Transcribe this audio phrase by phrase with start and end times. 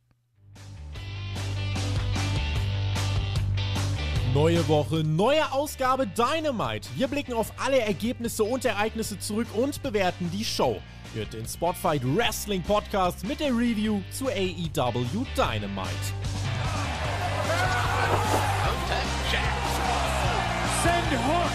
[4.38, 6.88] Neue Woche, neue Ausgabe Dynamite.
[6.96, 10.80] Wir blicken auf alle Ergebnisse und Ereignisse zurück und bewerten die Show.
[11.16, 15.90] Hört den Spotfight Wrestling Podcast mit der Review zu AEW Dynamite.
[20.84, 21.52] Send Hook!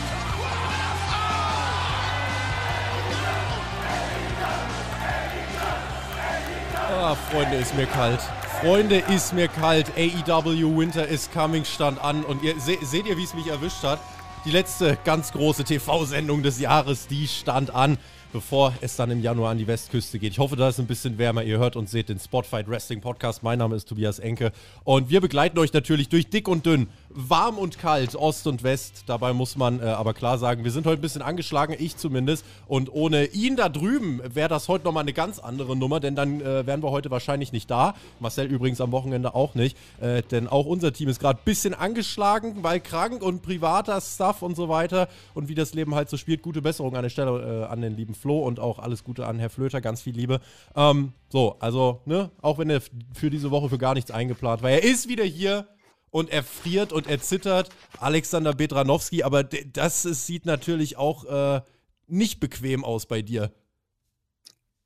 [6.90, 8.18] Ah, Freunde, ist mir kalt.
[8.62, 9.90] Freunde, ist mir kalt.
[9.96, 12.22] AEW Winter is Coming stand an.
[12.22, 13.98] Und ihr se seht ihr, wie es mich erwischt hat?
[14.44, 17.98] Die letzte ganz große TV-Sendung des Jahres, die stand an
[18.32, 20.32] bevor es dann im Januar an die Westküste geht.
[20.32, 21.42] Ich hoffe, da ist ein bisschen wärmer.
[21.42, 23.42] Ihr hört und seht den Spotfight Wrestling Podcast.
[23.42, 24.52] Mein Name ist Tobias Enke
[24.84, 29.04] und wir begleiten euch natürlich durch dick und dünn, warm und kalt, Ost und West.
[29.06, 32.44] Dabei muss man äh, aber klar sagen, wir sind heute ein bisschen angeschlagen, ich zumindest.
[32.66, 36.40] Und ohne ihn da drüben wäre das heute nochmal eine ganz andere Nummer, denn dann
[36.40, 37.94] äh, wären wir heute wahrscheinlich nicht da.
[38.18, 41.74] Marcel übrigens am Wochenende auch nicht, äh, denn auch unser Team ist gerade ein bisschen
[41.74, 45.08] angeschlagen, weil krank und privater Stuff und so weiter.
[45.34, 47.94] Und wie das Leben halt so spielt, gute Besserung an der Stelle äh, an den
[47.94, 50.40] lieben Flo und auch alles Gute an Herr Flöter, ganz viel Liebe.
[50.74, 52.80] Ähm, so, also, ne, auch wenn er
[53.12, 55.66] für diese Woche für gar nichts eingeplant war, er ist wieder hier
[56.10, 57.70] und er friert und er zittert.
[57.98, 61.60] Alexander Bedranowski, aber das ist, sieht natürlich auch äh,
[62.06, 63.52] nicht bequem aus bei dir.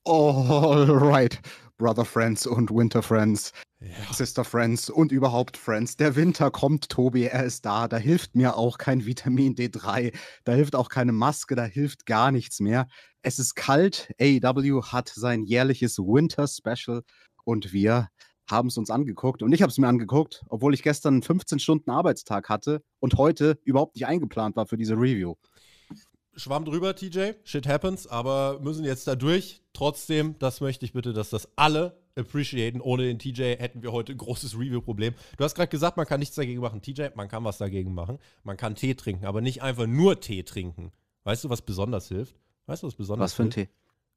[0.04, 1.40] All right,
[1.76, 3.52] Brother Friends und Winter Friends.
[3.80, 4.12] Ja.
[4.12, 5.96] Sister Friends und überhaupt Friends.
[5.96, 7.88] Der Winter kommt, Tobi, er ist da.
[7.88, 10.14] Da hilft mir auch kein Vitamin D3.
[10.44, 12.86] Da hilft auch keine Maske, da hilft gar nichts mehr.
[13.26, 14.14] Es ist kalt.
[14.20, 17.02] AEW hat sein jährliches Winter Special
[17.42, 18.08] und wir
[18.48, 19.42] haben es uns angeguckt.
[19.42, 23.58] Und ich habe es mir angeguckt, obwohl ich gestern 15 Stunden Arbeitstag hatte und heute
[23.64, 25.34] überhaupt nicht eingeplant war für diese Review.
[26.36, 27.32] Schwamm drüber, TJ.
[27.42, 29.60] Shit happens, aber müssen jetzt da durch.
[29.72, 32.80] Trotzdem, das möchte ich bitte, dass das alle appreciaten.
[32.80, 35.14] Ohne den TJ hätten wir heute ein großes Review-Problem.
[35.36, 36.80] Du hast gerade gesagt, man kann nichts dagegen machen.
[36.80, 38.20] TJ, man kann was dagegen machen.
[38.44, 40.92] Man kann Tee trinken, aber nicht einfach nur Tee trinken.
[41.24, 42.36] Weißt du, was besonders hilft?
[42.66, 43.50] Weißt du, was besonders Was für ein?
[43.50, 43.68] Tee?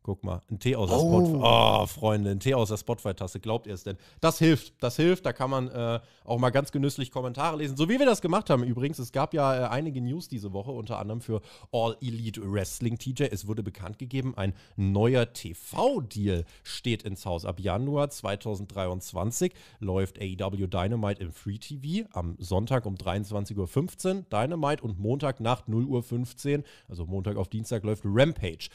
[0.01, 1.09] Guck mal, ein Tee aus der Oh.
[1.19, 1.39] Spotify.
[1.43, 3.41] Oh, Freunde, ein Tee aus der Spotify-Tasse.
[3.41, 3.97] Glaubt ihr es denn?
[4.21, 5.25] Das hilft, das hilft.
[5.25, 7.75] Da kann man äh, auch mal ganz genüsslich Kommentare lesen.
[7.75, 8.97] So wie wir das gemacht haben übrigens.
[8.97, 11.41] Es gab ja äh, einige News diese Woche, unter anderem für
[11.73, 13.23] All Elite Wrestling TJ.
[13.29, 17.43] Es wurde bekannt gegeben, ein neuer TV-Deal steht ins Haus.
[17.43, 22.07] Ab Januar 2023 läuft AEW Dynamite im Free TV.
[22.13, 27.83] Am Sonntag um 23.15 Uhr Dynamite und Montag Nacht 0.15 Uhr, also Montag auf Dienstag
[27.83, 28.69] läuft Rampage.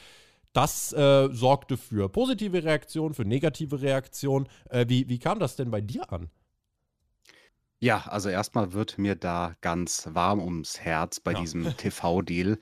[0.55, 4.49] Das äh, sorgte für positive Reaktionen, für negative Reaktionen.
[4.71, 6.31] Äh, wie, wie kam das denn bei dir an?
[7.81, 11.41] Ja, also erstmal wird mir da ganz warm ums Herz bei Ja.
[11.41, 12.59] diesem TV-Deal.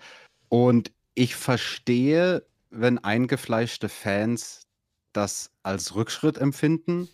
[0.48, 4.66] Und ich verstehe, wenn eingefleischte Fans
[5.12, 7.08] das als Rückschritt empfinden.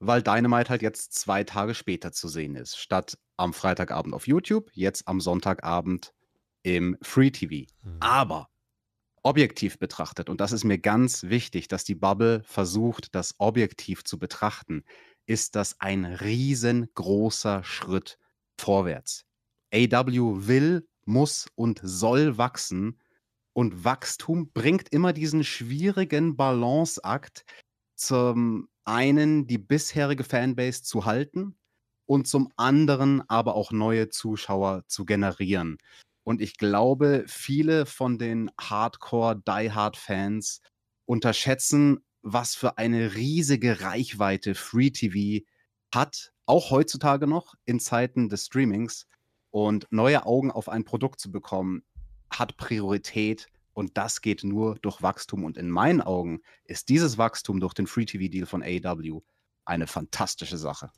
[0.00, 2.76] weil Dynamite halt jetzt zwei Tage später zu sehen ist.
[2.78, 6.14] Statt am Freitagabend auf YouTube, jetzt am Sonntagabend
[6.62, 7.66] im Free TV.
[7.82, 7.96] Mhm.
[7.98, 8.48] Aber
[9.28, 14.18] objektiv betrachtet, und das ist mir ganz wichtig, dass die Bubble versucht, das objektiv zu
[14.18, 14.84] betrachten,
[15.26, 18.18] ist das ein riesengroßer Schritt
[18.58, 19.26] vorwärts.
[19.74, 22.98] AW will, muss und soll wachsen
[23.52, 27.44] und Wachstum bringt immer diesen schwierigen Balanceakt,
[27.96, 31.58] zum einen die bisherige Fanbase zu halten
[32.06, 35.76] und zum anderen aber auch neue Zuschauer zu generieren.
[36.28, 40.60] Und ich glaube, viele von den Hardcore-Die-Hard-Fans
[41.06, 45.46] unterschätzen, was für eine riesige Reichweite Free TV
[45.90, 49.06] hat, auch heutzutage noch in Zeiten des Streamings.
[49.48, 51.82] Und neue Augen auf ein Produkt zu bekommen,
[52.28, 55.44] hat Priorität und das geht nur durch Wachstum.
[55.44, 59.22] Und in meinen Augen ist dieses Wachstum durch den Free TV-Deal von AW
[59.64, 60.90] eine fantastische Sache.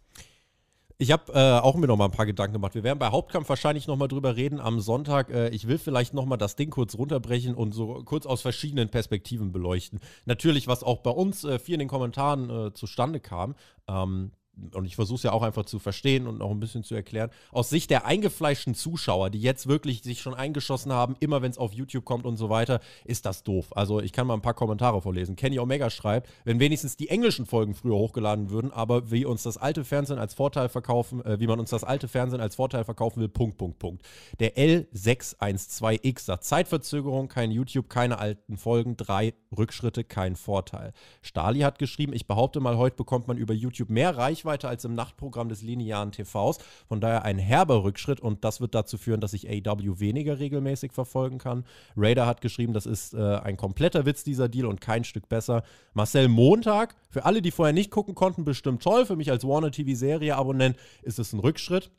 [1.00, 2.74] Ich habe äh, auch mir noch mal ein paar Gedanken gemacht.
[2.74, 5.30] Wir werden bei Hauptkampf wahrscheinlich noch mal drüber reden am Sonntag.
[5.30, 8.90] Äh, ich will vielleicht noch mal das Ding kurz runterbrechen und so kurz aus verschiedenen
[8.90, 10.00] Perspektiven beleuchten.
[10.26, 13.54] Natürlich, was auch bei uns äh, viel in den Kommentaren äh, zustande kam.
[13.88, 14.32] Ähm,
[14.74, 17.30] und ich versuche es ja auch einfach zu verstehen und auch ein bisschen zu erklären,
[17.52, 21.58] aus Sicht der eingefleischten Zuschauer, die jetzt wirklich sich schon eingeschossen haben, immer wenn es
[21.58, 23.76] auf YouTube kommt und so weiter, ist das doof.
[23.76, 25.36] Also ich kann mal ein paar Kommentare vorlesen.
[25.36, 29.56] Kenny Omega schreibt, wenn wenigstens die englischen Folgen früher hochgeladen würden, aber wie uns das
[29.56, 33.20] alte Fernsehen als Vorteil verkaufen, äh, wie man uns das alte Fernsehen als Vorteil verkaufen
[33.20, 34.02] will, Punkt, Punkt, Punkt.
[34.38, 40.92] Der L612X sagt, Zeitverzögerung, kein YouTube, keine alten Folgen, drei Rückschritte, kein Vorteil.
[41.22, 44.84] Stali hat geschrieben, ich behaupte mal, heute bekommt man über YouTube mehr Reichweite Reichweite als
[44.84, 46.58] im Nachtprogramm des linearen TVs.
[46.88, 50.92] Von daher ein herber Rückschritt und das wird dazu führen, dass ich AW weniger regelmäßig
[50.92, 51.64] verfolgen kann.
[51.96, 55.62] Raider hat geschrieben, das ist äh, ein kompletter Witz dieser Deal und kein Stück besser.
[55.94, 59.06] Marcel Montag, für alle, die vorher nicht gucken konnten, bestimmt toll.
[59.06, 61.90] Für mich als Warner TV-Serie-Abonnent ist es ein Rückschritt.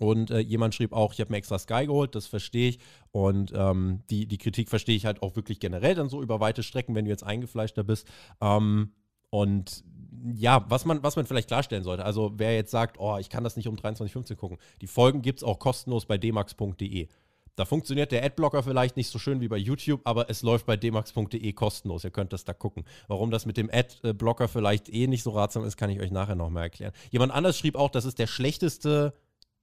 [0.00, 2.78] Und äh, jemand schrieb auch, ich habe mir extra Sky geholt, das verstehe ich.
[3.12, 6.64] Und ähm, die, die Kritik verstehe ich halt auch wirklich generell dann so über weite
[6.64, 8.08] Strecken, wenn du jetzt eingefleischter bist.
[8.40, 8.90] Ähm,
[9.30, 9.84] und
[10.32, 13.44] ja, was man, was man vielleicht klarstellen sollte, also wer jetzt sagt, oh, ich kann
[13.44, 17.08] das nicht um 23.15 gucken, die Folgen gibt es auch kostenlos bei dmax.de.
[17.56, 20.76] Da funktioniert der Adblocker vielleicht nicht so schön wie bei YouTube, aber es läuft bei
[20.76, 22.02] dmax.de kostenlos.
[22.02, 22.84] Ihr könnt das da gucken.
[23.06, 26.34] Warum das mit dem Adblocker vielleicht eh nicht so ratsam ist, kann ich euch nachher
[26.34, 26.92] nochmal erklären.
[27.10, 29.14] Jemand anders schrieb auch, das ist der schlechteste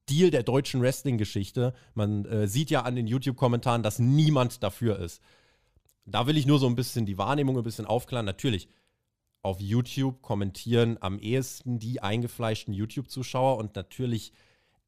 [0.09, 1.73] Deal der deutschen Wrestling-Geschichte.
[1.93, 5.21] Man äh, sieht ja an den YouTube-Kommentaren, dass niemand dafür ist.
[6.05, 8.25] Da will ich nur so ein bisschen die Wahrnehmung ein bisschen aufklären.
[8.25, 8.69] Natürlich,
[9.43, 14.33] auf YouTube kommentieren am ehesten die eingefleischten YouTube-Zuschauer und natürlich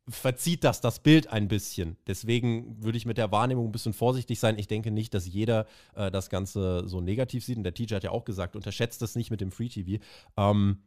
[0.07, 1.97] verzieht das das Bild ein bisschen.
[2.07, 4.59] Deswegen würde ich mit der Wahrnehmung ein bisschen vorsichtig sein.
[4.59, 5.65] Ich denke nicht, dass jeder
[5.95, 7.57] äh, das Ganze so negativ sieht.
[7.57, 10.03] Und der TJ hat ja auch gesagt, unterschätzt das nicht mit dem Free TV.
[10.35, 10.79] Ähm,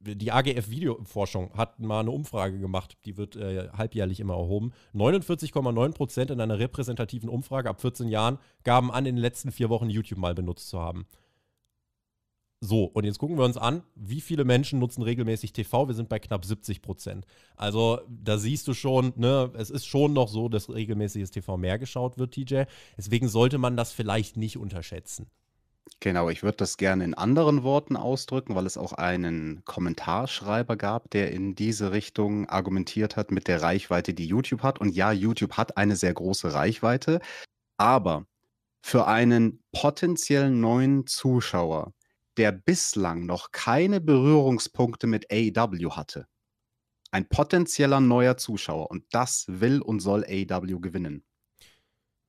[0.00, 4.72] die AGF Videoforschung hat mal eine Umfrage gemacht, die wird äh, halbjährlich immer erhoben.
[4.94, 9.70] 49,9 Prozent in einer repräsentativen Umfrage ab 14 Jahren gaben an, in den letzten vier
[9.70, 11.06] Wochen YouTube mal benutzt zu haben.
[12.60, 15.88] So, und jetzt gucken wir uns an, wie viele Menschen nutzen regelmäßig TV.
[15.88, 17.26] Wir sind bei knapp 70 Prozent.
[17.54, 21.78] Also da siehst du schon, ne, es ist schon noch so, dass regelmäßiges TV mehr
[21.78, 22.62] geschaut wird, TJ.
[22.96, 25.26] Deswegen sollte man das vielleicht nicht unterschätzen.
[26.00, 31.10] Genau, ich würde das gerne in anderen Worten ausdrücken, weil es auch einen Kommentarschreiber gab,
[31.10, 34.80] der in diese Richtung argumentiert hat mit der Reichweite, die YouTube hat.
[34.80, 37.20] Und ja, YouTube hat eine sehr große Reichweite,
[37.76, 38.26] aber
[38.82, 41.92] für einen potenziellen neuen Zuschauer
[42.36, 46.26] der bislang noch keine Berührungspunkte mit AEW hatte.
[47.10, 51.24] Ein potenzieller neuer Zuschauer und das will und soll AEW gewinnen.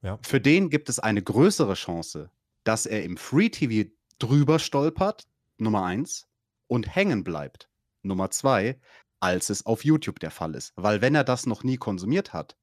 [0.01, 0.19] Ja.
[0.21, 2.29] Für den gibt es eine größere Chance,
[2.63, 6.27] dass er im Free TV drüber stolpert, Nummer eins,
[6.67, 7.69] und hängen bleibt,
[8.03, 8.79] Nummer zwei,
[9.19, 10.73] als es auf YouTube der Fall ist.
[10.75, 12.55] Weil wenn er das noch nie konsumiert hat,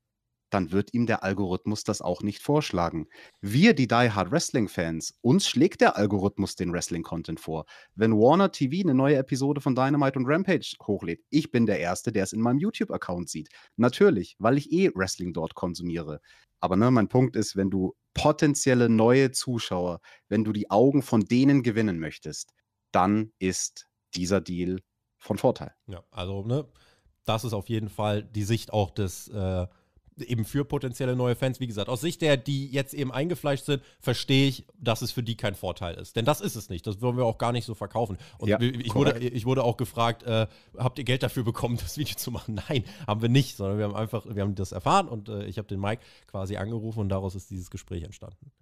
[0.54, 3.08] dann wird ihm der Algorithmus das auch nicht vorschlagen.
[3.40, 7.64] Wir, die Die Hard Wrestling-Fans, uns schlägt der Algorithmus den Wrestling-Content vor.
[7.96, 12.12] Wenn Warner TV eine neue Episode von Dynamite und Rampage hochlädt, ich bin der Erste,
[12.12, 13.48] der es in meinem YouTube-Account sieht.
[13.76, 16.20] Natürlich, weil ich eh Wrestling dort konsumiere.
[16.60, 21.22] Aber ne, mein Punkt ist, wenn du potenzielle neue Zuschauer, wenn du die Augen von
[21.22, 22.52] denen gewinnen möchtest,
[22.92, 24.80] dann ist dieser Deal
[25.18, 25.74] von Vorteil.
[25.88, 26.64] Ja, also ne,
[27.24, 29.66] das ist auf jeden Fall die Sicht auch des äh,
[30.18, 33.82] eben für potenzielle neue Fans, wie gesagt, aus Sicht der, die jetzt eben eingefleischt sind,
[34.00, 36.16] verstehe ich, dass es für die kein Vorteil ist.
[36.16, 36.86] Denn das ist es nicht.
[36.86, 38.18] Das wollen wir auch gar nicht so verkaufen.
[38.38, 41.98] Und ja, ich, wurde, ich wurde auch gefragt, äh, habt ihr Geld dafür bekommen, das
[41.98, 42.60] Video zu machen?
[42.68, 45.58] Nein, haben wir nicht, sondern wir haben einfach, wir haben das erfahren und äh, ich
[45.58, 48.52] habe den Mike quasi angerufen und daraus ist dieses Gespräch entstanden.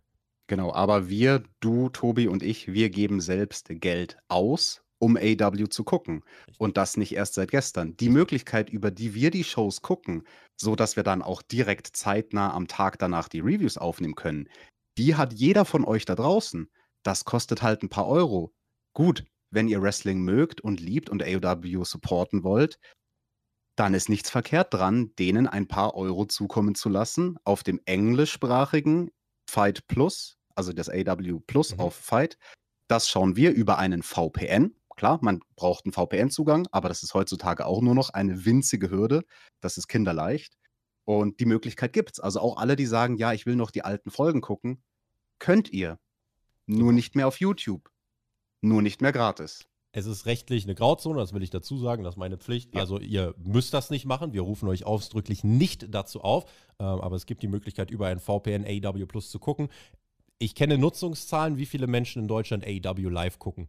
[0.49, 5.83] Genau, aber wir, du, Tobi und ich, wir geben selbst Geld aus um AW zu
[5.83, 6.23] gucken.
[6.59, 7.97] Und das nicht erst seit gestern.
[7.97, 10.23] Die Möglichkeit, über die wir die Shows gucken,
[10.57, 14.49] so dass wir dann auch direkt zeitnah am Tag danach die Reviews aufnehmen können,
[14.97, 16.71] die hat jeder von euch da draußen.
[17.03, 18.55] Das kostet halt ein paar Euro.
[18.95, 22.79] Gut, wenn ihr Wrestling mögt und liebt und AEW supporten wollt,
[23.75, 29.11] dann ist nichts verkehrt dran, denen ein paar Euro zukommen zu lassen auf dem englischsprachigen
[29.51, 31.81] Fight Plus, also das AW Plus mhm.
[31.81, 32.39] auf Fight.
[32.87, 34.77] Das schauen wir über einen VPN.
[34.97, 39.25] Klar, man braucht einen VPN-Zugang, aber das ist heutzutage auch nur noch eine winzige Hürde.
[39.61, 40.57] Das ist kinderleicht.
[41.05, 42.21] Und die Möglichkeit gibt es.
[42.21, 44.83] Also auch alle, die sagen, ja, ich will noch die alten Folgen gucken,
[45.39, 45.99] könnt ihr.
[46.67, 47.91] Nur nicht mehr auf YouTube.
[48.61, 49.65] Nur nicht mehr gratis.
[49.95, 52.75] Es ist rechtlich eine Grauzone, das will ich dazu sagen, das ist meine Pflicht.
[52.75, 52.81] Ja.
[52.81, 54.33] Also ihr müsst das nicht machen.
[54.33, 56.45] Wir rufen euch ausdrücklich nicht dazu auf.
[56.79, 59.69] Ähm, aber es gibt die Möglichkeit, über ein VPN AEW Plus zu gucken.
[60.39, 63.69] Ich kenne Nutzungszahlen, wie viele Menschen in Deutschland AEW live gucken.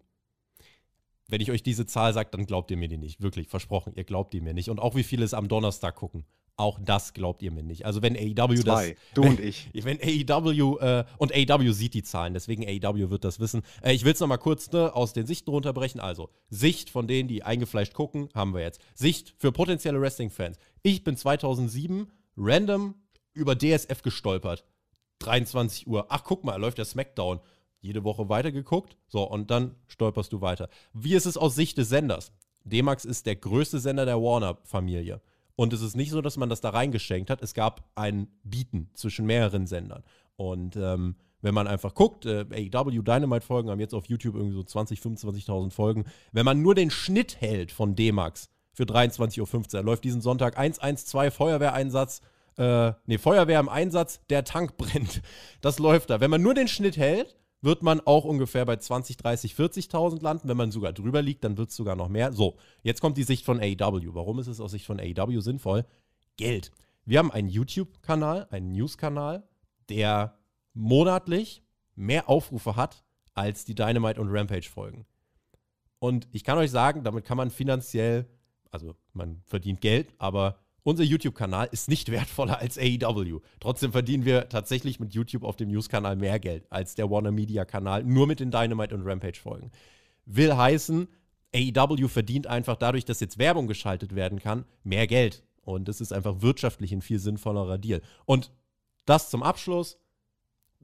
[1.28, 3.22] Wenn ich euch diese Zahl sage, dann glaubt ihr mir die nicht.
[3.22, 4.70] Wirklich, versprochen, ihr glaubt die mir nicht.
[4.70, 6.26] Und auch wie viele es am Donnerstag gucken.
[6.56, 7.86] Auch das glaubt ihr mir nicht.
[7.86, 8.90] Also wenn AEW Zwei.
[8.90, 8.98] das.
[9.16, 9.70] Du und ich.
[9.74, 13.64] Wenn AEW äh, und AEW sieht die Zahlen, deswegen AEW wird das wissen.
[13.82, 16.00] Äh, ich will es nochmal kurz ne, aus den Sichten runterbrechen.
[16.00, 18.82] Also, Sicht von denen, die eingefleischt gucken, haben wir jetzt.
[18.94, 20.58] Sicht für potenzielle Wrestling-Fans.
[20.84, 22.94] Ich bin 2007 random
[23.34, 24.64] über DSF gestolpert.
[25.20, 26.06] 23 Uhr.
[26.10, 27.40] Ach, guck mal, läuft der Smackdown
[27.84, 28.98] jede Woche weitergeguckt.
[29.08, 30.70] So, und dann stolperst du weiter.
[30.94, 32.32] Wie ist es aus Sicht des Senders?
[32.64, 35.22] D-Max ist der größte Sender der Warner-Familie.
[35.56, 37.44] Und es ist nicht so, dass man das da reingeschenkt hat.
[37.44, 40.04] Es gab ein Bieten zwischen mehreren Sendern.
[40.36, 44.64] Und ähm, wenn man einfach guckt, äh, AEW Dynamite-Folgen haben jetzt auf YouTube irgendwie so
[44.64, 46.06] 20, 25.000 Folgen.
[46.32, 51.34] Wenn man nur den Schnitt hält von D-Max für 23.15 Uhr, läuft diesen Sonntag 112
[51.34, 52.22] Feuerwehreinsatz.
[52.58, 55.22] Äh, nee, Feuerwehr im Einsatz, der Tank brennt.
[55.62, 56.20] Das läuft da.
[56.22, 60.50] Wenn man nur den Schnitt hält, wird man auch ungefähr bei 20, 30, 40.000 landen.
[60.50, 62.34] Wenn man sogar drüber liegt, dann wird es sogar noch mehr.
[62.34, 64.14] So, jetzt kommt die Sicht von AEW.
[64.14, 65.86] Warum ist es aus Sicht von AEW sinnvoll?
[66.36, 66.72] Geld.
[67.06, 69.48] Wir haben einen YouTube-Kanal, einen News-Kanal,
[69.90, 70.38] der
[70.74, 71.64] monatlich
[71.96, 75.06] mehr Aufrufe hat als die Dynamite und Rampage-Folgen.
[76.00, 78.28] Und ich kann euch sagen, damit kann man finanziell,
[78.72, 83.40] also man verdient Geld, aber unser YouTube-Kanal ist nicht wertvoller als AEW.
[83.60, 88.04] Trotzdem verdienen wir tatsächlich mit YouTube auf dem News-Kanal mehr Geld als der Warner Media-Kanal,
[88.04, 89.72] nur mit den Dynamite- und Rampage-Folgen.
[90.26, 91.08] Will heißen,
[91.56, 95.44] AEW verdient einfach dadurch, dass jetzt Werbung geschaltet werden kann, mehr Geld.
[95.62, 98.02] Und das ist einfach wirtschaftlich ein viel sinnvollerer Deal.
[98.26, 98.52] Und
[99.06, 100.00] das zum Abschluss.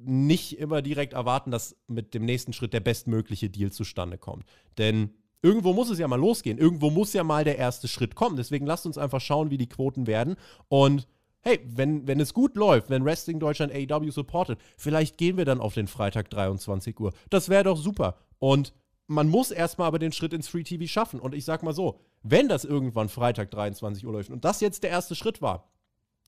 [0.01, 4.45] Nicht immer direkt erwarten, dass mit dem nächsten Schritt der bestmögliche Deal zustande kommt.
[4.77, 6.57] Denn Irgendwo muss es ja mal losgehen.
[6.57, 8.35] Irgendwo muss ja mal der erste Schritt kommen.
[8.35, 10.35] Deswegen lasst uns einfach schauen, wie die Quoten werden.
[10.67, 11.07] Und
[11.41, 15.61] hey, wenn, wenn es gut läuft, wenn Wrestling Deutschland AEW supportet, vielleicht gehen wir dann
[15.61, 17.13] auf den Freitag 23 Uhr.
[17.29, 18.17] Das wäre doch super.
[18.39, 18.73] Und
[19.07, 21.19] man muss erstmal aber den Schritt ins Free TV schaffen.
[21.19, 24.83] Und ich sag mal so, wenn das irgendwann Freitag 23 Uhr läuft und das jetzt
[24.83, 25.71] der erste Schritt war,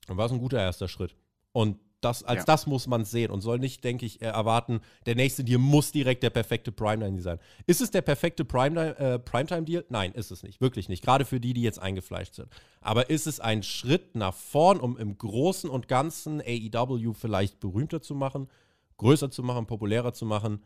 [0.06, 1.14] dann war es ein guter erster Schritt.
[1.52, 2.44] Und das, als ja.
[2.44, 6.22] das muss man sehen und soll nicht, denke ich, erwarten, der nächste Deal muss direkt
[6.22, 7.38] der perfekte Primetime-Deal sein.
[7.66, 9.84] Ist es der perfekte äh, Primetime-Deal?
[9.88, 10.60] Nein, ist es nicht.
[10.60, 11.04] Wirklich nicht.
[11.04, 12.48] Gerade für die, die jetzt eingefleischt sind.
[12.80, 18.02] Aber ist es ein Schritt nach vorn, um im Großen und Ganzen AEW vielleicht berühmter
[18.02, 18.48] zu machen,
[18.96, 20.62] größer zu machen, populärer zu machen?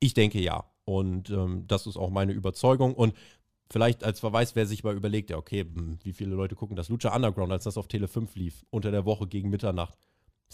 [0.00, 0.64] Ich denke ja.
[0.84, 2.94] Und ähm, das ist auch meine Überzeugung.
[2.94, 3.14] Und
[3.70, 6.88] vielleicht als Verweis, wer sich mal überlegt, ja, okay, hm, wie viele Leute gucken das
[6.88, 9.96] Lucha Underground, als das auf Tele 5 lief, unter der Woche gegen Mitternacht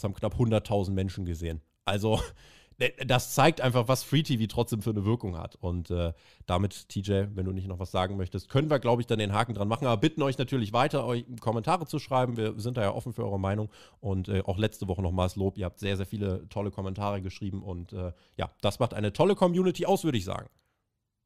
[0.01, 1.61] das haben knapp 100.000 Menschen gesehen.
[1.85, 2.19] Also,
[3.05, 5.55] das zeigt einfach, was Free TV trotzdem für eine Wirkung hat.
[5.55, 6.13] Und äh,
[6.47, 9.33] damit, TJ, wenn du nicht noch was sagen möchtest, können wir, glaube ich, dann den
[9.33, 9.85] Haken dran machen.
[9.85, 12.37] Aber bitten euch natürlich weiter, euch Kommentare zu schreiben.
[12.37, 13.69] Wir sind da ja offen für eure Meinung.
[13.99, 15.57] Und äh, auch letzte Woche nochmals Lob.
[15.57, 17.61] Ihr habt sehr, sehr viele tolle Kommentare geschrieben.
[17.61, 20.47] Und äh, ja, das macht eine tolle Community aus, würde ich sagen.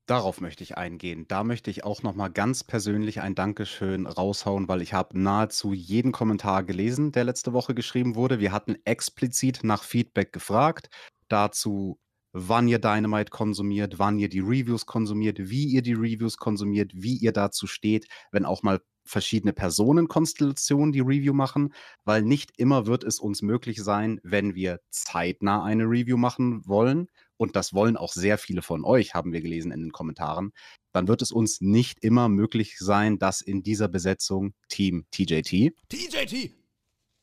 [0.07, 1.27] Darauf möchte ich eingehen.
[1.27, 5.73] Da möchte ich auch noch mal ganz persönlich ein Dankeschön raushauen, weil ich habe nahezu
[5.73, 8.39] jeden Kommentar gelesen, der letzte Woche geschrieben wurde.
[8.39, 10.89] Wir hatten explizit nach Feedback gefragt,
[11.27, 11.99] dazu,
[12.33, 17.17] wann ihr Dynamite konsumiert, wann ihr die Reviews konsumiert, wie ihr die Reviews konsumiert, wie
[17.17, 23.03] ihr dazu steht, wenn auch mal verschiedene Personenkonstellationen die Review machen, weil nicht immer wird
[23.03, 28.13] es uns möglich sein, wenn wir zeitnah eine Review machen wollen, und das wollen auch
[28.13, 30.51] sehr viele von euch, haben wir gelesen in den Kommentaren,
[30.91, 36.51] dann wird es uns nicht immer möglich sein, das in dieser Besetzung Team TJT TJT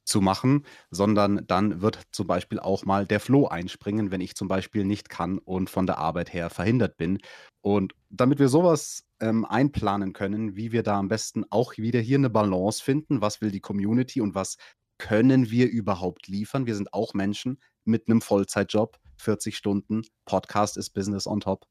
[0.04, 4.48] zu machen, sondern dann wird zum Beispiel auch mal der Flo einspringen, wenn ich zum
[4.48, 7.18] Beispiel nicht kann und von der Arbeit her verhindert bin.
[7.60, 12.18] Und damit wir sowas ähm, einplanen können, wie wir da am besten auch wieder hier
[12.18, 14.56] eine Balance finden, was will die Community und was
[14.98, 16.66] können wir überhaupt liefern?
[16.66, 20.02] Wir sind auch Menschen mit einem Vollzeitjob 40 Stunden.
[20.24, 21.66] Podcast ist Business on top.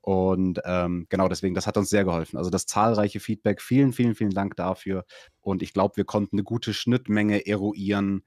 [0.00, 2.36] Und ähm, genau deswegen, das hat uns sehr geholfen.
[2.36, 5.06] Also das zahlreiche Feedback, vielen, vielen, vielen Dank dafür.
[5.40, 8.22] Und ich glaube, wir konnten eine gute Schnittmenge eruieren,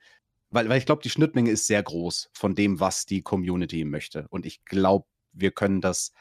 [0.50, 4.26] weil, weil ich glaube, die Schnittmenge ist sehr groß von dem, was die Community möchte.
[4.30, 6.14] Und ich glaube, wir können das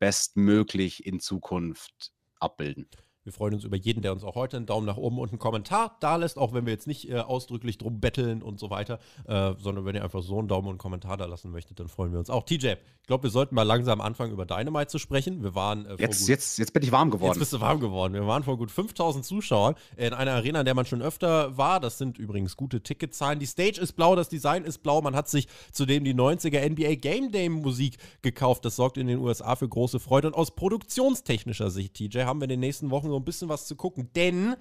[0.00, 2.88] bestmöglich in Zukunft abbilden.
[3.26, 5.40] Wir freuen uns über jeden, der uns auch heute einen Daumen nach oben und einen
[5.40, 9.00] Kommentar da lässt, auch wenn wir jetzt nicht äh, ausdrücklich drum betteln und so weiter,
[9.26, 11.88] äh, sondern wenn ihr einfach so einen Daumen und einen Kommentar da lassen möchtet, dann
[11.88, 12.44] freuen wir uns auch.
[12.44, 12.74] TJ,
[13.06, 15.42] ich glaube, wir sollten mal langsam anfangen, über Dynamite zu sprechen.
[15.42, 17.32] Wir waren äh, jetzt, jetzt, jetzt bin ich warm geworden.
[17.32, 18.14] Jetzt bist du warm geworden.
[18.14, 21.80] Wir waren vor gut 5000 Zuschauern in einer Arena, in der man schon öfter war.
[21.80, 23.40] Das sind übrigens gute Ticketzahlen.
[23.40, 25.02] Die Stage ist blau, das Design ist blau.
[25.02, 28.64] Man hat sich zudem die 90er NBA Game Day Musik gekauft.
[28.64, 30.28] Das sorgt in den USA für große Freude.
[30.28, 33.66] Und aus produktionstechnischer Sicht, TJ, haben wir in den nächsten Wochen so ein bisschen was
[33.66, 34.56] zu gucken, denn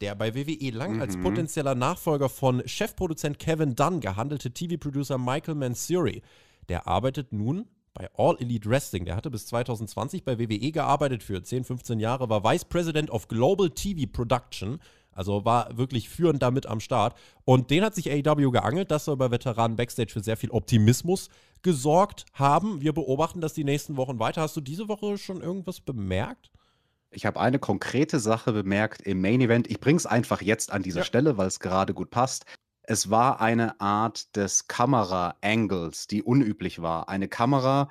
[0.00, 1.00] der bei WWE lang mhm.
[1.02, 6.22] als potenzieller Nachfolger von Chefproduzent Kevin Dunn gehandelte TV-Producer Michael Mansuri,
[6.68, 9.04] der arbeitet nun bei All Elite Wrestling.
[9.04, 13.26] Der hatte bis 2020 bei WWE gearbeitet für 10, 15 Jahre, war Vice President of
[13.26, 14.78] Global TV Production,
[15.10, 17.16] also war wirklich führend damit am Start.
[17.44, 21.28] Und den hat sich AEW geangelt, das soll bei Veteranen Backstage für sehr viel Optimismus
[21.62, 22.80] gesorgt haben.
[22.80, 24.42] Wir beobachten das die nächsten Wochen weiter.
[24.42, 26.52] Hast du diese Woche schon irgendwas bemerkt?
[27.12, 29.68] Ich habe eine konkrete Sache bemerkt im Main Event.
[29.68, 31.04] Ich bringe es einfach jetzt an dieser ja.
[31.04, 32.44] Stelle, weil es gerade gut passt.
[32.82, 37.08] Es war eine Art des Kamera-Angles, die unüblich war.
[37.08, 37.88] Eine Kamera,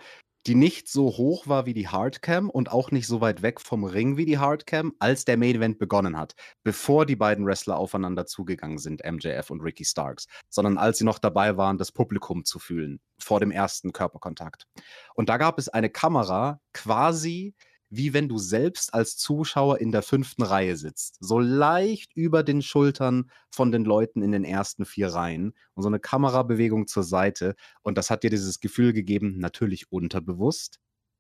[0.48, 3.84] die nicht so hoch war wie die Hardcam und auch nicht so weit weg vom
[3.84, 6.34] Ring wie die Hardcam, als der Main Event begonnen hat,
[6.64, 11.20] bevor die beiden Wrestler aufeinander zugegangen sind, MJF und Ricky Starks, sondern als sie noch
[11.20, 14.66] dabei waren, das Publikum zu fühlen, vor dem ersten Körperkontakt.
[15.14, 17.54] Und da gab es eine Kamera quasi
[17.90, 21.18] wie wenn du selbst als Zuschauer in der fünften Reihe sitzt.
[21.20, 25.90] So leicht über den Schultern von den Leuten in den ersten vier Reihen und so
[25.90, 27.56] eine Kamerabewegung zur Seite.
[27.82, 30.80] Und das hat dir dieses Gefühl gegeben, natürlich unterbewusst,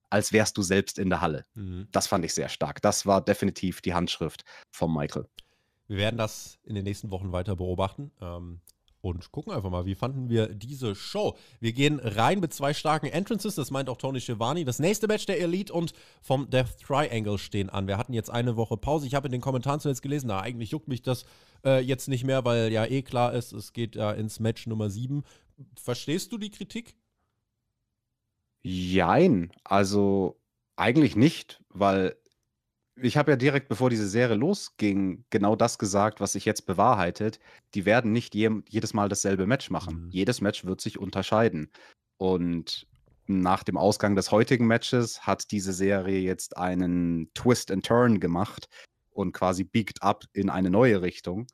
[0.10, 1.46] als wärst du selbst in der Halle.
[1.56, 1.88] Mhm.
[1.92, 2.82] Das fand ich sehr stark.
[2.82, 5.26] Das war definitiv die Handschrift von Michael.
[5.88, 8.12] Wir werden das in den nächsten Wochen weiter beobachten.
[8.22, 8.62] Ähm,
[9.02, 11.38] und gucken einfach mal, wie fanden wir diese Show.
[11.60, 14.66] Wir gehen rein mit zwei starken Entrances, das meint auch Tony Schiavone.
[14.66, 17.88] Das nächste Match der Elite und vom Death Triangle stehen an.
[17.88, 19.08] Wir hatten jetzt eine Woche Pause.
[19.08, 21.26] Ich habe in den Kommentaren zuletzt gelesen, na, eigentlich juckt mich das
[21.64, 24.90] äh, jetzt nicht mehr, weil ja eh klar ist, es geht ja ins Match Nummer
[24.90, 25.24] 7.
[25.76, 26.96] Verstehst du die Kritik?
[28.62, 30.38] Jein, also
[30.76, 32.16] eigentlich nicht, weil
[33.02, 37.40] ich habe ja direkt, bevor diese Serie losging, genau das gesagt, was sich jetzt bewahrheitet.
[37.74, 40.06] Die werden nicht je, jedes Mal dasselbe Match machen.
[40.06, 40.10] Mhm.
[40.12, 41.72] Jedes Match wird sich unterscheiden.
[42.18, 42.88] Und
[43.28, 48.68] nach dem Ausgang des heutigen Matches hat diese Serie jetzt einen Twist and Turn gemacht
[49.12, 51.48] und quasi biegt ab in eine neue Richtung.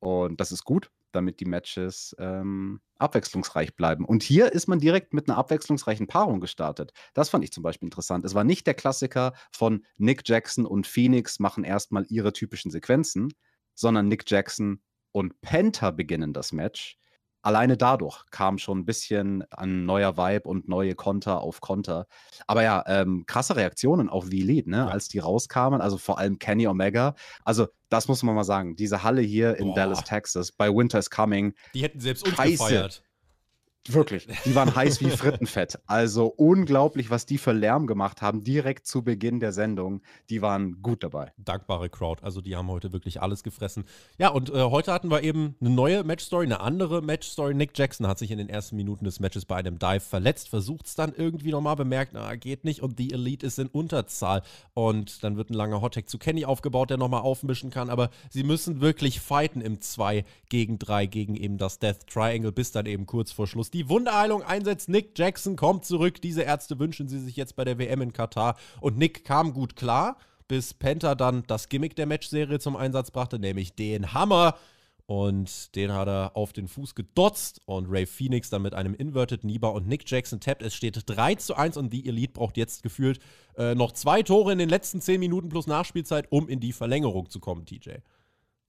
[0.00, 4.04] Und das ist gut, damit die Matches ähm, abwechslungsreich bleiben.
[4.04, 6.92] Und hier ist man direkt mit einer abwechslungsreichen Paarung gestartet.
[7.14, 8.24] Das fand ich zum Beispiel interessant.
[8.24, 13.32] Es war nicht der Klassiker von Nick Jackson und Phoenix machen erstmal ihre typischen Sequenzen,
[13.74, 16.98] sondern Nick Jackson und Penta beginnen das Match
[17.42, 22.06] alleine dadurch kam schon ein bisschen ein neuer Vibe und neue Konter auf Konter.
[22.46, 24.78] Aber ja, ähm, krasse Reaktionen auf Elite, ne?
[24.78, 24.88] Ja.
[24.88, 25.80] als die rauskamen.
[25.80, 27.14] Also vor allem Kenny Omega.
[27.44, 28.76] Also das muss man mal sagen.
[28.76, 29.74] Diese Halle hier in Boah.
[29.74, 31.54] Dallas, Texas, bei Winter is Coming.
[31.74, 32.52] Die hätten selbst uns Scheiße.
[32.52, 33.02] gefeiert.
[33.88, 35.80] Wirklich, die waren heiß wie Frittenfett.
[35.86, 40.02] Also unglaublich, was die für Lärm gemacht haben, direkt zu Beginn der Sendung.
[40.30, 41.32] Die waren gut dabei.
[41.36, 43.84] Dankbare Crowd, also die haben heute wirklich alles gefressen.
[44.18, 47.54] Ja, und äh, heute hatten wir eben eine neue Matchstory, eine andere Matchstory.
[47.54, 50.86] Nick Jackson hat sich in den ersten Minuten des Matches bei einem Dive verletzt, versucht
[50.86, 54.42] es dann irgendwie nochmal, bemerkt, na, geht nicht und die Elite ist in Unterzahl.
[54.74, 57.90] Und dann wird ein langer Hottag zu Kenny aufgebaut, der nochmal aufmischen kann.
[57.90, 62.70] Aber sie müssen wirklich fighten im 2 gegen 3 gegen eben das Death Triangle, bis
[62.70, 64.88] dann eben kurz vor Schluss die Wunderheilung einsetzt.
[64.88, 66.20] Nick Jackson kommt zurück.
[66.20, 68.56] Diese Ärzte wünschen sie sich jetzt bei der WM in Katar.
[68.80, 70.16] Und Nick kam gut klar,
[70.48, 74.56] bis Penta dann das Gimmick der Matchserie zum Einsatz brachte, nämlich den Hammer.
[75.06, 79.44] Und den hat er auf den Fuß gedotzt und Ray Phoenix dann mit einem Inverted
[79.44, 80.62] Niba und Nick Jackson tappt.
[80.62, 83.18] Es steht 3 zu 1 und die Elite braucht jetzt gefühlt
[83.56, 87.28] äh, noch zwei Tore in den letzten 10 Minuten plus Nachspielzeit, um in die Verlängerung
[87.28, 87.96] zu kommen, TJ.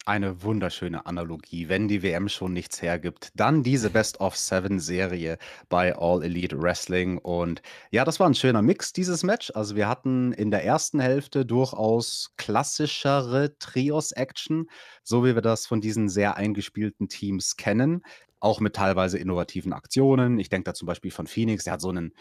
[0.05, 1.69] Eine wunderschöne Analogie.
[1.69, 5.37] Wenn die WM schon nichts hergibt, dann diese Best of Seven Serie
[5.69, 7.19] bei All Elite Wrestling.
[7.19, 9.49] Und ja, das war ein schöner Mix, dieses Match.
[9.55, 14.69] Also wir hatten in der ersten Hälfte durchaus klassischere Trios-Action,
[15.03, 18.03] so wie wir das von diesen sehr eingespielten Teams kennen.
[18.41, 20.37] Auch mit teilweise innovativen Aktionen.
[20.37, 22.13] Ich denke da zum Beispiel von Phoenix, der hat so einen,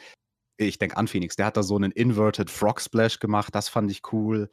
[0.56, 3.90] ich denke an Phoenix, der hat da so einen Inverted Frog Splash gemacht, das fand
[3.90, 4.50] ich cool.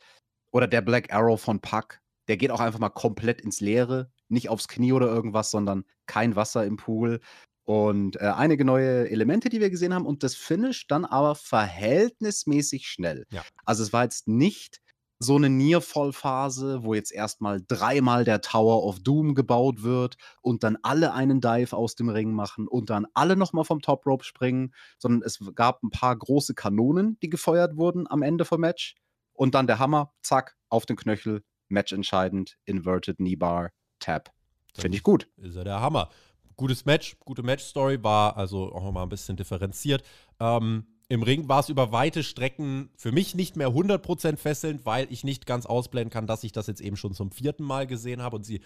[0.51, 4.49] Oder der Black Arrow von Puck, der geht auch einfach mal komplett ins Leere, nicht
[4.49, 7.19] aufs Knie oder irgendwas, sondern kein Wasser im Pool.
[7.65, 12.87] und äh, einige neue Elemente, die wir gesehen haben und das Finish dann aber verhältnismäßig
[12.87, 13.25] schnell.
[13.31, 13.43] Ja.
[13.65, 14.81] Also es war jetzt nicht
[15.19, 20.77] so eine Nearfall-Phase, wo jetzt erstmal dreimal der Tower of Doom gebaut wird und dann
[20.81, 24.73] alle einen Dive aus dem Ring machen und dann alle nochmal vom Top Rope springen,
[24.97, 28.95] sondern es gab ein paar große Kanonen, die gefeuert wurden am Ende vom Match
[29.33, 34.31] und dann der Hammer, zack, auf den Knöchel, Match entscheidend, Inverted Knee Bar, Tap.
[34.73, 35.27] Finde ich gut.
[35.37, 36.09] Ist ja der Hammer.
[36.55, 40.03] Gutes Match, gute Match-Story, war also auch nochmal ein bisschen differenziert.
[40.39, 45.07] Ähm, Im Ring war es über weite Strecken für mich nicht mehr 100% fesselnd, weil
[45.09, 48.21] ich nicht ganz ausblenden kann, dass ich das jetzt eben schon zum vierten Mal gesehen
[48.21, 48.61] habe und sie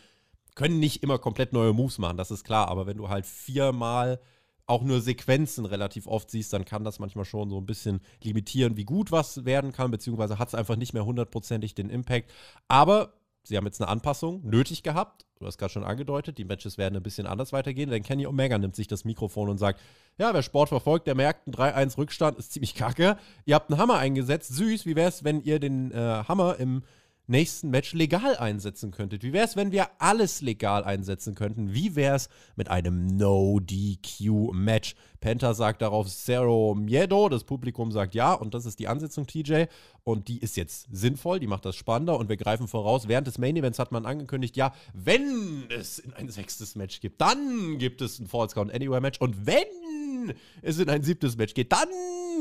[0.56, 4.20] können nicht immer komplett neue Moves machen, das ist klar, aber wenn du halt viermal
[4.66, 8.78] auch nur Sequenzen relativ oft siehst, dann kann das manchmal schon so ein bisschen limitieren,
[8.78, 12.32] wie gut was werden kann, beziehungsweise hat es einfach nicht mehr hundertprozentig den Impact.
[12.68, 15.26] Aber sie haben jetzt eine Anpassung nötig gehabt.
[15.40, 18.58] Du hast gerade schon angedeutet, die Matches werden ein bisschen anders weitergehen, denn Kenny Omega
[18.58, 19.82] nimmt sich das Mikrofon und sagt,
[20.18, 23.18] ja, wer Sport verfolgt, der merkt, ein 3-1 Rückstand ist ziemlich kacke.
[23.46, 26.84] Ihr habt einen Hammer eingesetzt, süß, wie wäre es, wenn ihr den äh, Hammer im
[27.28, 29.24] nächsten Match legal einsetzen könntet?
[29.24, 31.74] Wie wäre es, wenn wir alles legal einsetzen könnten?
[31.74, 34.96] Wie wäre es mit einem No-DQ-Match?
[35.24, 39.68] Penta sagt darauf Zero Miedo, das Publikum sagt ja und das ist die Ansetzung, TJ.
[40.04, 43.08] Und die ist jetzt sinnvoll, die macht das spannender und wir greifen voraus.
[43.08, 47.22] Während des Main Events hat man angekündigt, ja, wenn es in ein sechstes Match gibt,
[47.22, 51.54] dann gibt es ein Falls Count Anywhere Match und wenn es in ein siebtes Match
[51.54, 51.88] geht, dann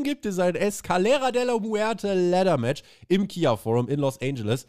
[0.03, 4.67] gibt es ein Escalera de la Muerte Ladder Match im Kia Forum in Los Angeles.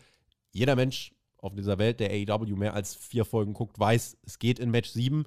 [0.52, 4.60] Jeder Mensch auf dieser Welt, der AEW mehr als vier Folgen guckt, weiß, es geht
[4.60, 5.26] in Match 7.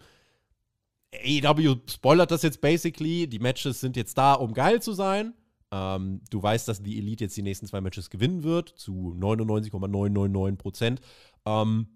[1.24, 3.26] AEW spoilert das jetzt basically.
[3.26, 5.35] Die Matches sind jetzt da, um geil zu sein.
[5.72, 10.59] Ähm, du weißt, dass die Elite jetzt die nächsten zwei Matches gewinnen wird, zu 99,999
[10.59, 11.00] Prozent.
[11.44, 11.88] Ähm,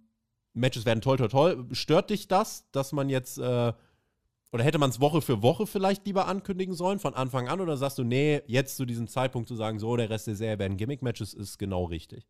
[0.52, 1.68] Matches werden toll, toll, toll.
[1.72, 3.72] Stört dich das, dass man jetzt, äh,
[4.52, 7.61] oder hätte man es Woche für Woche vielleicht lieber ankündigen sollen, von Anfang an?
[7.61, 10.59] Oder sagst du, nee, jetzt zu diesem Zeitpunkt zu sagen, so, der Rest der Serie
[10.59, 12.26] werden Gimmick-Matches, ist genau richtig?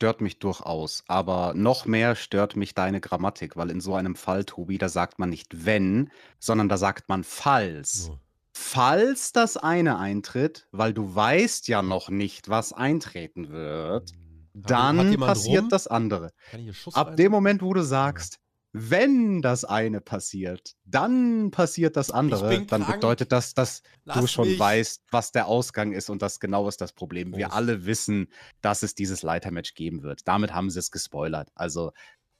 [0.00, 1.02] Stört mich durchaus.
[1.08, 5.18] Aber noch mehr stört mich deine Grammatik, weil in so einem Fall, Tobi, da sagt
[5.18, 8.08] man nicht wenn, sondern da sagt man falls.
[8.08, 8.16] Oh.
[8.52, 14.16] Falls das eine eintritt, weil du weißt ja noch nicht, was eintreten wird, Hat-
[14.62, 15.68] hat dann jemand passiert rum?
[15.68, 16.30] das andere.
[16.52, 18.38] Kann ich hier Schuss Ab rein- dem Moment, wo du sagst,
[18.72, 22.94] wenn das eine passiert, dann passiert das andere, dann krank.
[23.00, 24.58] bedeutet das, dass du Lass schon mich.
[24.58, 27.34] weißt, was der Ausgang ist und das genau ist das Problem.
[27.34, 27.56] Wir Prost.
[27.56, 28.28] alle wissen,
[28.60, 30.28] dass es dieses Leitermatch geben wird.
[30.28, 31.50] Damit haben sie es gespoilert.
[31.54, 31.92] Also,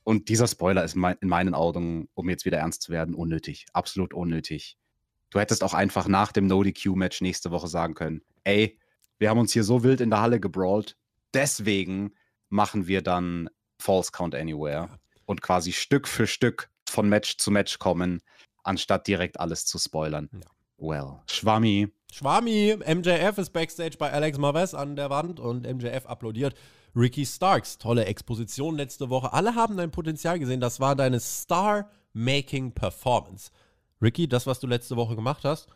[0.05, 3.67] und dieser Spoiler ist mein, in meinen Augen, um jetzt wieder ernst zu werden, unnötig.
[3.73, 4.77] Absolut unnötig.
[5.31, 8.79] Du hättest auch einfach nach dem No-DQ-Match nächste Woche sagen können, ey,
[9.19, 10.97] wir haben uns hier so wild in der Halle gebrawlt,
[11.35, 12.15] deswegen
[12.49, 14.99] machen wir dann False Count Anywhere Ja.
[15.29, 18.23] Und quasi Stück für Stück von Match zu Match kommen,
[18.65, 20.31] anstatt direkt alles zu spoilern.
[20.33, 20.41] Ja.
[20.79, 21.89] Well, Schwammi.
[22.11, 26.55] Schwami, MJF ist backstage bei Alex Marvez an der Wand und MJF applaudiert
[26.97, 27.77] Ricky Starks.
[27.77, 29.35] Tolle Exposition letzte Woche.
[29.35, 30.61] Alle haben dein Potenzial gesehen.
[30.61, 33.51] Das war deine Star-Making-Performance.
[34.01, 35.69] Ricky, das, was du letzte Woche gemacht hast,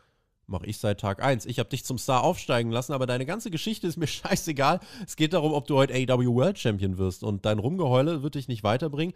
[0.46, 1.44] mache ich seit Tag 1.
[1.46, 4.80] Ich habe dich zum Star aufsteigen lassen, aber deine ganze Geschichte ist mir scheißegal.
[5.06, 8.48] Es geht darum, ob du heute AEW World Champion wirst und dein Rumgeheule wird dich
[8.48, 9.12] nicht weiterbringen.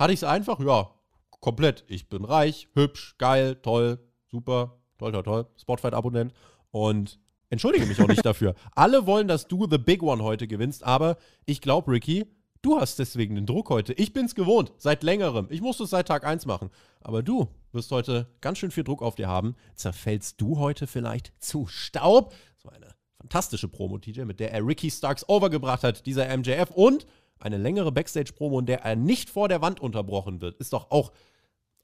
[0.00, 0.58] Hatte ich es einfach?
[0.60, 0.94] Ja,
[1.40, 1.84] komplett.
[1.86, 3.98] Ich bin reich, hübsch, geil, toll,
[4.30, 5.46] super, toll, toll, toll.
[5.60, 6.32] Spotfight-Abonnent
[6.70, 8.54] und entschuldige mich auch nicht dafür.
[8.74, 12.24] Alle wollen, dass du The Big One heute gewinnst, aber ich glaube, Ricky,
[12.62, 13.92] du hast deswegen den Druck heute.
[13.92, 15.48] Ich bin's gewohnt, seit längerem.
[15.50, 16.70] Ich musste es seit Tag 1 machen.
[17.02, 19.54] Aber du wirst heute ganz schön viel Druck auf dir haben.
[19.74, 22.32] Zerfällst du heute vielleicht zu Staub?
[22.56, 26.70] Das war eine fantastische Promo, TJ, mit der er Ricky Starks overgebracht hat, dieser MJF.
[26.70, 27.04] Und
[27.40, 30.56] eine längere Backstage-Promo, in der er nicht vor der Wand unterbrochen wird.
[30.56, 31.12] Ist doch auch.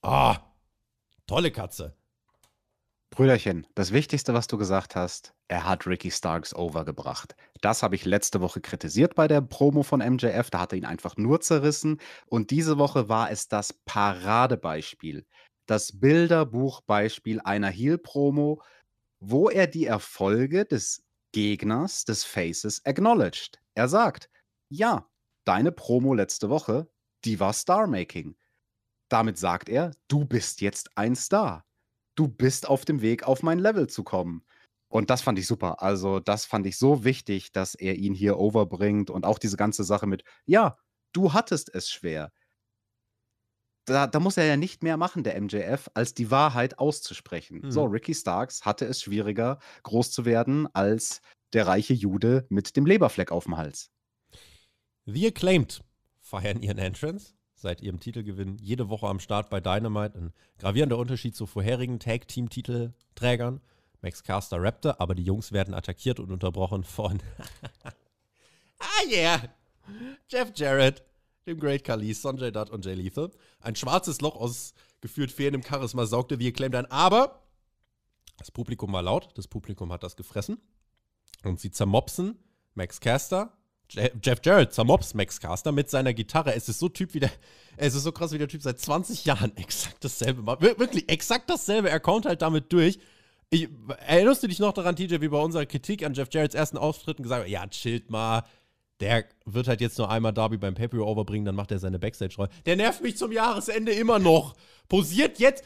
[0.03, 0.39] Ah,
[1.27, 1.97] tolle Katze.
[3.11, 7.35] Brüderchen, das Wichtigste, was du gesagt hast, er hat Ricky Starks overgebracht.
[7.63, 10.51] Das habe ich letzte Woche kritisiert bei der Promo von MJF.
[10.51, 11.99] Da hat er ihn einfach nur zerrissen.
[12.27, 15.25] Und diese Woche war es das Paradebeispiel,
[15.67, 18.61] das Bilderbuchbeispiel einer Heel-Promo,
[19.21, 23.61] wo er die Erfolge des Gegners, des Faces, acknowledged.
[23.75, 24.29] Er sagt,
[24.69, 25.09] ja,
[25.47, 26.89] deine Promo letzte Woche,
[27.25, 28.37] die war Star-Making.
[29.09, 31.67] Damit sagt er, du bist jetzt ein Star
[32.17, 34.45] du bist auf dem Weg, auf mein Level zu kommen.
[34.89, 35.83] Und das fand ich super.
[35.83, 39.85] Also, das fand ich so wichtig, dass er ihn hier overbringt und auch diese ganze
[39.85, 40.79] Sache mit, ja,
[41.13, 42.33] du hattest es schwer.
[43.85, 47.61] Da, da muss er ja nicht mehr machen, der MJF, als die Wahrheit auszusprechen.
[47.63, 47.71] Mhm.
[47.71, 51.21] So, Ricky Starks hatte es schwieriger, groß zu werden, als
[51.53, 53.91] der reiche Jude mit dem Leberfleck auf dem Hals.
[55.07, 55.83] The Acclaimed
[56.21, 57.35] feiern ihren Entrance.
[57.55, 60.19] seit ihrem Titelgewinn jede Woche am Start bei Dynamite.
[60.19, 63.61] Ein gravierender Unterschied zu vorherigen Tag-Team-Titelträgern.
[64.03, 67.23] Max Caster rappte, aber die Jungs werden attackiert und unterbrochen von
[68.79, 69.43] Ah yeah!
[70.29, 71.03] Jeff Jarrett,
[71.47, 73.31] dem Great Khali, Sonjay Dutt und Jay Lethal.
[73.61, 77.43] Ein schwarzes Loch aus gefühlt fehlendem Charisma saugte wie Acclaimed ein, aber
[78.37, 80.59] das Publikum war laut, das Publikum hat das gefressen
[81.43, 82.39] und sie zermopsen
[82.75, 83.56] Max Caster,
[83.89, 86.55] Jeff Jarrett zermobst Max Caster mit seiner Gitarre.
[86.55, 87.31] Es ist so Typ wie der,
[87.77, 90.61] es ist so krass wie der Typ seit 20 Jahren exakt dasselbe macht.
[90.61, 91.91] Wirklich exakt dasselbe.
[91.91, 92.99] Er kommt halt damit durch.
[93.51, 93.69] Ich,
[94.07, 97.23] erinnerst du dich noch daran, TJ, wie bei unserer Kritik an Jeff Jarretts ersten Auftritten
[97.23, 98.43] gesagt ja, chillt mal,
[99.01, 102.49] der wird halt jetzt nur einmal Darby beim pay overbringen, dann macht er seine Backstage-Rolle.
[102.65, 104.55] Der nervt mich zum Jahresende immer noch.
[104.89, 105.63] Posiert jetzt,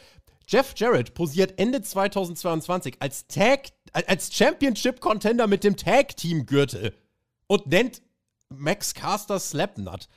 [0.46, 6.92] Jeff Jarrett posiert Ende 2022 als Tag, als Championship-Contender mit dem Tag-Team-Gürtel
[7.46, 8.02] und nennt
[8.54, 10.08] Max Caster Slapnut.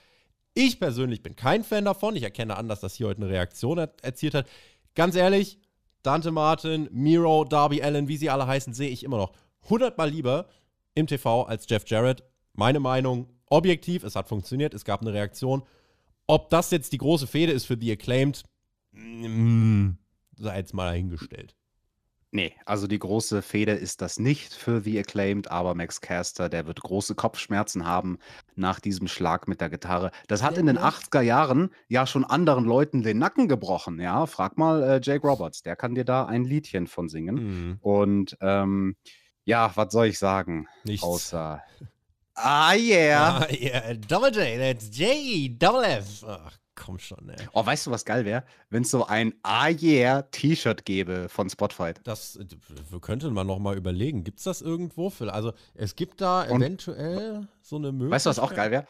[0.53, 2.15] Ich persönlich bin kein Fan davon.
[2.15, 4.47] Ich erkenne an, dass das hier heute eine Reaktion er erzielt hat.
[4.95, 5.59] Ganz ehrlich,
[6.03, 9.33] Dante Martin, Miro, Darby Allen, wie sie alle heißen, sehe ich immer noch
[9.69, 10.47] hundertmal lieber
[10.93, 12.23] im TV als Jeff Jarrett.
[12.53, 15.63] Meine Meinung, objektiv, es hat funktioniert, es gab eine Reaktion.
[16.27, 18.43] Ob das jetzt die große Fehde ist für The Acclaimed,
[18.91, 19.91] mm,
[20.37, 21.55] sei jetzt mal dahingestellt.
[22.35, 26.65] Nee, also die große Fehde ist das nicht für The Acclaimed, aber Max Caster, der
[26.65, 28.17] wird große Kopfschmerzen haben
[28.55, 30.09] nach diesem Schlag mit der Gitarre.
[30.27, 34.25] Das hat in den 80er Jahren ja schon anderen Leuten den Nacken gebrochen, ja.
[34.25, 37.35] Frag mal äh, Jake Roberts, der kann dir da ein Liedchen von singen.
[37.35, 37.77] Mhm.
[37.81, 38.95] Und ähm,
[39.45, 40.67] ja, was soll ich sagen?
[40.85, 41.03] Nichts.
[41.05, 41.61] Außer
[42.35, 43.41] Ah yeah.
[43.41, 46.23] Ah yeah, Double J, that's J, Double F.
[46.27, 47.47] Ach komm schon, ey.
[47.53, 48.43] Oh, weißt du, was geil wäre?
[48.69, 52.01] Wenn es so ein Ah yeah T-Shirt gäbe von Spotfight.
[52.03, 52.37] Das
[52.89, 54.23] wir könnten man noch mal überlegen.
[54.23, 55.09] Gibt es das irgendwo?
[55.09, 58.11] Für, also, es gibt da Und, eventuell so eine Möglichkeit.
[58.11, 58.85] Weißt du, was auch geil wäre?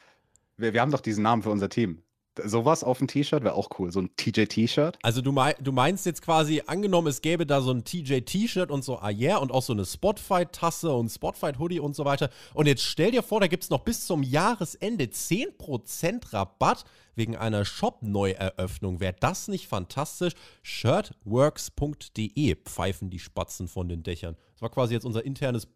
[0.58, 2.01] Wir, wir haben doch diesen Namen für unser Team.
[2.43, 3.91] Sowas auf dem T-Shirt wäre auch cool.
[3.91, 4.98] So ein TJ-T-Shirt.
[5.04, 8.84] Also du, mein, du meinst jetzt quasi, angenommen, es gäbe da so ein TJ-T-Shirt und
[8.84, 12.30] so, ah yeah, und auch so eine Spotfight-Tasse und Spotfight-Hoodie und so weiter.
[12.54, 17.36] Und jetzt stell dir vor, da gibt es noch bis zum Jahresende 10% Rabatt wegen
[17.36, 19.00] einer Shop-Neueröffnung.
[19.00, 20.34] Wäre das nicht fantastisch?
[20.63, 24.36] Shirtworks.de pfeifen die Spatzen von den Dächern.
[24.54, 25.67] Das war quasi jetzt unser internes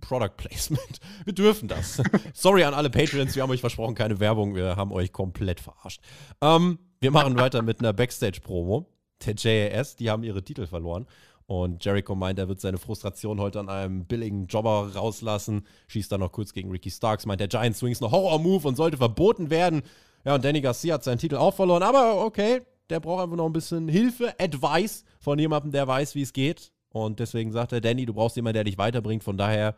[0.00, 1.00] Product Placement.
[1.24, 2.02] Wir dürfen das.
[2.34, 4.54] Sorry an alle Patreons, wir haben euch versprochen, keine Werbung.
[4.54, 6.00] Wir haben euch komplett verarscht.
[6.40, 8.86] Ähm, wir machen weiter mit einer Backstage-Promo.
[9.24, 11.06] Der JAS, die haben ihre Titel verloren.
[11.46, 15.64] Und Jericho meint, er wird seine Frustration heute an einem billigen Jobber rauslassen.
[15.86, 17.24] Schießt dann noch kurz gegen Ricky Starks.
[17.24, 19.82] Meint, der Giant Swing ist ein Horror-Move und sollte verboten werden.
[20.24, 21.84] Ja, und Danny Garcia hat seinen Titel auch verloren.
[21.84, 26.22] Aber okay, der braucht einfach noch ein bisschen Hilfe, Advice von jemandem, der weiß, wie
[26.22, 26.72] es geht.
[27.04, 29.22] Und deswegen sagt er, Danny, du brauchst jemanden, der dich weiterbringt.
[29.22, 29.76] Von daher,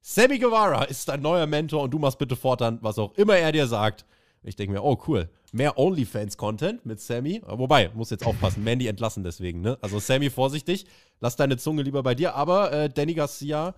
[0.00, 3.52] Sammy Guevara ist dein neuer Mentor und du machst bitte fortan, was auch immer er
[3.52, 4.06] dir sagt.
[4.42, 7.42] Ich denke mir, oh cool, mehr OnlyFans-Content mit Sammy.
[7.46, 9.76] Wobei, muss jetzt aufpassen, Mandy entlassen deswegen, ne?
[9.82, 10.86] Also Sammy, vorsichtig,
[11.20, 12.34] lass deine Zunge lieber bei dir.
[12.34, 13.74] Aber äh, Danny Garcia,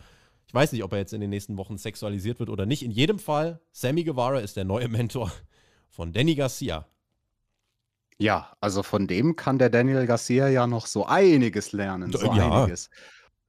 [0.47, 2.85] ich weiß nicht, ob er jetzt in den nächsten Wochen sexualisiert wird oder nicht.
[2.85, 5.33] In jedem Fall, Sammy Guevara ist der neue Mentor
[5.89, 6.87] von Danny Garcia.
[8.21, 12.31] Ja, also von dem kann der Daniel Garcia ja noch so einiges lernen, so Ja.
[12.31, 12.89] einiges.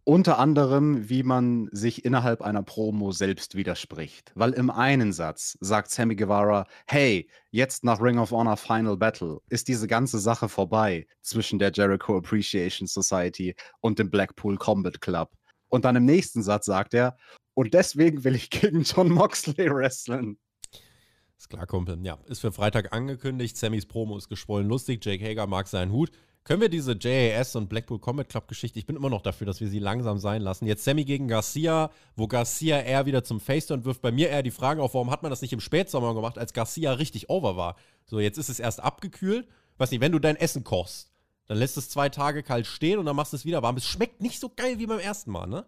[0.03, 4.31] Unter anderem, wie man sich innerhalb einer Promo selbst widerspricht.
[4.35, 9.39] Weil im einen Satz sagt Sammy Guevara: „Hey, jetzt nach Ring of Honor Final Battle
[9.49, 15.33] ist diese ganze Sache vorbei zwischen der Jericho Appreciation Society und dem Blackpool Combat Club.“
[15.69, 17.17] Und dann im nächsten Satz sagt er:
[17.53, 20.37] „Und deswegen will ich gegen Jon Moxley wresteln.“
[21.37, 21.97] Ist klar, Kumpel.
[22.03, 23.57] Ja, ist für Freitag angekündigt.
[23.57, 25.05] Sammys Promo ist geschwollen lustig.
[25.05, 26.11] Jake Hager mag seinen Hut.
[26.47, 29.59] Können wir diese JAS und Blackpool Combat Club Geschichte, ich bin immer noch dafür, dass
[29.59, 30.65] wir sie langsam sein lassen.
[30.65, 34.43] Jetzt Sammy gegen Garcia, wo Garcia eher wieder zum Face und wirft bei mir eher
[34.43, 37.57] die Frage auf, warum hat man das nicht im Spätsommer gemacht, als Garcia richtig over
[37.57, 37.75] war.
[38.05, 39.45] So, jetzt ist es erst abgekühlt.
[39.77, 41.11] Weiß nicht, wenn du dein Essen kochst,
[41.47, 43.75] dann lässt es zwei Tage kalt stehen und dann machst du es wieder warm.
[43.75, 45.65] Es schmeckt nicht so geil wie beim ersten Mal, ne?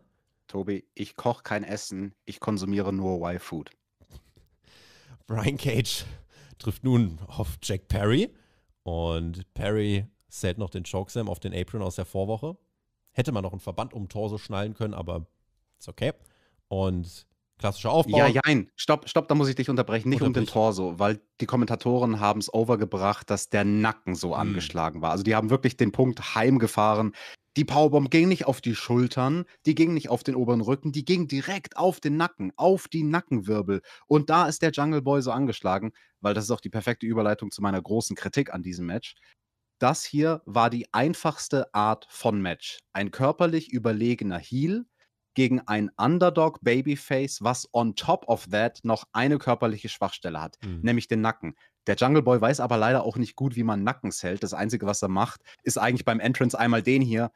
[0.48, 3.70] Tobi, ich koche kein Essen, ich konsumiere nur Y-Food.
[5.30, 6.06] Brian Cage
[6.58, 8.34] trifft nun auf Jack Perry
[8.82, 12.58] und Perry zählt noch den Chokeslam auf den Apron aus der Vorwoche.
[13.12, 15.28] Hätte man noch einen Verband um den Torso schnallen können, aber
[15.78, 16.14] ist okay.
[16.68, 17.28] Und
[17.60, 18.18] klassischer Aufbau.
[18.18, 18.72] Ja, jein.
[18.76, 20.10] Stopp, stopp, da muss ich dich unterbrechen.
[20.10, 24.40] Nicht um den Torso, weil die Kommentatoren haben es overgebracht, dass der Nacken so hm.
[24.40, 25.12] angeschlagen war.
[25.12, 27.14] Also die haben wirklich den Punkt heimgefahren.
[27.58, 31.04] Die Powerbomb ging nicht auf die Schultern, die ging nicht auf den oberen Rücken, die
[31.04, 33.82] ging direkt auf den Nacken, auf die Nackenwirbel.
[34.08, 37.52] Und da ist der Jungle Boy so angeschlagen, weil das ist auch die perfekte Überleitung
[37.52, 39.16] zu meiner großen Kritik an diesem Match.
[39.80, 42.80] Das hier war die einfachste Art von Match.
[42.94, 44.86] Ein körperlich überlegener Heel
[45.36, 50.82] gegen ein Underdog Babyface, was on top of that noch eine körperliche Schwachstelle hat, mhm.
[50.82, 51.56] nämlich den Nacken.
[51.90, 54.44] Der Jungle Boy weiß aber leider auch nicht gut, wie man Nackens hält.
[54.44, 57.32] Das Einzige, was er macht, ist eigentlich beim Entrance einmal den hier.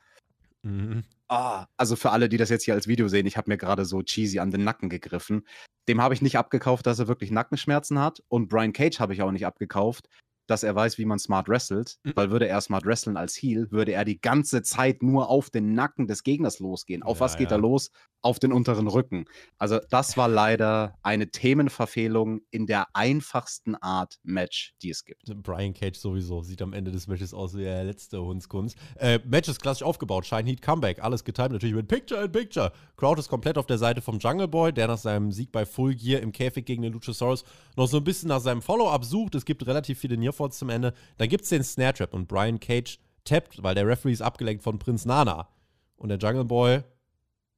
[0.62, 1.06] Mhm.
[1.28, 3.84] Ah, also für alle, die das jetzt hier als Video sehen, ich habe mir gerade
[3.84, 5.48] so cheesy an den Nacken gegriffen.
[5.88, 8.22] Dem habe ich nicht abgekauft, dass er wirklich Nackenschmerzen hat.
[8.28, 10.08] Und Brian Cage habe ich auch nicht abgekauft,
[10.48, 12.14] dass er weiß, wie man smart wrestelt, mhm.
[12.16, 15.74] weil würde er smart wrestlen als Heal, würde er die ganze Zeit nur auf den
[15.74, 17.04] Nacken des Gegners losgehen.
[17.04, 17.58] Auf ja, was geht ja.
[17.58, 17.92] er los?
[18.22, 19.26] Auf den unteren Rücken.
[19.58, 25.24] Also das war leider eine Themenverfehlung in der einfachsten Art Match, die es gibt.
[25.44, 28.78] Brian Cage sowieso sieht am Ende des Matches aus wie der letzte Hundskunst.
[28.98, 32.72] Äh, Match ist klassisch aufgebaut, Shine Heat Comeback, alles getimt natürlich mit Picture in Picture.
[32.96, 35.96] Crowd ist komplett auf der Seite vom Jungle Boy, der nach seinem Sieg bei Full
[35.96, 37.44] Gear im Käfig gegen den Luchasaurus
[37.76, 39.36] noch so ein bisschen nach seinem Follow-up sucht.
[39.36, 40.94] Es gibt relativ viele Near Nearfalls zum Ende.
[41.18, 44.64] Dann gibt es den Snare Trap und Brian Cage tappt, weil der Referee ist abgelenkt
[44.64, 45.48] von Prinz Nana.
[45.96, 46.84] Und der Jungle Boy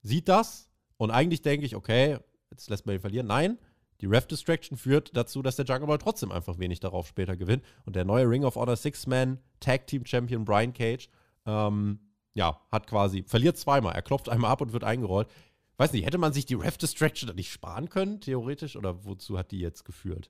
[0.01, 2.19] sieht das und eigentlich denke ich, okay,
[2.51, 3.27] jetzt lässt man ihn verlieren.
[3.27, 3.57] Nein,
[4.01, 7.63] die Ref Distraction führt dazu, dass der Jungle Boy trotzdem einfach wenig darauf später gewinnt.
[7.85, 11.09] Und der neue Ring of Honor Six-Man Tag Team Champion Brian Cage,
[11.45, 11.99] ähm,
[12.33, 13.95] ja, hat quasi, verliert zweimal.
[13.95, 15.29] Er klopft einmal ab und wird eingerollt.
[15.77, 18.75] Weiß nicht, hätte man sich die Ref Distraction nicht sparen können, theoretisch?
[18.75, 20.29] Oder wozu hat die jetzt geführt?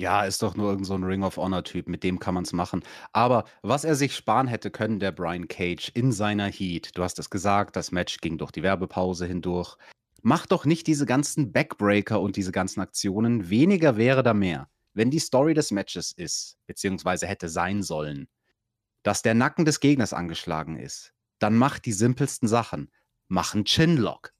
[0.00, 2.82] Ja, ist doch nur irgend so Ring of Honor-Typ, mit dem kann man es machen.
[3.12, 7.18] Aber was er sich sparen hätte können, der Brian Cage, in seiner Heat du hast
[7.18, 9.76] es gesagt, das Match ging durch die Werbepause hindurch.
[10.22, 13.48] Mach doch nicht diese ganzen Backbreaker und diese ganzen Aktionen.
[13.48, 14.68] Weniger wäre da mehr.
[14.92, 18.28] Wenn die Story des Matches ist, beziehungsweise hätte sein sollen,
[19.04, 22.90] dass der Nacken des Gegners angeschlagen ist, dann mach die simpelsten Sachen.
[23.28, 24.32] Mach 'n Chinlock,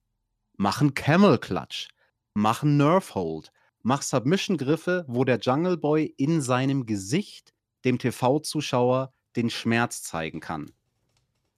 [0.59, 1.88] mach 'n Camel Clutch,
[2.35, 3.53] mach 'n Nerve Hold
[3.87, 10.72] mach Submission-Griffe, wo der Jungle Boy in seinem Gesicht dem TV-Zuschauer den Schmerz zeigen kann.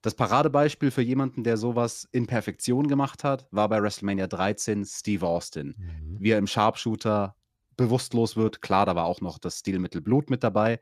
[0.03, 5.27] Das Paradebeispiel für jemanden, der sowas in Perfektion gemacht hat, war bei WrestleMania 13 Steve
[5.27, 5.75] Austin.
[5.79, 6.17] Mhm.
[6.21, 7.35] Wie er im Sharpshooter
[7.79, 8.61] bewusstlos wird.
[8.61, 10.81] Klar, da war auch noch das Stilmittel Blut mit dabei.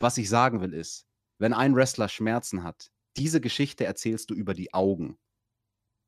[0.00, 1.06] Was ich sagen will ist,
[1.38, 5.16] wenn ein Wrestler Schmerzen hat, diese Geschichte erzählst du über die Augen.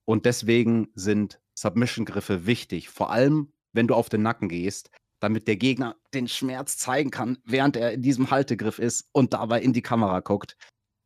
[0.04, 2.88] Und deswegen sind Submission-Griffe wichtig.
[2.88, 7.38] Vor allem wenn du auf den Nacken gehst, damit der Gegner den Schmerz zeigen kann,
[7.44, 10.56] während er in diesem Haltegriff ist und dabei in die Kamera guckt.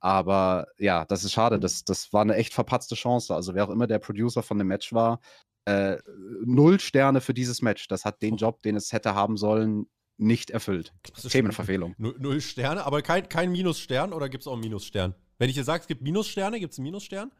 [0.00, 1.58] Aber ja, das ist schade.
[1.58, 3.34] Das, das war eine echt verpatzte Chance.
[3.34, 5.20] Also wer auch immer der Producer von dem Match war,
[5.64, 5.98] äh,
[6.44, 7.88] null Sterne für dieses Match.
[7.88, 10.94] Das hat den Job, den es hätte haben sollen, nicht erfüllt.
[11.28, 11.94] Themenverfehlung.
[11.98, 15.14] Null, null Sterne, aber kein, kein Minusstern oder gibt es auch einen Minusstern?
[15.38, 17.30] Wenn ich dir sage, es gibt Minussterne, gibt es einen Minusstern?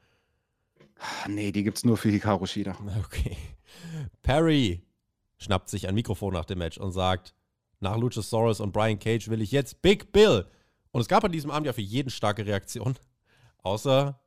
[1.28, 2.76] Nee, die gibt es nur für Hikaru Shida.
[3.04, 3.36] Okay.
[4.22, 4.82] Perry,
[5.38, 7.34] schnappt sich ein Mikrofon nach dem Match und sagt,
[7.80, 10.44] nach Luchasaurus und Brian Cage will ich jetzt Big Bill.
[10.90, 12.94] Und es gab an diesem Abend ja für jeden starke Reaktion,
[13.62, 14.18] außer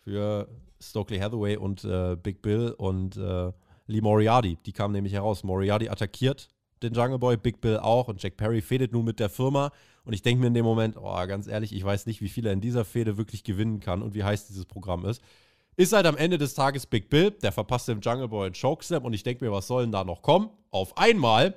[0.00, 0.48] für
[0.80, 3.52] Stokely Hathaway und äh, Big Bill und äh,
[3.86, 4.58] Lee Moriarty.
[4.66, 5.44] Die kamen nämlich heraus.
[5.44, 6.48] Moriarty attackiert
[6.82, 9.72] den Jungle Boy, Big Bill auch und Jack Perry fädet nun mit der Firma.
[10.04, 12.46] Und ich denke mir in dem Moment, oh, ganz ehrlich, ich weiß nicht, wie viel
[12.46, 15.22] er in dieser Fehde wirklich gewinnen kann und wie heiß dieses Programm ist.
[15.78, 19.04] Ist halt am Ende des Tages Big Bill, der verpasst dem Jungle Boy einen Chokeslam
[19.04, 20.48] und ich denke mir, was soll denn da noch kommen?
[20.70, 21.54] Auf einmal.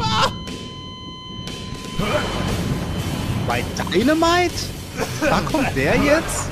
[0.00, 0.32] Ah!
[3.46, 4.54] Bei Dynamite?
[5.20, 6.48] Da kommt der jetzt?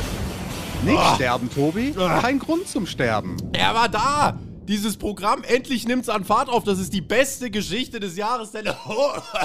[0.85, 1.15] Nicht ah!
[1.15, 1.95] sterben, Tobi.
[1.99, 2.21] Ah!
[2.21, 3.39] Kein Grund zum Sterben.
[3.55, 4.39] Er war da.
[4.69, 6.63] Dieses Programm, endlich nimmt es an Fahrt auf.
[6.63, 8.51] Das ist die beste Geschichte des Jahres.
[8.51, 8.69] Denn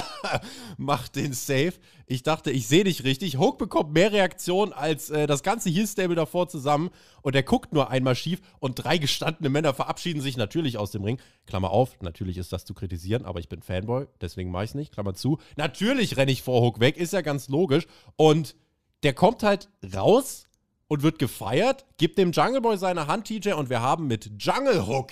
[0.76, 1.72] macht den Safe.
[2.06, 3.38] Ich dachte, ich sehe dich richtig.
[3.38, 6.90] Hook bekommt mehr Reaktion als äh, das ganze Heal-Stable davor zusammen.
[7.22, 8.42] Und er guckt nur einmal schief.
[8.60, 11.18] Und drei gestandene Männer verabschieden sich natürlich aus dem Ring.
[11.46, 14.74] Klammer auf, natürlich ist das zu kritisieren, aber ich bin Fanboy, deswegen mache ich es
[14.74, 14.92] nicht.
[14.92, 15.38] Klammer zu.
[15.56, 17.86] Natürlich renne ich vor Hook weg, ist ja ganz logisch.
[18.16, 18.56] Und
[19.04, 20.48] der kommt halt raus
[20.94, 24.86] und wird gefeiert, gibt dem Jungle Boy seine Hand, TJ, und wir haben mit Jungle
[24.86, 25.10] Hook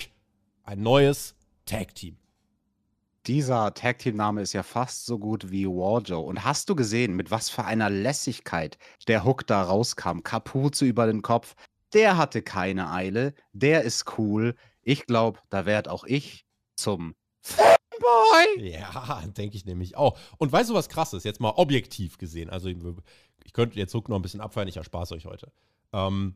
[0.63, 2.15] ein neues Tag Team.
[3.27, 6.21] Dieser Tag Team Name ist ja fast so gut wie Warjo.
[6.21, 8.77] Und hast du gesehen, mit was für einer Lässigkeit
[9.09, 10.23] der Hook da rauskam?
[10.23, 11.53] Kapuze über den Kopf.
[11.91, 13.33] Der hatte keine Eile.
[13.51, 14.55] Der ist cool.
[14.83, 16.45] Ich glaube, da werde auch ich
[16.77, 18.71] zum Fanboy.
[18.71, 20.17] Ja, denke ich nämlich auch.
[20.37, 21.25] Und weißt du, was krass ist?
[21.25, 22.49] Jetzt mal objektiv gesehen.
[22.49, 25.51] Also, ich könnte jetzt Hook noch ein bisschen abfeiern, ich erspaße euch heute.
[25.93, 26.35] Ähm,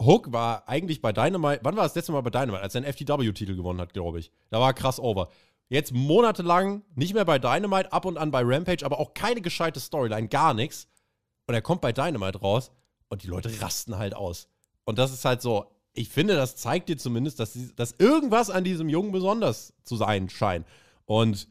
[0.00, 2.92] Hook war eigentlich bei Dynamite, wann war das letzte Mal bei Dynamite, als er einen
[2.92, 4.30] FTW-Titel gewonnen hat, glaube ich.
[4.50, 5.28] Da war er krass over.
[5.68, 9.80] Jetzt monatelang nicht mehr bei Dynamite, ab und an bei Rampage, aber auch keine gescheite
[9.80, 10.88] Storyline, gar nichts.
[11.46, 12.70] Und er kommt bei Dynamite raus
[13.08, 14.48] und die Leute rasten halt aus.
[14.84, 18.64] Und das ist halt so, ich finde, das zeigt dir zumindest, dass, dass irgendwas an
[18.64, 20.66] diesem Jungen besonders zu sein scheint.
[21.06, 21.48] Und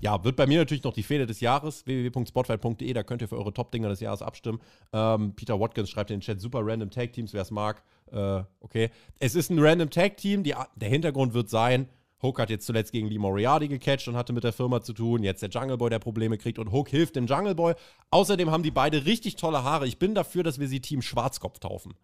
[0.00, 3.36] ja, wird bei mir natürlich noch die Fehde des Jahres, www.spotfight.de, da könnt ihr für
[3.36, 4.60] eure Top-Dinger des Jahres abstimmen.
[4.92, 7.82] Ähm, Peter Watkins schreibt in den Chat, super random Tag-Teams, wer es mag.
[8.10, 8.90] Äh, okay.
[9.18, 11.88] Es ist ein random Tag-Team, der Hintergrund wird sein,
[12.22, 15.24] Hook hat jetzt zuletzt gegen Lee Moriarty gecatcht und hatte mit der Firma zu tun.
[15.24, 17.74] Jetzt der Jungle Boy, der Probleme kriegt und Hook hilft dem Jungle Boy.
[18.10, 19.88] Außerdem haben die beide richtig tolle Haare.
[19.88, 21.94] Ich bin dafür, dass wir sie Team Schwarzkopf taufen.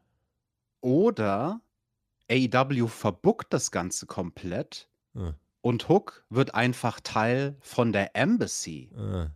[0.80, 1.60] Oder
[2.30, 8.90] AEW verbuckt das Ganze komplett Äh, und Hook wird einfach Teil von der Embassy.
[8.94, 9.28] äh.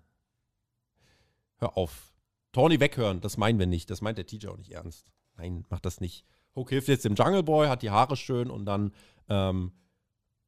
[1.58, 2.12] Hör auf.
[2.52, 3.88] Tawny weghören, das meinen wir nicht.
[3.90, 5.12] Das meint der TJ auch nicht ernst.
[5.36, 6.24] Nein, mach das nicht.
[6.54, 8.92] Hook hilft jetzt dem Jungle Boy, hat die Haare schön und dann
[9.28, 9.72] ähm,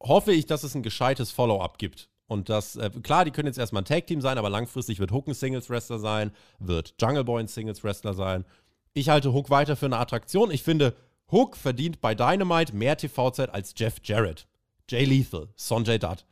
[0.01, 2.09] hoffe ich, dass es ein gescheites Follow-up gibt.
[2.27, 5.27] Und das, äh, klar, die können jetzt erstmal ein Tag-Team sein, aber langfristig wird Hook
[5.27, 8.45] ein Singles-Wrestler sein, wird Jungle Boy ein Singles-Wrestler sein.
[8.93, 10.51] Ich halte Hook weiter für eine Attraktion.
[10.51, 10.95] Ich finde,
[11.31, 14.47] Hook verdient bei Dynamite mehr TV-Zeit als Jeff Jarrett,
[14.89, 16.25] Jay Lethal, Sonjay Dutt.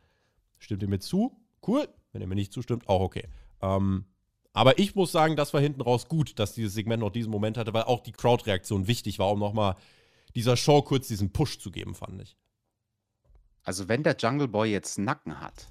[0.58, 1.36] Stimmt ihr mir zu?
[1.66, 1.88] Cool.
[2.12, 3.28] Wenn ihr mir nicht zustimmt, auch okay.
[3.60, 4.04] Ähm,
[4.52, 7.58] aber ich muss sagen, das war hinten raus gut, dass dieses Segment noch diesen Moment
[7.58, 9.74] hatte, weil auch die Crowd-Reaktion wichtig war, um nochmal
[10.36, 12.36] dieser Show kurz diesen Push zu geben, fand ich.
[13.64, 15.68] Also wenn der Jungle Boy jetzt Nacken hat,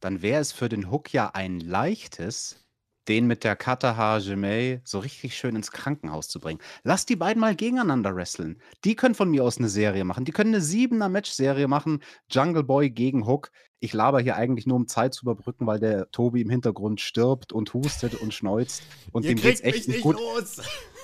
[0.00, 2.63] dann wäre es für den Hook ja ein leichtes,
[3.08, 6.60] den mit der Kata Hajime so richtig schön ins Krankenhaus zu bringen.
[6.82, 8.60] Lass die beiden mal gegeneinander wresteln.
[8.84, 10.24] Die können von mir aus eine Serie machen.
[10.24, 12.02] Die können eine siebener Match-Serie machen.
[12.30, 13.50] Jungle Boy gegen Hook.
[13.80, 17.52] Ich laber hier eigentlich nur, um Zeit zu überbrücken, weil der Tobi im Hintergrund stirbt
[17.52, 18.82] und hustet und schneuzt.
[19.12, 20.16] Und dem geht's echt nicht gut.
[20.16, 20.62] los!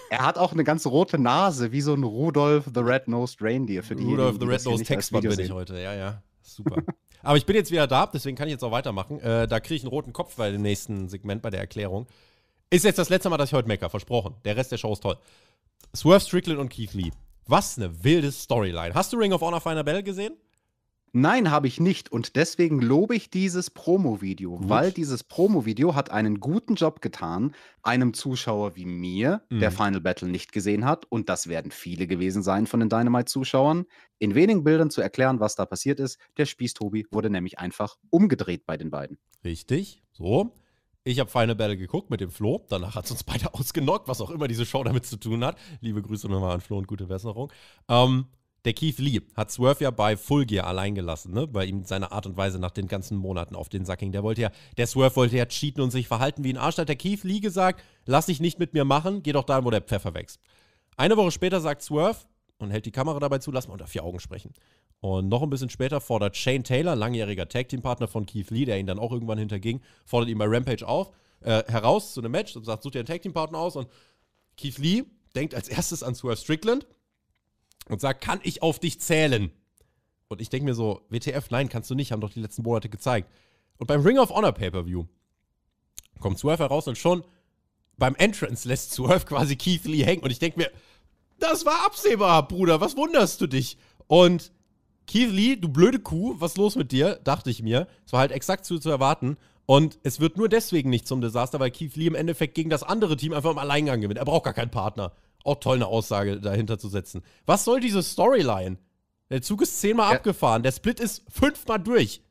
[0.08, 3.82] Er hat auch eine ganz rote Nase, wie so ein Rudolph the Red-Nosed Reindeer.
[3.82, 6.22] Für the die das hier Red-Nosed Video bin ich heute, ja, ja.
[6.42, 6.82] Super.
[7.22, 9.20] Aber ich bin jetzt wieder da, deswegen kann ich jetzt auch weitermachen.
[9.20, 12.06] Äh, da kriege ich einen roten Kopf bei dem nächsten Segment, bei der Erklärung.
[12.70, 14.34] Ist jetzt das letzte Mal, dass ich heute mecker, versprochen.
[14.44, 15.16] Der Rest der Show ist toll.
[15.94, 17.10] Swerve Strickland und Keith Lee.
[17.46, 18.94] Was eine wilde Storyline.
[18.94, 20.36] Hast du Ring of Honor Final Battle gesehen?
[21.12, 22.12] Nein, habe ich nicht.
[22.12, 24.68] Und deswegen lobe ich dieses Promo-Video, Gut.
[24.68, 29.74] weil dieses Promo-Video hat einen guten Job getan, einem Zuschauer wie mir, der Mhm.
[29.74, 33.86] Final Battle nicht gesehen hat, und das werden viele gewesen sein von den Dynamite-Zuschauern,
[34.18, 36.18] in wenigen Bildern zu erklären, was da passiert ist.
[36.36, 39.18] Der Spieß-Tobi wurde nämlich einfach umgedreht bei den beiden.
[39.44, 40.02] Richtig.
[40.12, 40.52] So.
[41.02, 42.66] Ich habe Final Battle geguckt mit dem Flo.
[42.68, 45.56] Danach hat es uns beide ausgenockt, was auch immer diese Show damit zu tun hat.
[45.80, 47.50] Liebe Grüße nochmal an Flo und gute Besserung.
[47.88, 48.26] Ähm,
[48.64, 51.46] der Keith Lee hat Swerve ja bei Full Gear allein gelassen, ne?
[51.46, 54.12] Bei ihm seine Art und Weise nach den ganzen Monaten auf den Sack ging.
[54.12, 56.78] Der wollte ja, der Swerve wollte ja cheaten und sich verhalten wie ein Arsch.
[56.78, 59.70] Hat der Keith Lee gesagt, lass dich nicht mit mir machen, geh doch dahin, wo
[59.70, 60.40] der Pfeffer wächst.
[60.96, 62.18] Eine Woche später sagt Swerve
[62.58, 64.52] und hält die Kamera dabei zu, lass mal unter vier Augen sprechen.
[65.00, 68.86] Und noch ein bisschen später fordert Shane Taylor, langjähriger Tag-Team-Partner von Keith Lee, der ihn
[68.86, 72.64] dann auch irgendwann hinterging, fordert ihn bei Rampage auf, äh, heraus zu einem Match und
[72.64, 73.76] sagt, such dir einen Tag-Team-Partner aus.
[73.76, 73.88] Und
[74.58, 75.04] Keith Lee
[75.34, 76.86] denkt als erstes an Swerve Strickland
[77.90, 79.50] und sagt, kann ich auf dich zählen?
[80.28, 82.88] Und ich denke mir so, WTF, nein, kannst du nicht, haben doch die letzten Monate
[82.88, 83.30] gezeigt.
[83.78, 85.04] Und beim Ring of Honor Pay-Per-View
[86.20, 87.24] kommt Swerve heraus und schon
[87.96, 90.22] beim Entrance lässt Swerve quasi Keith Lee hängen.
[90.22, 90.70] Und ich denke mir,
[91.38, 93.76] das war absehbar, Bruder, was wunderst du dich?
[94.06, 94.52] Und
[95.06, 97.18] Keith Lee, du blöde Kuh, was ist los mit dir?
[97.24, 97.88] Dachte ich mir.
[98.06, 99.36] Es war halt exakt zu, zu erwarten.
[99.66, 102.82] Und es wird nur deswegen nicht zum Desaster, weil Keith Lee im Endeffekt gegen das
[102.82, 104.18] andere Team einfach im Alleingang gewinnt.
[104.18, 105.12] Er braucht gar keinen Partner.
[105.44, 107.22] Auch toll, eine Aussage dahinter zu setzen.
[107.46, 108.76] Was soll diese Storyline?
[109.30, 110.16] Der Zug ist zehnmal Ja.
[110.18, 112.22] abgefahren, der Split ist fünfmal durch.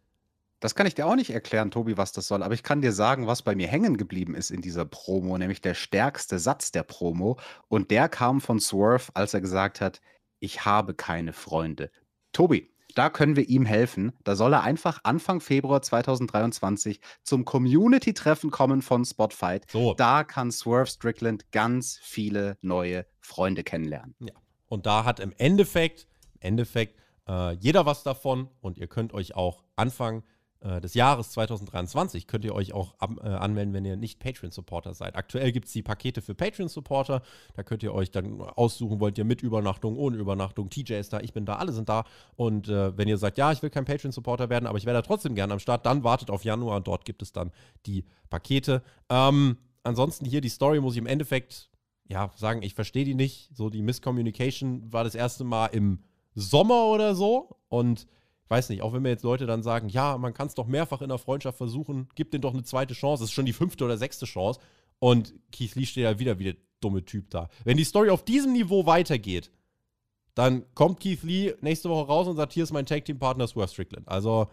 [0.60, 2.92] Das kann ich dir auch nicht erklären, Tobi, was das soll, aber ich kann dir
[2.92, 6.84] sagen, was bei mir hängen geblieben ist in dieser Promo, nämlich der stärkste Satz der
[6.84, 7.40] Promo.
[7.70, 10.02] Und der kam von Swerve, als er gesagt hat,
[10.40, 11.92] ich habe keine Freunde.
[12.34, 14.12] Tobi, da können wir ihm helfen.
[14.26, 19.72] Da soll er einfach Anfang Februar 2023 zum Community-Treffen kommen von Spotfight.
[19.72, 19.94] So.
[19.94, 24.16] Da kann Swerve Strickland ganz viele neue Freunde kennenlernen.
[24.20, 24.34] Ja.
[24.68, 29.34] Und da hat im Endeffekt, im Endeffekt äh, jeder was davon und ihr könnt euch
[29.34, 30.24] auch Anfang
[30.62, 34.94] äh, des Jahres 2023 könnt ihr euch auch ab, äh, anmelden, wenn ihr nicht Patreon-Supporter
[34.94, 35.16] seid.
[35.16, 37.22] Aktuell gibt es die Pakete für Patreon-Supporter.
[37.56, 40.70] Da könnt ihr euch dann aussuchen, wollt ihr mit Übernachtung, ohne Übernachtung.
[40.70, 42.04] TJ ist da, ich bin da, alle sind da.
[42.36, 45.02] Und äh, wenn ihr sagt, ja, ich will kein Patreon-Supporter werden, aber ich wäre da
[45.02, 47.52] trotzdem gerne am Start, dann wartet auf Januar dort gibt es dann
[47.86, 48.84] die Pakete.
[49.10, 51.70] Ähm, ansonsten hier die Story muss ich im Endeffekt
[52.10, 53.56] ja, sagen, ich verstehe die nicht.
[53.56, 56.00] So, die Miscommunication war das erste Mal im
[56.36, 57.56] Sommer oder so.
[57.70, 58.08] Und
[58.50, 61.02] weiß nicht, auch wenn mir jetzt Leute dann sagen, ja, man kann es doch mehrfach
[61.02, 63.24] in der Freundschaft versuchen, gib denen doch eine zweite Chance.
[63.24, 64.60] Das ist schon die fünfte oder sechste Chance.
[65.00, 67.50] Und Keith Lee steht ja wieder wie der dumme Typ da.
[67.64, 69.52] Wenn die Story auf diesem Niveau weitergeht,
[70.34, 74.08] dann kommt Keith Lee nächste Woche raus und sagt, hier ist mein Tag-Team-Partner Swerve Strickland.
[74.08, 74.48] Also,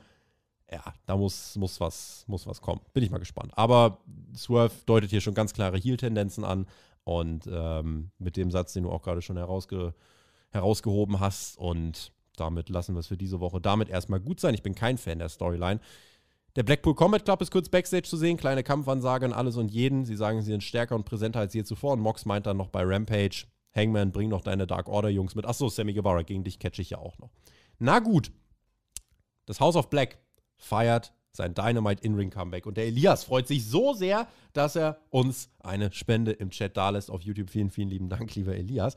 [0.71, 2.81] ja, da muss, muss, was, muss was kommen.
[2.93, 3.53] Bin ich mal gespannt.
[3.57, 3.99] Aber
[4.35, 6.67] Swerve deutet hier schon ganz klare Heel-Tendenzen an.
[7.05, 9.95] Und ähm, mit dem Satz, den du auch gerade schon herausge
[10.51, 11.59] herausgehoben hast.
[11.59, 14.55] Und damit lassen wir es für diese Woche damit erstmal gut sein.
[14.55, 15.81] Ich bin kein Fan der Storyline.
[16.57, 18.39] Der Blackpool Combat Club ist kurz Backstage zu sehen.
[18.39, 20.07] Kleine Kampfansage an alles und jeden.
[20.07, 21.93] Sie sagen, sie sind stärker und präsenter als je zuvor.
[21.93, 25.45] Und Mox meint dann noch bei Rampage: Hangman, bring noch deine Dark Order Jungs mit.
[25.45, 27.31] Achso, Sammy Guevara, gegen dich catch ich ja auch noch.
[27.79, 28.33] Na gut.
[29.45, 30.19] Das House of Black
[30.57, 32.65] feiert sein Dynamite In-Ring Comeback.
[32.67, 37.11] Und der Elias freut sich so sehr, dass er uns eine Spende im Chat dalässt
[37.11, 37.51] auf YouTube.
[37.51, 38.97] Vielen, vielen lieben Dank, lieber Elias.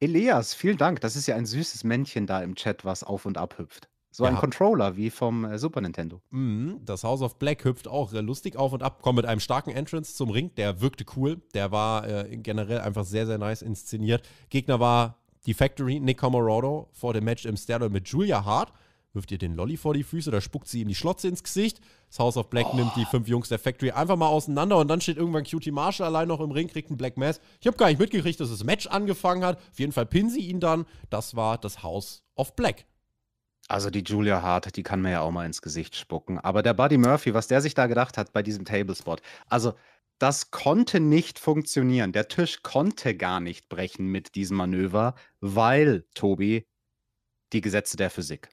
[0.00, 1.00] Elias, vielen Dank.
[1.00, 3.88] Das ist ja ein süßes Männchen da im Chat, was auf und ab hüpft.
[4.10, 4.40] So ein Ja.
[4.40, 6.20] Controller wie vom äh, Super Nintendo.
[6.30, 9.40] Mhm, Das House of Black hüpft auch äh, lustig auf und ab, kommt mit einem
[9.40, 10.54] starken Entrance zum Ring.
[10.56, 11.40] Der wirkte cool.
[11.54, 14.26] Der war äh, generell einfach sehr, sehr nice inszeniert.
[14.48, 18.72] Gegner war die Factory, Nick Comorodo, vor dem Match im Stereo mit Julia Hart.
[19.16, 21.80] Wirft ihr den Lolly vor die Füße, da spuckt sie ihm die Schlotze ins Gesicht.
[22.10, 25.00] Das House of Black nimmt die fünf Jungs der Factory einfach mal auseinander und dann
[25.00, 27.40] steht irgendwann Cutie Marshall allein noch im Ring, kriegt einen Black Mass.
[27.58, 29.56] Ich habe gar nicht mitgekriegt, dass das Match angefangen hat.
[29.56, 30.84] Auf jeden Fall pinnen sie ihn dann.
[31.08, 32.84] Das war das House of Black.
[33.68, 36.38] Also die Julia Hart, die kann mir ja auch mal ins Gesicht spucken.
[36.38, 39.72] Aber der Buddy Murphy, was der sich da gedacht hat bei diesem Tablespot, also
[40.18, 42.12] das konnte nicht funktionieren.
[42.12, 46.66] Der Tisch konnte gar nicht brechen mit diesem Manöver, weil, Tobi,
[47.54, 48.50] die Gesetze der Physik.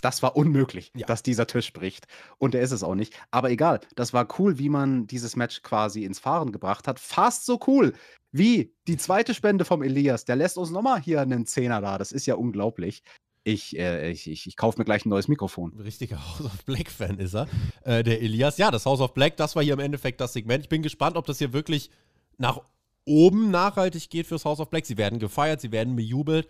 [0.00, 1.06] Das war unmöglich, Ja.
[1.06, 2.06] dass dieser Tisch bricht.
[2.38, 3.14] Und er ist es auch nicht.
[3.30, 6.98] Aber egal, das war cool, wie man dieses Match quasi ins Fahren gebracht hat.
[7.00, 7.92] Fast so cool
[8.32, 10.24] wie die zweite Spende vom Elias.
[10.24, 11.98] Der lässt uns nochmal hier einen Zehner da.
[11.98, 13.02] Das ist ja unglaublich.
[13.42, 15.72] Ich, äh, ich, ich, ich kaufe mir gleich ein neues Mikrofon.
[15.78, 17.48] Richtiger House of Black-Fan ist er.
[17.84, 18.58] Äh, der Elias.
[18.58, 20.62] Ja, das House of Black, das war hier im Endeffekt das Segment.
[20.62, 21.90] Ich bin gespannt, ob das hier wirklich
[22.38, 22.60] nach
[23.06, 24.86] oben nachhaltig geht fürs House of Black.
[24.86, 26.48] Sie werden gefeiert, sie werden bejubelt.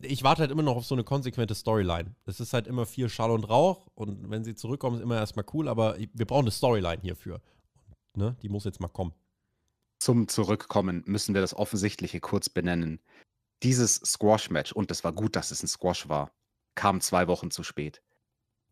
[0.00, 2.14] Ich warte halt immer noch auf so eine konsequente Storyline.
[2.26, 5.46] Es ist halt immer viel Schall und Rauch und wenn sie zurückkommen, ist immer erstmal
[5.54, 7.40] cool, aber wir brauchen eine Storyline hierfür.
[8.14, 9.14] Ne, die muss jetzt mal kommen.
[9.98, 13.00] Zum Zurückkommen müssen wir das Offensichtliche kurz benennen.
[13.62, 16.30] Dieses Squash-Match, und es war gut, dass es ein Squash war,
[16.74, 18.02] kam zwei Wochen zu spät.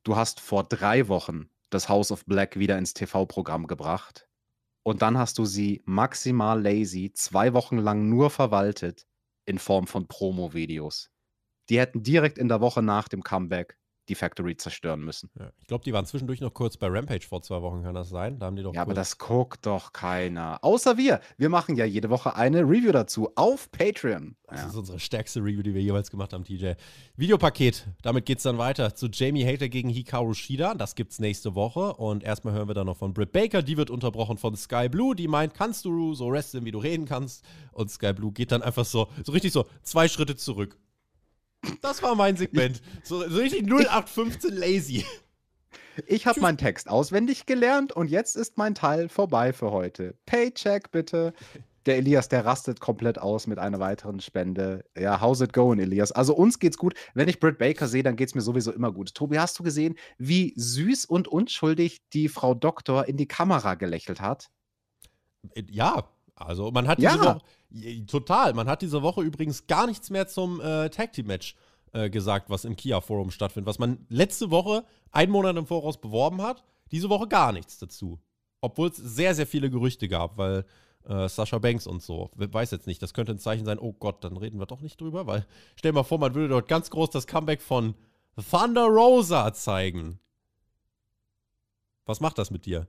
[0.03, 4.29] Du hast vor drei Wochen das House of Black wieder ins TV-Programm gebracht.
[4.83, 9.07] Und dann hast du sie maximal lazy zwei Wochen lang nur verwaltet
[9.47, 11.11] in Form von Promo-Videos.
[11.71, 13.77] Die hätten direkt in der Woche nach dem Comeback
[14.11, 15.31] die Factory zerstören müssen.
[15.39, 18.11] Ja, ich glaube, die waren zwischendurch noch kurz bei Rampage vor zwei Wochen, kann das
[18.11, 18.39] sein?
[18.39, 20.59] Da haben die doch Ja, aber das guckt doch keiner.
[20.61, 21.21] Außer wir.
[21.39, 24.37] Wir machen ja jede Woche eine Review dazu auf Patreon.
[24.47, 24.67] Das Ja.
[24.69, 26.73] ist unsere stärkste Review, die wir jeweils gemacht haben, TJ.
[27.17, 30.75] Videopaket, damit geht's dann weiter zu Jamie Hater gegen Hikaru Shida.
[30.75, 31.95] Das gibt's nächste Woche.
[31.95, 33.63] Und erstmal hören wir dann noch von Britt Baker.
[33.63, 35.15] Die wird unterbrochen von Sky Blue.
[35.17, 37.43] Die meint, kannst du so wresteln, wie du reden kannst.
[37.73, 40.79] Und Sky Blue geht dann einfach so, so richtig so, zwei Schritte zurück.
[41.81, 42.83] Das war mein Segment.
[43.03, 45.05] So, so richtig 0815 lazy.
[46.07, 50.17] Ich habe meinen Text auswendig gelernt und jetzt ist mein Teil vorbei für heute.
[50.27, 51.33] Paycheck bitte.
[51.87, 54.85] Der Elias, der rastet komplett aus mit einer weiteren Spende.
[54.99, 56.13] Ja, how's it going, Elias?
[56.13, 56.95] Also uns geht's gut.
[57.13, 59.15] Wenn ich Britt Baker sehe, dann geht's mir sowieso immer gut.
[59.15, 64.21] Tobi, hast du gesehen, wie süß und unschuldig die Frau Doktor in die Kamera gelächelt
[64.21, 64.49] hat?
[65.71, 67.13] Ja, also man hat Ja.
[67.13, 71.13] diese Woche, Ja, total, man hat diese Woche übrigens gar nichts mehr zum äh, Tag
[71.13, 71.57] Team Match
[71.93, 76.01] äh, gesagt, was im Kia Forum stattfindet, was man letzte Woche einen Monat im Voraus
[76.01, 78.19] beworben hat, diese Woche gar nichts dazu.
[78.61, 80.65] Obwohl es sehr, sehr viele Gerüchte gab, weil
[81.07, 83.93] äh, Sascha Banks und so, we- weiß jetzt nicht, das könnte ein Zeichen sein, oh
[83.93, 86.67] Gott, dann reden wir doch nicht drüber, weil stell dir mal vor, man würde dort
[86.69, 87.95] ganz groß das Comeback von
[88.51, 90.19] Thunder Rosa zeigen.
[92.07, 92.87] Was macht das mit dir?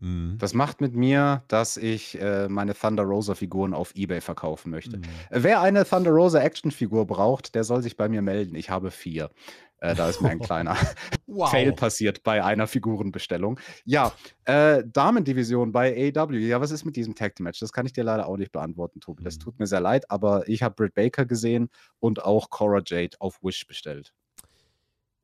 [0.00, 0.36] Mhm.
[0.38, 4.98] Das macht mit mir, dass ich äh, meine Thunder Rosa Figuren auf Ebay verkaufen möchte.
[4.98, 5.02] Mhm.
[5.30, 8.54] Wer eine Thunder Rosa Actionfigur braucht, der soll sich bei mir melden.
[8.54, 9.30] Ich habe vier.
[9.82, 10.76] Äh, da ist mir ein kleiner
[11.26, 11.50] Wow.
[11.50, 13.58] Fail passiert bei einer Figurenbestellung.
[13.84, 14.12] Ja,
[14.44, 16.36] äh, Damendivision bei AEW.
[16.36, 17.60] Ja, was ist mit diesem Tag Match?
[17.60, 19.22] Das kann ich dir leider auch nicht beantworten, Tobi.
[19.24, 19.40] Das Mhm.
[19.40, 23.38] tut mir sehr leid, aber ich habe Britt Baker gesehen und auch Cora Jade auf
[23.42, 24.12] Wish bestellt.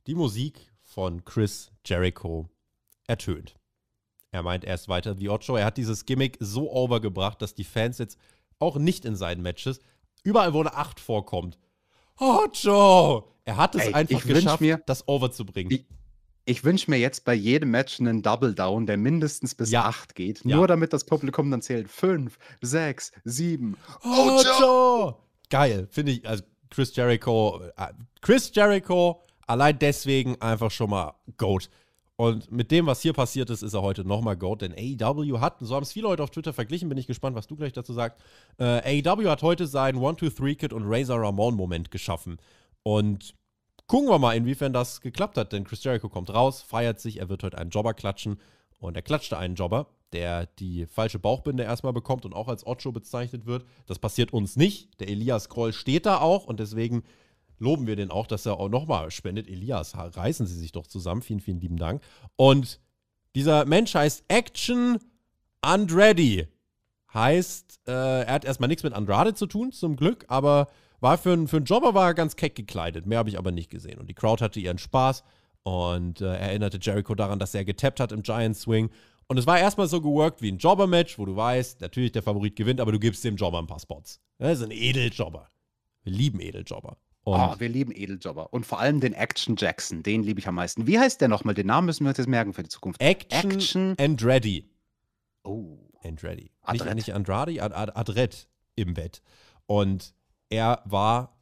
[0.06, 2.48] Die Musik von Chris Jericho
[3.08, 3.56] ertönt.
[4.36, 5.56] Er meint, er ist weiter wie Ocho.
[5.56, 8.18] Er hat dieses Gimmick so overgebracht, dass die Fans jetzt
[8.58, 9.80] auch nicht in seinen Matches,
[10.24, 11.58] überall wo eine 8 vorkommt,
[12.18, 13.32] Ocho!
[13.44, 15.70] Er hat es Ey, einfach geschafft, mir- das over zu bringen.
[15.70, 15.86] Ich-
[16.48, 19.86] Ich wünsche mir jetzt bei jedem Match einen Double Down, der mindestens bis Ja.
[19.86, 20.44] 8 geht.
[20.44, 20.54] Ja.
[20.56, 21.90] Nur damit das Publikum dann zählt.
[21.90, 23.76] 5, 6, 7.
[24.04, 25.16] Ocho!
[25.50, 26.28] Geil, finde ich.
[26.28, 31.68] Also Chris Jericho, äh, Chris Jericho, allein deswegen einfach schon mal GOAT.
[32.16, 34.62] Und mit dem, was hier passiert ist, ist er heute nochmal GOAT.
[34.62, 37.46] Denn AEW hat, so haben es viele Leute auf Twitter verglichen, bin ich gespannt, was
[37.46, 38.18] du gleich dazu sagst.
[38.58, 42.38] Äh, AEW hat heute seinen 1-2-3-Kid und Razor Ramon-Moment geschaffen.
[42.82, 43.34] Und
[43.86, 45.52] gucken wir mal, inwiefern das geklappt hat.
[45.52, 48.40] Denn Chris Jericho kommt raus, feiert sich, er wird heute einen Jobber klatschen.
[48.78, 52.92] Und er klatschte einen Jobber, der die falsche Bauchbinde erstmal bekommt und auch als Ocho
[52.92, 53.66] bezeichnet wird.
[53.86, 55.00] Das passiert uns nicht.
[55.00, 57.02] Der Elias Kroll steht da auch und deswegen
[57.58, 59.48] loben wir den auch, dass er auch nochmal spendet.
[59.48, 61.22] Elias, reißen Sie sich doch zusammen.
[61.22, 62.02] Vielen, vielen lieben Dank.
[62.36, 62.80] Und
[63.34, 64.98] dieser Mensch heißt Action
[65.60, 66.46] Andretti.
[67.12, 67.92] Heißt, äh,
[68.24, 70.68] er hat erstmal nichts mit Andrade zu tun, zum Glück, aber
[71.00, 73.04] War für, einen- für einen Jobber war er ganz keck gekleidet.
[73.04, 73.98] Mehr habe ich aber nicht gesehen.
[73.98, 75.24] Und die Crowd hatte ihren Spaß
[75.62, 78.88] und äh, erinnerte Jericho daran, dass er getappt hat im Giant Swing.
[79.28, 82.56] Und es war erstmal so geworkt wie ein Jobber-Match, wo du weißt, natürlich der Favorit
[82.56, 84.20] gewinnt, aber du gibst dem Jobber ein paar Spots.
[84.38, 85.48] Das ist ein Edeljobber.
[86.04, 86.96] Wir lieben Edeljobber.
[87.26, 88.52] Und Oh, wir lieben Edeljobber.
[88.52, 90.86] Und vor allem den Action Jackson, den liebe ich am meisten.
[90.86, 91.54] Wie heißt der nochmal?
[91.54, 93.00] Den Namen müssen wir uns jetzt merken für die Zukunft.
[93.00, 94.70] Action, Action- Andretti.
[95.42, 95.76] Oh.
[96.04, 96.52] Andretti.
[96.70, 96.94] Nicht, Adret.
[96.94, 98.46] nicht Andrade, Ad, Ad, Adret
[98.76, 99.22] im Bett.
[99.66, 100.14] Und
[100.50, 101.36] er war,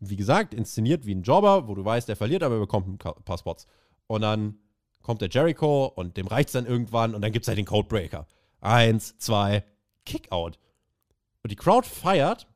[0.00, 2.98] wie gesagt, inszeniert wie ein Jobber, wo du weißt, er verliert, aber er bekommt ein
[3.24, 3.68] paar Spots.
[4.08, 4.58] Und dann
[5.02, 7.66] kommt der Jericho und dem reicht es dann irgendwann und dann gibt es halt den
[7.66, 8.26] Codebreaker.
[8.60, 9.62] Eins, zwei,
[10.04, 10.58] Kickout.
[11.44, 12.48] Und die Crowd feiert,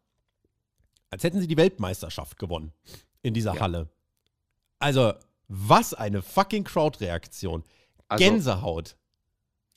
[1.11, 2.73] als hätten sie die Weltmeisterschaft gewonnen
[3.23, 3.61] in dieser Ja.
[3.61, 3.89] Halle.
[4.79, 5.13] Also,
[5.49, 7.65] was eine fucking Crowd-Reaktion.
[8.09, 8.97] Also, Gänsehaut.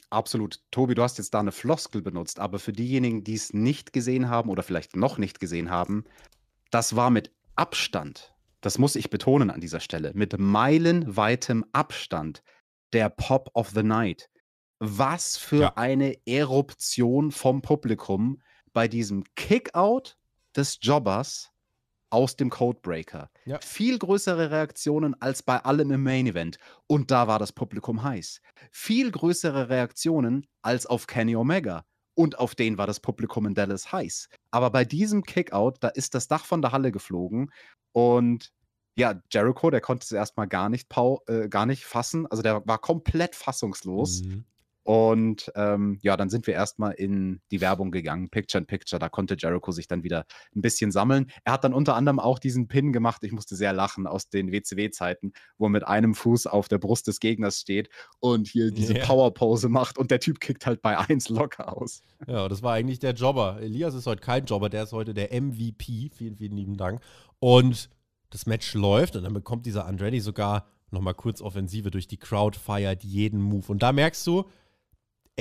[0.09, 0.59] Absolut.
[0.71, 4.29] Tobi, du hast jetzt da eine Floskel benutzt, aber für diejenigen, die es nicht gesehen
[4.29, 6.03] haben oder vielleicht noch nicht gesehen haben,
[6.69, 12.43] das war mit Abstand, das muss ich betonen an dieser Stelle, mit meilenweitem Abstand
[12.93, 14.29] der Pop of the Night.
[14.79, 15.73] Was für Ja.
[15.77, 18.41] eine Eruption vom Publikum
[18.73, 20.17] bei diesem Kickout
[20.55, 21.51] des Jobbers
[22.11, 23.29] aus dem Codebreaker.
[23.45, 23.59] Ja.
[23.61, 26.57] Viel größere Reaktionen als bei allem im Main Event.
[26.87, 28.41] Und da war das Publikum heiß.
[28.69, 31.85] Viel größere Reaktionen als auf Kenny Omega.
[32.13, 34.27] Und auf den war das Publikum in Dallas heiß.
[34.51, 37.49] Aber bei diesem Kickout, da ist das Dach von der Halle geflogen.
[37.93, 38.51] Und
[38.97, 42.27] ja, Jericho, der konnte es erstmal gar nicht, pau äh, gar nicht fassen.
[42.27, 44.23] Also der war komplett fassungslos.
[44.23, 44.45] Mhm.
[44.83, 48.99] Und ähm, ja, dann sind wir erstmal in die Werbung gegangen, Picture in Picture.
[48.99, 50.25] Da konnte Jericho sich dann wieder
[50.55, 51.31] ein bisschen sammeln.
[51.43, 53.23] Er hat dann unter anderem auch diesen Pin gemacht.
[53.23, 57.07] Ich musste sehr lachen aus den WCW-Zeiten, wo er mit einem Fuß auf der Brust
[57.07, 59.05] des Gegners steht und hier diese Ja.
[59.05, 62.01] Power-Pose macht und der Typ kickt halt bei 1 locker aus.
[62.27, 63.59] Ja, das war eigentlich der Jobber.
[63.61, 66.09] Elias ist heute kein Jobber, der ist heute der MVP.
[66.13, 67.01] Vielen, vielen lieben Dank.
[67.39, 67.89] Und
[68.31, 72.57] das Match läuft und dann bekommt dieser Andretti sogar nochmal kurz Offensive durch die Crowd,
[72.57, 73.71] feiert jeden Move.
[73.71, 74.45] Und da merkst du,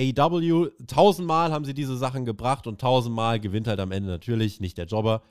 [0.01, 4.79] AEW, tausendmal haben sie diese Sachen gebracht und tausendmal gewinnt halt am Ende natürlich nicht
[4.79, 5.23] der Jobber.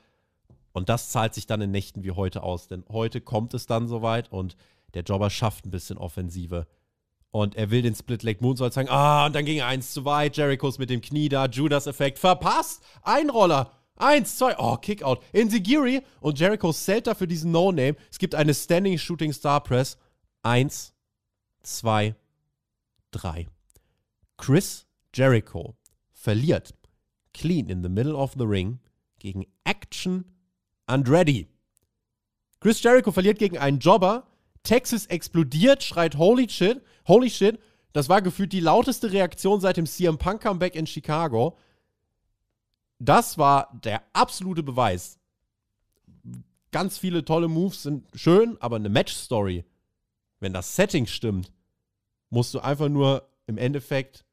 [0.72, 3.88] Und das zahlt sich dann in Nächten wie heute aus, denn heute kommt es dann
[3.88, 4.56] soweit und
[4.94, 6.66] der Jobber schafft ein bisschen Offensive.
[7.32, 8.88] Und er will den Split Leg Moonsault zeigen.
[8.90, 10.36] Ah, und dann ging er eins zu weit.
[10.36, 11.46] Jerichos mit dem Knie da.
[11.46, 12.18] Judas-Effekt.
[12.18, 12.82] Verpasst.
[13.02, 13.70] Einroller.
[13.96, 14.56] Eins, zwei.
[14.58, 15.20] Oh, Kickout.
[15.32, 17.94] Insigiri und Jericho zählt dafür diesen No-Name.
[18.10, 19.96] Es gibt eine Standing Shooting Star Press.
[20.42, 20.92] Eins,
[21.62, 22.16] zwei,
[23.12, 23.46] drei.
[24.40, 25.76] Chris Jericho
[26.12, 26.72] verliert
[27.34, 28.80] clean in the middle of the ring
[29.18, 30.24] gegen Action
[30.88, 31.46] Andretti.
[32.58, 34.26] Chris Jericho verliert gegen einen Jobber.
[34.62, 37.60] Texas explodiert, schreit Holy shit, Holy shit.
[37.92, 41.58] Das war gefühlt die lauteste Reaktion seit dem CM Punk Comeback in Chicago.
[42.98, 45.18] Das war der absolute Beweis.
[46.70, 49.64] Ganz viele tolle Moves sind schön, aber eine Match-Story,
[50.38, 51.52] wenn das Setting stimmt,
[52.30, 54.24] musst du einfach nur im Endeffekt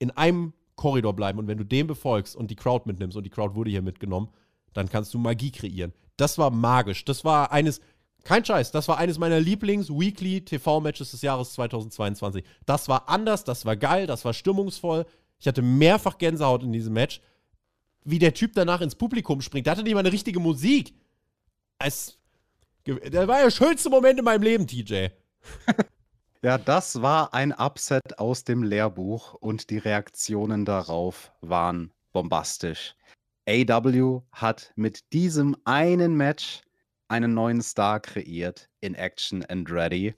[0.00, 1.38] in einem Korridor bleiben.
[1.38, 4.30] Und wenn du den befolgst und die Crowd mitnimmst, und die Crowd wurde hier mitgenommen,
[4.72, 5.92] dann kannst du Magie kreieren.
[6.16, 7.04] Das war magisch.
[7.04, 7.80] Das war eines,
[8.24, 12.44] kein Scheiß, das war eines meiner Lieblings-Weekly-TV-Matches des Jahres 2022.
[12.66, 15.06] Das war anders, das war geil, das war stimmungsvoll.
[15.38, 17.20] Ich hatte mehrfach Gänsehaut in diesem Match.
[18.04, 19.66] Wie der Typ danach ins Publikum springt.
[19.66, 20.94] Der hatte nicht mal eine richtige Musik.
[21.78, 22.18] Es,
[22.86, 25.08] der war der schönste Moment in meinem Leben, TJ.
[26.42, 32.94] Ja, das war ein Upset aus dem Lehrbuch und die Reaktionen darauf waren bombastisch.
[33.46, 36.62] AW hat mit diesem einen Match
[37.08, 40.14] einen neuen Star kreiert in Action and Ready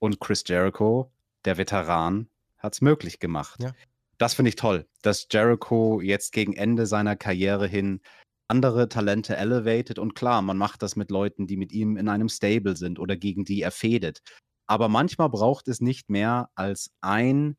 [0.00, 1.12] und Chris Jericho,
[1.44, 2.28] der Veteran,
[2.58, 3.62] hat es möglich gemacht.
[3.62, 3.72] Ja.
[4.18, 8.00] Das finde ich toll, dass Jericho jetzt gegen Ende seiner Karriere hin
[8.48, 12.28] andere Talente elevated und klar, man macht das mit Leuten, die mit ihm in einem
[12.28, 14.20] Stable sind oder gegen die er fädet.
[14.66, 17.56] Aber manchmal braucht es nicht mehr als ein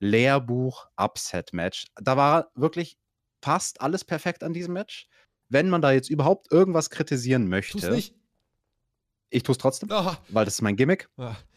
[0.00, 1.86] Lehrbuch-Upset-Match.
[1.96, 2.96] Da war wirklich
[3.42, 5.08] fast alles perfekt an diesem Match.
[5.48, 8.14] Wenn man da jetzt überhaupt irgendwas kritisieren möchte, Tu's nicht.
[9.30, 11.08] ich tue es trotzdem, Ah, weil das ist mein Gimmick,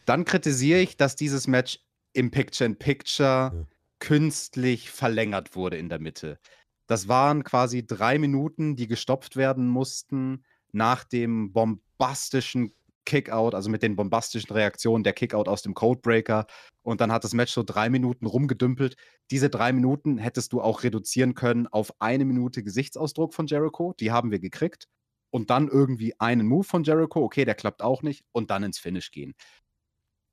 [0.06, 1.78] dann kritisiere ich, dass dieses Match
[2.12, 3.66] im Picture-in-Picture Ja.
[3.98, 6.38] künstlich verlängert wurde in der Mitte.
[6.86, 12.72] Das waren quasi drei Minuten, die gestopft werden mussten nach dem bombastischen
[13.04, 16.46] Kickout, also mit den bombastischen Reaktionen der Kickout aus dem Codebreaker.
[16.82, 18.96] Und dann hat das Match so drei Minuten rumgedümpelt.
[19.30, 23.94] Diese drei Minuten hättest du auch reduzieren können auf eine Minute Gesichtsausdruck von Jericho.
[23.98, 24.88] Die haben wir gekriegt.
[25.30, 27.22] Und dann irgendwie einen Move von Jericho.
[27.24, 28.24] Okay, der klappt auch nicht.
[28.32, 29.34] Und dann ins Finish gehen.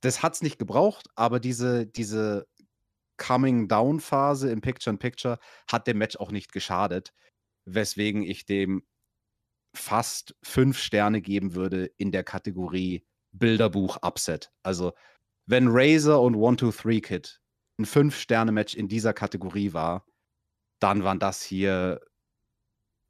[0.01, 2.47] Das hat es nicht gebraucht, aber diese, diese
[3.17, 5.39] Coming-Down-Phase im Picture-in-Picture
[5.69, 7.13] hat dem Match auch nicht geschadet.
[7.65, 8.83] Weswegen ich dem
[9.73, 14.51] fast fünf Sterne geben würde in der Kategorie Bilderbuch-Upset.
[14.63, 14.93] Also,
[15.45, 17.39] wenn Razor und One, Two, Three Kid
[17.79, 20.05] ein Fünf-Sterne-Match in dieser Kategorie war,
[20.79, 22.01] dann waren das hier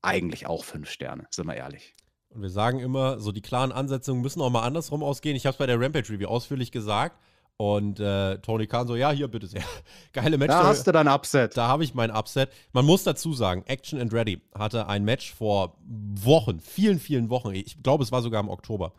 [0.02, 1.96] eigentlich auch fünf Sterne, sind wir ehrlich.
[2.30, 5.36] Und wir sagen immer, so die klaren Ansetzungen müssen auch mal andersrum ausgehen.
[5.36, 7.20] Ich habe es bei der Rampage Review ausführlich gesagt.
[7.62, 9.64] Und äh, Tony Khan so, ja, hier bitte sehr.
[10.14, 10.48] Geile Match.
[10.48, 11.58] Da hast du dein Upset.
[11.58, 12.50] Da habe ich mein Upset.
[12.72, 17.54] Man muss dazu sagen, Action and Ready hatte ein Match vor Wochen, vielen, vielen Wochen.
[17.54, 18.94] Ich glaube, es war sogar im Oktober.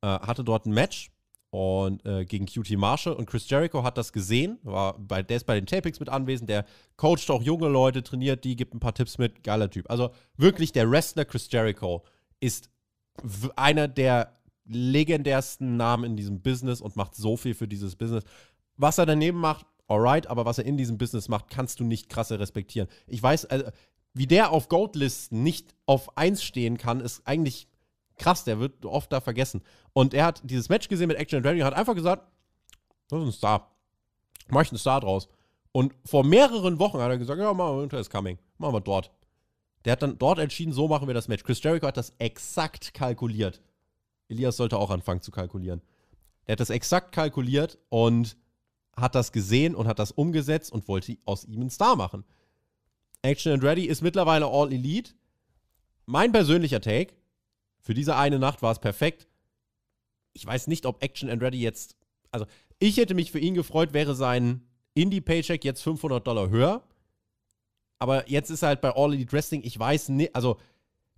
[0.00, 1.10] Äh, hatte dort ein Match
[1.50, 5.44] und äh, gegen QT Marshall und Chris Jericho hat das gesehen, war bei, der ist
[5.44, 6.64] bei den Tapings mit anwesend, der
[6.96, 9.90] coacht auch junge Leute, trainiert die, gibt ein paar Tipps mit, geiler Typ.
[9.90, 12.02] Also wirklich der Wrestler Chris Jericho
[12.40, 12.70] ist
[13.56, 14.36] einer der
[14.68, 18.24] legendärsten Namen in diesem Business und macht so viel für dieses Business.
[18.76, 22.08] Was er daneben macht, alright, aber was er in diesem Business macht, kannst du nicht
[22.08, 22.88] krasser respektieren.
[23.06, 23.66] Ich weiß, also,
[24.14, 27.68] wie der auf Goat-Listen nicht auf 1 stehen kann, ist eigentlich
[28.16, 29.62] krass, der wird oft da vergessen.
[29.92, 32.26] Und er hat dieses Match gesehen mit Action and und hat einfach gesagt,
[33.08, 33.70] das ist ein Star.
[34.48, 35.28] Mach ich einen Star draus.
[35.72, 38.38] Und vor mehreren Wochen hat er gesagt, ja, machen wir Winter is Coming.
[38.58, 39.10] Machen wir dort.
[39.84, 41.44] Der hat dann dort entschieden, so machen wir das Match.
[41.44, 43.60] Chris Jericho hat das exakt kalkuliert.
[44.28, 45.82] Elias sollte auch anfangen zu kalkulieren.
[46.44, 48.36] Er hat das exakt kalkuliert und
[48.96, 52.24] hat das gesehen und hat das umgesetzt und wollte aus ihm einen Star machen.
[53.22, 55.12] Action and Ready ist mittlerweile All Elite.
[56.06, 57.14] Mein persönlicher Take,
[57.80, 59.26] für diese eine Nacht war es perfekt.
[60.32, 61.96] Ich weiß nicht, ob Action and Ready jetzt,
[62.30, 62.46] also
[62.78, 66.82] ich hätte mich für ihn gefreut, wäre sein Indie-Paycheck jetzt 500 Dollar höher.
[67.98, 70.58] Aber jetzt ist er halt bei All Elite Wrestling, ich weiß nicht, also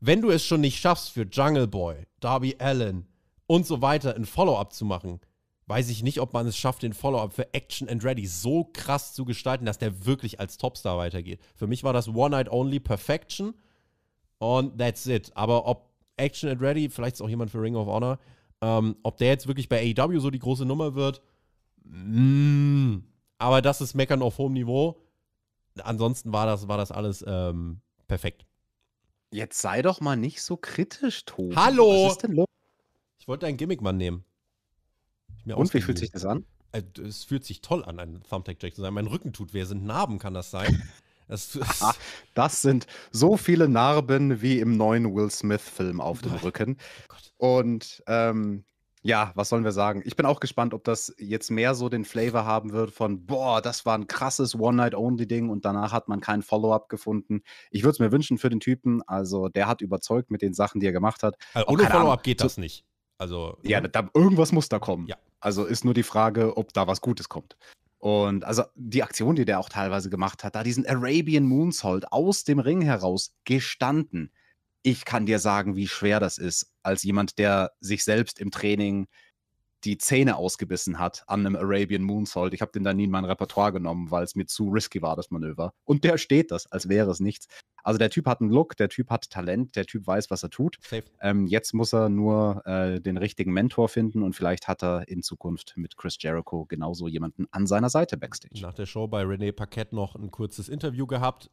[0.01, 3.07] wenn du es schon nicht schaffst für Jungle Boy, Darby Allen
[3.47, 5.21] und so weiter ein Follow-up zu machen,
[5.67, 9.13] weiß ich nicht, ob man es schafft, den Follow-up für Action and Ready so krass
[9.13, 11.41] zu gestalten, dass der wirklich als Topstar weitergeht.
[11.55, 13.55] Für mich war das One Night Only Perfection
[14.39, 15.31] und that's it.
[15.35, 18.19] Aber ob Action and Ready, vielleicht ist auch jemand für Ring of Honor,
[18.61, 21.21] ähm, ob der jetzt wirklich bei AEW so die große Nummer wird,
[21.85, 22.97] mm,
[23.39, 25.01] aber das ist Meckern auf hohem Niveau.
[25.83, 28.48] Ansonsten war das, war das alles ähm, perfekt.
[29.31, 31.55] Jetzt sei doch mal nicht so kritisch, Tobi.
[31.55, 32.07] Hallo!
[32.07, 32.47] Was ist denn los?
[33.19, 34.25] Ich wollte einen Gimmick mal nehmen.
[35.45, 36.45] Und wie fühlt sich das an?
[36.73, 38.95] Äh, es fühlt sich toll an, ein Thumbtack-Jack zu sein.
[38.95, 39.65] Mein Rücken tut weh.
[39.65, 40.83] Sind Narben, kann das sein?
[41.31, 41.95] Das, das, ah,
[42.33, 46.79] das sind so viele Narben wie im neuen Will Smith-Film auf dem Rücken.
[47.39, 48.65] Oh Und ähm,
[49.03, 50.03] ja, was sollen wir sagen?
[50.05, 53.61] Ich bin auch gespannt, ob das jetzt mehr so den Flavor haben wird von, boah,
[53.63, 57.43] das war ein krasses One-Night-Only-Ding und danach hat man kein Follow-up gefunden.
[57.71, 59.03] Ich würde es mir wünschen für den Typen.
[59.07, 61.37] Also, der hat überzeugt mit den Sachen, die er gemacht hat.
[61.55, 62.85] Also, ohne Follow-up geht das nicht.
[63.19, 63.89] Also, ja, ne?
[63.89, 65.07] da, irgendwas muss da kommen.
[65.07, 65.17] Ja.
[65.41, 67.57] Also ist nur die Frage, ob da was Gutes kommt.
[67.99, 72.45] Und also die Aktion, die der auch teilweise gemacht hat, da diesen Arabian Moonsault aus
[72.45, 74.33] dem Ring heraus gestanden
[74.83, 79.07] ich kann dir sagen, wie schwer das ist, als jemand, der sich selbst im Training
[79.85, 82.53] die Zähne ausgebissen hat an einem Arabian Moonsault.
[82.53, 85.15] Ich habe den da nie in mein Repertoire genommen, weil es mir zu risky war,
[85.15, 85.73] das Manöver.
[85.85, 87.47] Und der steht das, als wäre es nichts.
[87.85, 90.51] Also der Typ hat einen Look, der Typ hat Talent, der Typ weiß, was er
[90.51, 90.79] tut.
[91.21, 95.23] Ähm, jetzt muss er nur äh, den richtigen Mentor finden und vielleicht hat er in
[95.23, 98.61] Zukunft mit Chris Jericho genauso jemanden an seiner Seite backstage.
[98.61, 101.51] Nach der Show bei René Paquette noch ein kurzes Interview gehabt.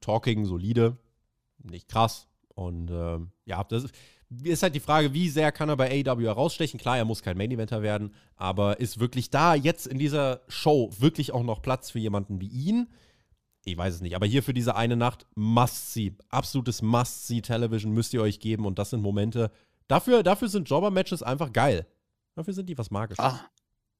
[0.00, 0.98] Talking solide,
[1.58, 3.86] nicht krass, und ähm, ja, das
[4.42, 6.80] ist halt die Frage, wie sehr kann er bei AEW herausstechen?
[6.80, 10.90] Klar, er muss kein Main Eventer werden, aber ist wirklich da jetzt in dieser Show
[10.98, 12.88] wirklich auch noch Platz für jemanden wie ihn?
[13.64, 18.22] Ich weiß es nicht, aber hier für diese eine Nacht Must-See, absolutes Must-See-Television müsst ihr
[18.22, 19.50] euch geben und das sind Momente.
[19.86, 21.86] Dafür, dafür sind Jobber-Matches einfach geil.
[22.34, 23.24] Dafür sind die was Magisches.
[23.24, 23.40] Ah,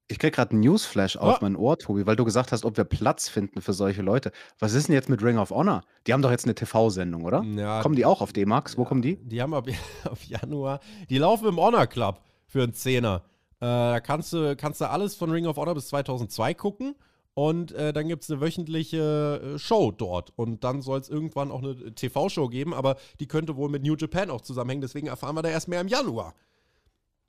[0.07, 2.83] ich krieg gerade 'n Newsflash auf mein Ohr, Tobi, weil du gesagt hast, ob wir
[2.83, 4.31] Platz finden für solche Leute.
[4.59, 5.83] Was ist denn jetzt mit Ring of Honor?
[6.07, 7.43] Die haben doch jetzt eine TV-Sendung, oder?
[7.43, 8.77] Ja, Kommen die auch auf D-Max?
[8.77, 9.17] Wo kommen die?
[9.17, 9.67] die haben ab,
[10.03, 10.79] ab Januar,
[11.09, 13.23] die laufen im Honor Club für einen Zehner.
[13.59, 16.95] Äh, da kannst du, kannst du alles von Ring of Honor bis 2002 gucken
[17.33, 20.33] und äh, dann gibt es eine wöchentliche äh, Show dort.
[20.35, 23.95] Und dann soll es irgendwann auch eine TV-Show geben, aber die könnte wohl mit New
[23.95, 24.81] Japan auch zusammenhängen.
[24.81, 26.35] Deswegen erfahren wir da erst mehr im Januar.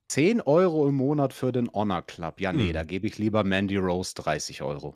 [0.08, 2.40] 10 Euro im Monat für den Honor Club.
[2.40, 2.72] Ja, nee, hm.
[2.72, 4.92] da gebe ich lieber Mandy Rose 30 Euro.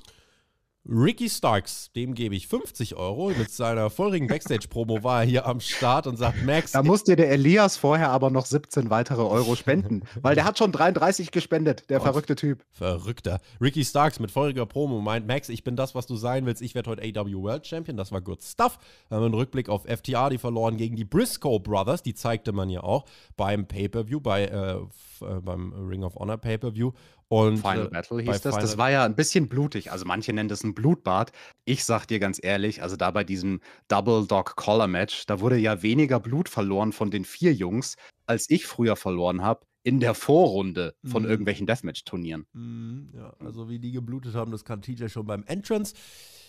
[0.91, 3.29] Ricky Starks, dem gebe ich 50 Euro.
[3.37, 6.73] Mit seiner vorigen Backstage-Promo war er hier am Start und sagt, Max.
[6.73, 10.57] Da muss dir der Elias vorher aber noch 17 weitere Euro spenden, weil der hat
[10.57, 12.65] schon 33 gespendet, der oh, verrückte Typ.
[12.71, 13.41] Verrückter.
[13.61, 16.63] Ricky Starks mit voriger Promo meint, Max, ich bin das, was du sein willst.
[16.63, 17.99] Ich werde heute AW World Champion.
[17.99, 18.79] Das war good stuff.
[19.09, 22.03] Wir haben einen Rückblick auf FTR, die verloren gegen die Briscoe Brothers.
[22.03, 23.05] Die zeigte man ja auch
[23.37, 24.79] beim Pay-Per-View bei äh,
[25.23, 26.93] äh, beim Ring of Honor Pay-Per-View.
[27.29, 28.55] Und Final äh, Battle hieß das.
[28.55, 29.93] Final- Das war ja ein bisschen blutig.
[29.93, 31.33] Also manche nennen das ein Blutbad.
[31.65, 35.57] Ich sag dir ganz ehrlich, also da bei diesem Double Dog Collar Match, da wurde
[35.59, 37.97] ja weniger Blut verloren von den vier Jungs,
[38.27, 41.29] als ich früher verloren habe in der Vorrunde von Mhm.
[41.31, 42.47] irgendwelchen Deathmatch-Turnieren.
[42.53, 45.95] Mhm, ja, also wie die geblutet haben, das kann TJ schon beim Entrance.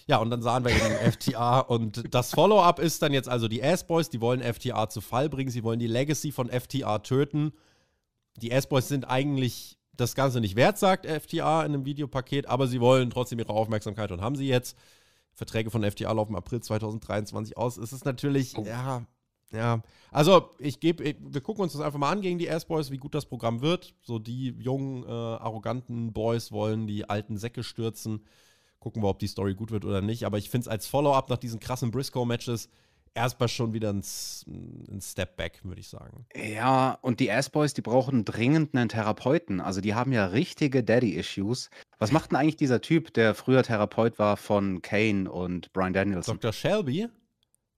[0.08, 0.80] Ja, und dann sahen wir eben
[1.14, 5.30] FTA und das Follow-up ist dann jetzt also die Ass-Boys, die wollen FTA zu Fall
[5.30, 7.54] bringen, sie wollen die Legacy von FTA töten.
[8.38, 12.80] Die Ass-Boys sind eigentlich das Ganze nicht wert, sagt FTA in einem Videopaket, aber sie
[12.80, 14.78] wollen trotzdem ihre Aufmerksamkeit und haben sie jetzt.
[15.34, 17.78] Verträge von FTA laufen April 2023 aus.
[17.78, 18.64] Es ist natürlich, Oh.
[18.66, 19.06] ja,
[19.52, 19.82] ja.
[20.12, 23.16] Also, ich gebe, wir gucken uns das einfach mal an gegen die Ass-Boys, wie gut
[23.16, 23.94] das Programm wird.
[24.02, 28.26] So die jungen, äh, arroganten Boys wollen die alten Säcke stürzen.
[28.80, 30.26] Gucken wir, ob die Story gut wird oder nicht.
[30.26, 32.70] Aber ich finde es als Follow-up nach diesen krassen Briscoe-Matches
[33.14, 34.04] erstmal schon wieder ein,
[34.48, 36.26] ein Step back, würde ich sagen.
[36.36, 39.62] Ja, und die Ass-Boys, die brauchen dringend einen Therapeuten.
[39.62, 41.70] Also die haben ja richtige Daddy-Issues.
[41.98, 46.36] Was macht denn eigentlich dieser Typ, der früher Therapeut war von Kane und Brian Danielson?
[46.40, 46.54] Dr.
[46.54, 47.08] Shelby,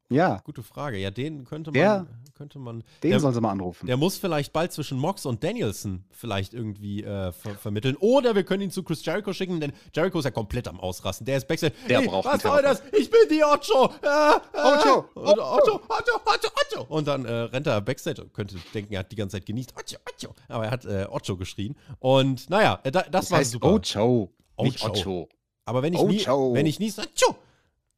[0.09, 0.97] Ja, gute Frage.
[0.97, 2.07] Ja, den könnte man, Der-
[2.41, 2.83] könnte man.
[3.03, 3.85] den der, sollen sie mal anrufen.
[3.85, 7.95] Der muss vielleicht bald zwischen Mox und Danielson vielleicht irgendwie äh, ver vermitteln.
[7.97, 11.25] Oder wir können ihn zu Chris Jericho schicken, denn Jericho ist ja komplett am Ausrasten.
[11.25, 11.73] Der ist Backstage.
[11.87, 12.81] Der hey, braucht Was soll das?
[12.97, 13.91] Ich bin die Ocho!
[14.01, 15.05] Äh, äh, Ocho!
[15.13, 16.95] Und Otto, Otto, Otto, Otto!
[16.95, 18.25] Und dann äh, rennt er Backstage.
[18.33, 19.73] Könnte denken, er hat die ganze Zeit genießt.
[19.75, 20.35] Ocho, Ocho!
[20.47, 21.75] Aber er hat äh, Ocho geschrien.
[21.99, 23.73] Und naja, äh, da, das, Das war heißt super.
[23.73, 24.31] Ocho,
[24.61, 24.91] nicht Ocho.
[24.93, 25.29] Ocho.
[25.65, 26.53] Aber wenn ich nie, Ocho.
[26.55, 27.35] wenn ich nie tschu.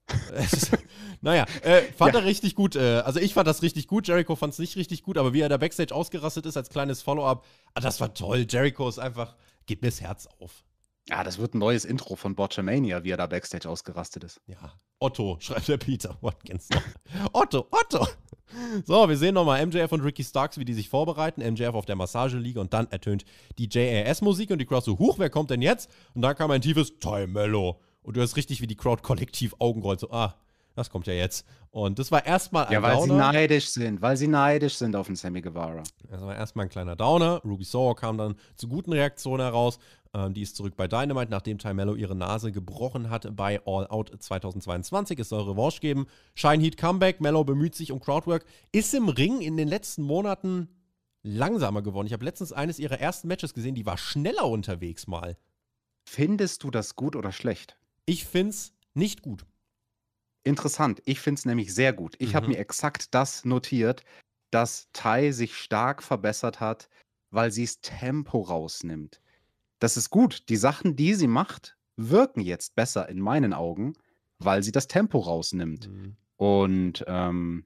[1.22, 2.76] naja, äh, fand er richtig gut.
[2.76, 4.08] Äh, also ich fand das richtig gut.
[4.08, 7.02] Jericho fand es nicht richtig gut, aber wie er da Backstage ausgerastet ist als kleines
[7.02, 8.46] Follow-up, ah, das war toll.
[8.50, 9.36] Jericho ist einfach,
[9.66, 10.64] gib mir das Herz auf.
[11.10, 14.42] Ja, das wird ein neues Intro von Botchamania, wie er da Backstage ausgerastet ist.
[14.48, 16.84] Ja, Otto, schreibt der Peter Watkins noch.
[17.34, 18.08] Otto, Otto.
[18.86, 21.42] So, wir sehen nochmal MJF und Ricky Starks, wie die sich vorbereiten.
[21.42, 23.26] MJF auf der Massageliege und dann ertönt
[23.58, 25.90] die JAS-Musik und die Crowd so, huch, wer kommt denn jetzt?
[26.14, 27.80] Und dann kam ein tiefes Time Mellow.
[28.04, 30.36] Und du hörst richtig, wie die Crowd kollektiv Augen rollt, so, ah,
[30.76, 31.46] das kommt ja jetzt.
[31.72, 33.32] Und das war erstmal ein Ja, weil sie Downer.
[33.32, 35.84] neidisch sind, weil sie neidisch sind auf den Sammy Guevara.
[36.10, 37.42] Das war erstmal ein kleiner Downer.
[37.44, 39.80] Ruby Soho kam dann zu guten Reaktionen heraus.
[40.16, 43.88] Ähm, die ist zurück bei Dynamite, nachdem Ty Mello ihre Nase gebrochen hat bei All
[43.88, 45.20] Out 2022.
[45.20, 46.08] Es soll Revanche geben.
[46.36, 47.22] Shine Heat Comeback.
[47.22, 48.46] Mello bemüht sich um Crowdwork.
[48.72, 50.70] Ist im Ring in den letzten Monaten
[51.24, 52.08] langsamer geworden.
[52.08, 55.38] Ich habe letztens eines ihrer ersten Matches gesehen, die war schneller unterwegs mal.
[56.04, 57.78] Findest du das gut oder schlecht?
[58.06, 59.46] Ich find's nicht gut.
[60.44, 61.02] Interessant.
[61.06, 62.16] Ich finde es nämlich sehr gut.
[62.20, 62.54] Ich habe Mhm.
[62.54, 64.04] mir exakt das notiert,
[64.52, 66.90] dass Tai sich stark verbessert hat,
[67.32, 69.22] weil sie das Tempo rausnimmt.
[69.80, 70.50] Das ist gut.
[70.50, 73.94] Die Sachen, die sie macht, wirken jetzt besser in meinen Augen,
[74.40, 75.90] weil sie das Tempo rausnimmt.
[76.36, 77.66] Und ähm,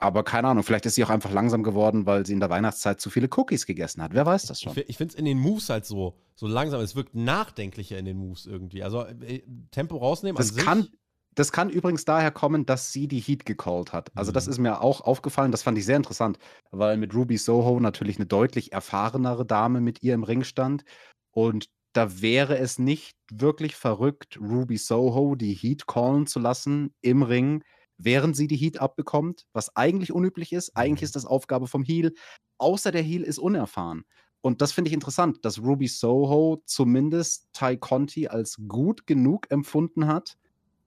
[0.00, 3.00] aber keine Ahnung, vielleicht ist sie auch einfach langsam geworden, weil sie in der Weihnachtszeit
[3.00, 4.14] zu viele Cookies gegessen hat.
[4.14, 4.74] Wer weiß das Ich, schon?
[4.74, 6.80] fi- ich finde es in den Moves halt so, so langsam.
[6.80, 8.82] Es wirkt nachdenklicher in den Moves irgendwie.
[8.82, 10.88] Also äh, Tempo rausnehmen Das kann,
[11.34, 14.10] das kann übrigens daher kommen, dass sie die Heat gecallt hat.
[14.16, 14.52] Also das Mhm.
[14.52, 16.38] ist mir auch aufgefallen, das fand ich sehr interessant,
[16.70, 20.84] weil mit Ruby Soho natürlich eine deutlich erfahrenere Dame mit ihr im Ring stand.
[21.32, 27.22] Und da wäre es nicht wirklich verrückt, Ruby Soho die Heat callen zu lassen im
[27.22, 27.62] Ring,
[28.04, 30.76] während sie die Heat abbekommt, was eigentlich unüblich ist.
[30.76, 31.04] Eigentlich Mhm.
[31.04, 32.14] ist das Aufgabe vom Heel.
[32.58, 34.04] Außer der Heel ist unerfahren.
[34.42, 40.06] Und das finde ich interessant, dass Ruby Soho zumindest Ty Conti als gut genug empfunden
[40.06, 40.36] hat,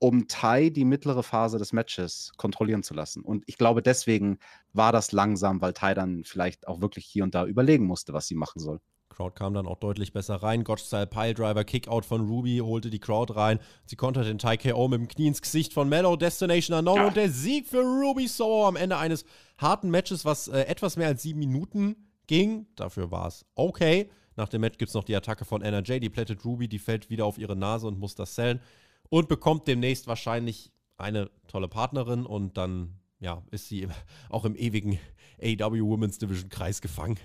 [0.00, 3.22] um Tai die mittlere Phase des Matches kontrollieren zu lassen.
[3.24, 4.38] Und ich glaube, deswegen
[4.72, 8.26] war das langsam, weil Tai dann vielleicht auch wirklich hier und da überlegen musste, was
[8.26, 8.80] sie machen soll.
[9.14, 10.64] Crowd kam dann auch deutlich besser rein.
[10.64, 13.60] Gotch-Style Piledriver, Kickout von Ruby, holte die Crowd rein.
[13.86, 17.06] Sie konterte den Thai KO mit dem Knie ins Gesicht von Mellow, Destination Unknown Ja.
[17.06, 19.24] und der Sieg für Ruby Soho am Ende eines
[19.58, 21.96] harten Matches, was äh, etwas mehr als sieben Minuten
[22.26, 22.66] ging.
[22.74, 24.10] Dafür war es okay.
[24.36, 27.08] Nach dem Match gibt es noch die Attacke von NRJ, die plättet Ruby, die fällt
[27.08, 28.60] wieder auf ihre Nase und muss das sellen.
[29.10, 33.86] Und bekommt demnächst wahrscheinlich eine tolle Partnerin und dann ja, ist sie
[34.28, 34.98] auch im ewigen
[35.40, 37.16] AW Women's Division Kreis gefangen.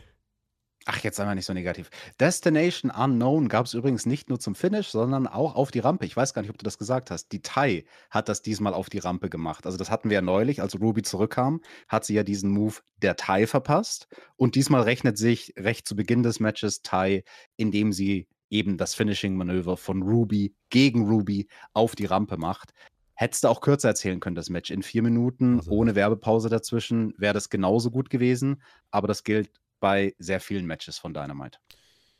[0.91, 1.91] Ach, jetzt sei mal nicht so negativ.
[2.19, 6.07] Destination Unknown gab es übrigens nicht nur zum Finish, sondern auch auf die Rampe.
[6.07, 7.31] Ich weiß gar nicht, ob du das gesagt hast.
[7.31, 9.67] Die Thai hat das diesmal auf die Rampe gemacht.
[9.67, 13.15] Also das hatten wir ja neulich, als Ruby zurückkam, hat sie ja diesen Move der
[13.17, 14.07] Thai verpasst.
[14.35, 17.23] Und diesmal rechnet sich recht zu Beginn des Matches Thai,
[17.55, 22.73] indem sie eben das Finishing-Manöver von Ruby gegen Ruby auf die Rampe macht.
[23.13, 24.71] Hättest du auch kürzer erzählen können, das Match.
[24.71, 28.63] In vier Minuten, Also- ohne Werbepause dazwischen, wäre das genauso gut gewesen.
[28.89, 31.59] Aber das gilt bei sehr vielen Matches von Dynamite.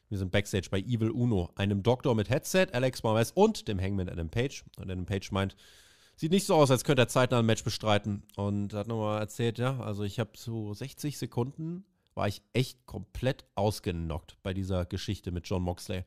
[0.10, 4.10] Wir sind backstage bei Evil Uno, einem Doktor mit Headset, Alex Marvez und dem Hangman
[4.10, 4.64] Adam Page.
[4.78, 5.56] Und Adam Page meint,
[6.16, 8.24] sieht nicht so aus, als könnte er zeitnah ein Match bestreiten.
[8.36, 11.86] Und hat nochmal erzählt, ja, also ich habe so 60 Sekunden,
[12.16, 16.04] war ich echt komplett ausgenockt bei dieser Geschichte mit John Moxley.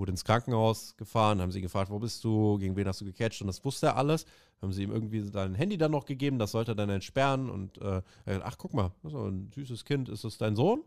[0.00, 3.42] Wurde ins Krankenhaus gefahren, haben sie gefragt, wo bist du, gegen wen hast du gecatcht
[3.42, 4.24] und das wusste er alles.
[4.62, 7.76] Haben sie ihm irgendwie sein Handy dann noch gegeben, das sollte er dann entsperren und
[7.82, 8.00] äh,
[8.42, 10.82] ach guck mal, ist ein süßes Kind, ist das dein Sohn?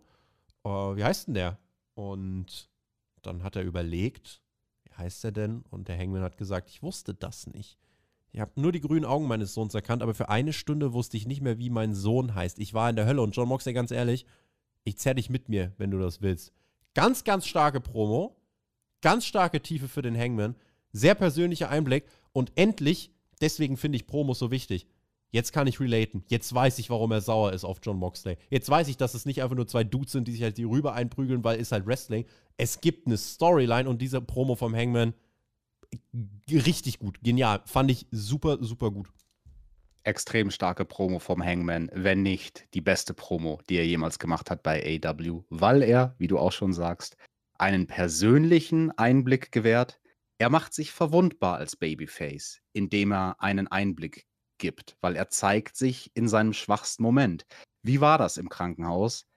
[0.66, 1.60] Uh, wie heißt denn der?
[1.94, 2.72] Und
[3.22, 4.42] dann hat er überlegt,
[4.84, 5.64] wie heißt er denn?
[5.70, 7.78] Und der Hangman hat gesagt, ich wusste das nicht.
[8.32, 11.28] Ich habe nur die grünen Augen meines Sohns erkannt, aber für eine Stunde wusste ich
[11.28, 12.58] nicht mehr, wie mein Sohn heißt.
[12.58, 14.26] Ich war in der Hölle und John Moxley, ganz ehrlich,
[14.86, 16.52] ich zerr dich mit mir, wenn du das willst.
[16.96, 18.36] Ganz, ganz starke Promo,
[19.04, 20.56] ganz starke Tiefe für den Hangman,
[20.92, 24.88] sehr persönlicher Einblick und endlich, deswegen finde ich Promos so wichtig.
[25.30, 26.24] Jetzt kann ich relaten.
[26.28, 28.38] Jetzt weiß ich, warum er sauer ist auf John Moxley.
[28.52, 30.64] Jetzt weiß ich, dass es nicht einfach nur zwei Dudes sind, die sich halt die
[30.64, 32.26] rüber einprügeln, weil es halt Wrestling.
[32.56, 35.16] Es gibt eine Storyline und diese Promo vom Hangman
[36.50, 37.20] richtig gut.
[37.24, 37.62] Genial.
[37.66, 39.10] Fand ich super, super gut.
[40.04, 44.62] Extrem starke Promo vom Hangman, wenn nicht die beste Promo, die er jemals gemacht hat
[44.62, 47.18] bei AW, weil er, wie du auch schon sagst,
[47.64, 50.02] einen persönlichen Einblick gewährt.
[50.38, 54.26] Er macht sich verwundbar als Babyface, indem er einen Einblick
[54.58, 57.46] gibt, weil er zeigt sich in seinem schwachsten Moment.
[57.82, 59.28] Wie war das im Krankenhaus?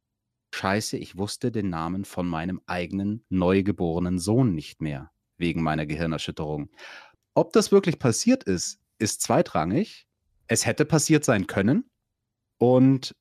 [0.53, 6.69] Scheiße, ich wusste den Namen von meinem eigenen neugeborenen Sohn nicht mehr, wegen meiner Gehirnerschütterung.
[7.35, 10.09] Ob das wirklich passiert ist, ist zweitrangig.
[10.49, 11.89] Es hätte passiert sein können.
[12.59, 13.15] Und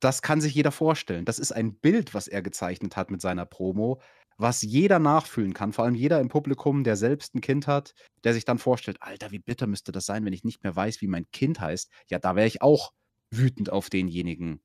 [0.00, 1.24] das kann sich jeder vorstellen.
[1.24, 4.00] Das ist ein Bild, was er gezeichnet hat mit seiner Promo,
[4.38, 7.92] was jeder nachfühlen kann, vor allem jeder im Publikum, der selbst ein Kind hat,
[8.24, 11.00] der sich dann vorstellt, Alter, wie bitter müsste das sein, wenn ich nicht mehr weiß,
[11.00, 11.90] wie mein Kind heißt.
[12.08, 12.92] Ja, da wäre ich auch
[13.30, 14.60] wütend auf denjenigen,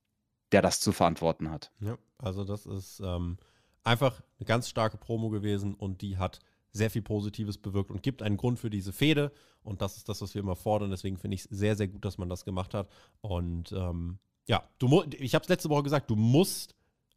[0.51, 1.71] der das zu verantworten hat.
[1.79, 3.37] Ja, also das ist ähm,
[3.83, 6.39] einfach eine ganz starke Promo gewesen und die hat
[6.71, 9.31] sehr viel Positives bewirkt und gibt einen Grund für diese Fehde.
[9.63, 10.91] Und das ist das, was wir immer fordern.
[10.91, 12.89] Deswegen finde ich es sehr, sehr gut, dass man das gemacht hat.
[13.21, 16.75] Und ähm, ja, du ich habe es letzte Woche gesagt, du musst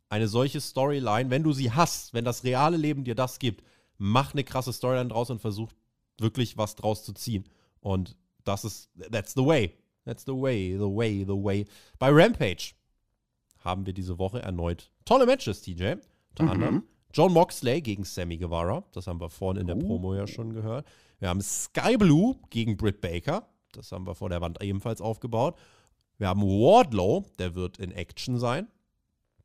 [0.09, 3.65] eine solche Storyline, wenn du sie hast, wenn das reale Leben dir das gibt,
[3.99, 5.73] mach eine krasse Storyline draus und versuch
[6.19, 7.45] wirklich was draus zu ziehen.
[7.81, 9.75] Und das ist, that's the way.
[10.05, 11.65] That's the way, the way, the way.
[11.99, 12.75] Bei Rampage
[13.59, 15.95] haben wir diese Woche erneut tolle Matches, TJ.
[16.31, 16.51] Unter mhm.
[16.51, 16.83] anderem
[17.13, 18.85] John Moxley gegen Sammy Guevara.
[18.93, 19.81] Das haben wir vorhin in der uh.
[19.81, 20.87] Promo ja schon gehört.
[21.19, 23.49] Wir haben Sky Blue gegen Britt Baker.
[23.73, 25.57] Das haben wir vor der Wand ebenfalls aufgebaut.
[26.19, 28.69] Wir haben Wardlow, der wird in Action sein.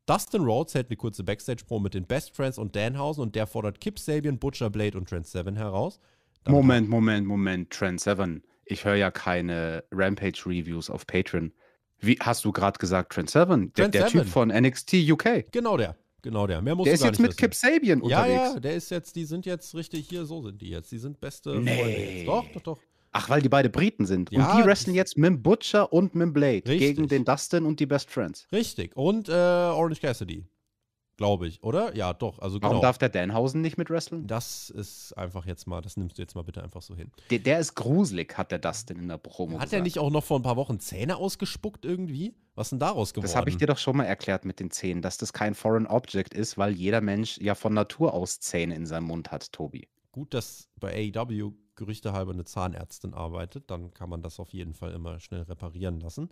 [0.06, 3.80] Dustin Rhodes hält eine kurze Backstage-Pro mit den Best Friends und Danhausen und der fordert
[3.80, 6.00] Kip Sabian, Butcher Blade und Trent Seven heraus.
[6.44, 8.42] Dann Moment, Moment, Moment, Trent Seven.
[8.64, 11.52] Ich höre ja keine Rampage-Reviews auf Patreon.
[12.00, 13.72] Wie hast du gerade gesagt, Trent Seven?
[13.74, 15.52] Der, der Typ von NXT UK.
[15.52, 15.96] Genau der.
[16.22, 16.62] Genau der.
[16.62, 17.38] Mehr muss Der ist jetzt mit wissen.
[17.38, 18.28] Kip Sabian unterwegs.
[18.28, 20.90] Ja, ja, der ist jetzt, die sind jetzt richtig hier, so sind die jetzt.
[20.90, 21.76] Die sind beste nee.
[21.76, 22.28] Freunde jetzt.
[22.28, 22.78] Doch, doch, doch.
[23.12, 24.30] Ach, weil die beide Briten sind.
[24.32, 26.78] Ja, und die wresteln jetzt mit Butcher und mit Blade richtig.
[26.78, 28.46] gegen den Dustin und die Best Friends.
[28.50, 28.96] Richtig.
[28.96, 30.46] Und äh, Orange Cassidy.
[31.18, 31.94] Glaube ich, oder?
[31.94, 32.38] Ja, doch.
[32.38, 32.82] Also Warum genau.
[32.82, 34.26] darf der Danhausen nicht mit wresteln?
[34.26, 37.12] Das ist einfach jetzt mal, das nimmst du jetzt mal bitte einfach so hin.
[37.30, 40.24] Der, der ist gruselig, hat der Dustin in der Promo Hat er nicht auch noch
[40.24, 42.34] vor ein paar Wochen Zähne ausgespuckt irgendwie?
[42.54, 43.26] Was ist denn daraus geworden?
[43.26, 45.86] Das habe ich dir doch schon mal erklärt mit den Zähnen, dass das kein Foreign
[45.86, 49.88] Object ist, weil jeder Mensch ja von Natur aus Zähne in seinem Mund hat, Tobi.
[50.12, 54.74] Gut, dass bei AEW Gerüchte halber eine Zahnärztin arbeitet, dann kann man das auf jeden
[54.74, 56.28] Fall immer schnell reparieren lassen.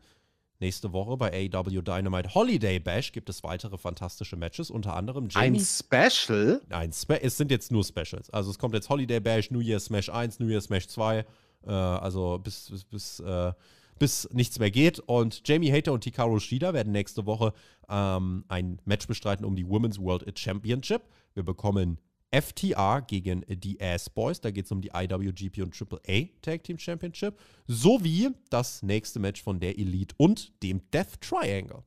[0.61, 5.59] Nächste Woche bei AEW Dynamite Holiday Bash gibt es weitere fantastische Matches, unter anderem Jamie.
[5.59, 6.61] Ein Special?
[6.69, 8.29] Nein, Spe es sind jetzt nur Specials.
[8.29, 11.25] Also es kommt jetzt Holiday Bash, New Year Smash 1, New Year Smash 2,
[11.65, 13.55] äh, also bis, bis, bis, äh,
[13.99, 14.99] bis nichts mehr geht.
[15.01, 17.55] Und Jamie Hater und Hikaru Shida werden nächste Woche
[17.89, 21.01] ähm, ein Match bestreiten um die Women's World Championship.
[21.33, 21.99] Wir bekommen
[22.31, 24.41] FTR gegen die Ass Boys.
[24.41, 27.39] Da geht es um die IWGP und AAA Tag Team Championship.
[27.67, 31.83] Sowie das nächste Match von der Elite und dem Death Triangle.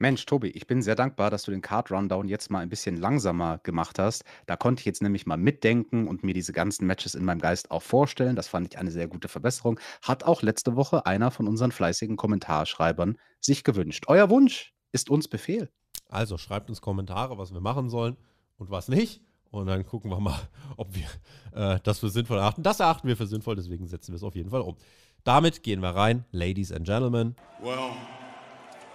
[0.00, 2.96] Mensch, Tobi, ich bin sehr dankbar, dass du den Card Rundown jetzt mal ein bisschen
[2.96, 4.24] langsamer gemacht hast.
[4.46, 7.70] Da konnte ich jetzt nämlich mal mitdenken und mir diese ganzen Matches in meinem Geist
[7.70, 8.36] auch vorstellen.
[8.36, 9.80] Das fand ich eine sehr gute Verbesserung.
[10.02, 14.04] Hat auch letzte Woche einer von unseren fleißigen Kommentarschreibern sich gewünscht.
[14.08, 15.70] Euer Wunsch ist uns Befehl.
[16.08, 18.16] Also schreibt uns Kommentare, was wir machen sollen
[18.58, 19.20] und was nicht.
[19.50, 20.38] Und dann gucken wir mal,
[20.76, 21.06] ob wir
[21.54, 22.62] äh, das für sinnvoll erachten.
[22.62, 24.76] Das erachten wir für sinnvoll, deswegen setzen wir es auf jeden Fall um.
[25.22, 27.34] Damit gehen wir rein, Ladies and Gentlemen.
[27.62, 27.92] Well,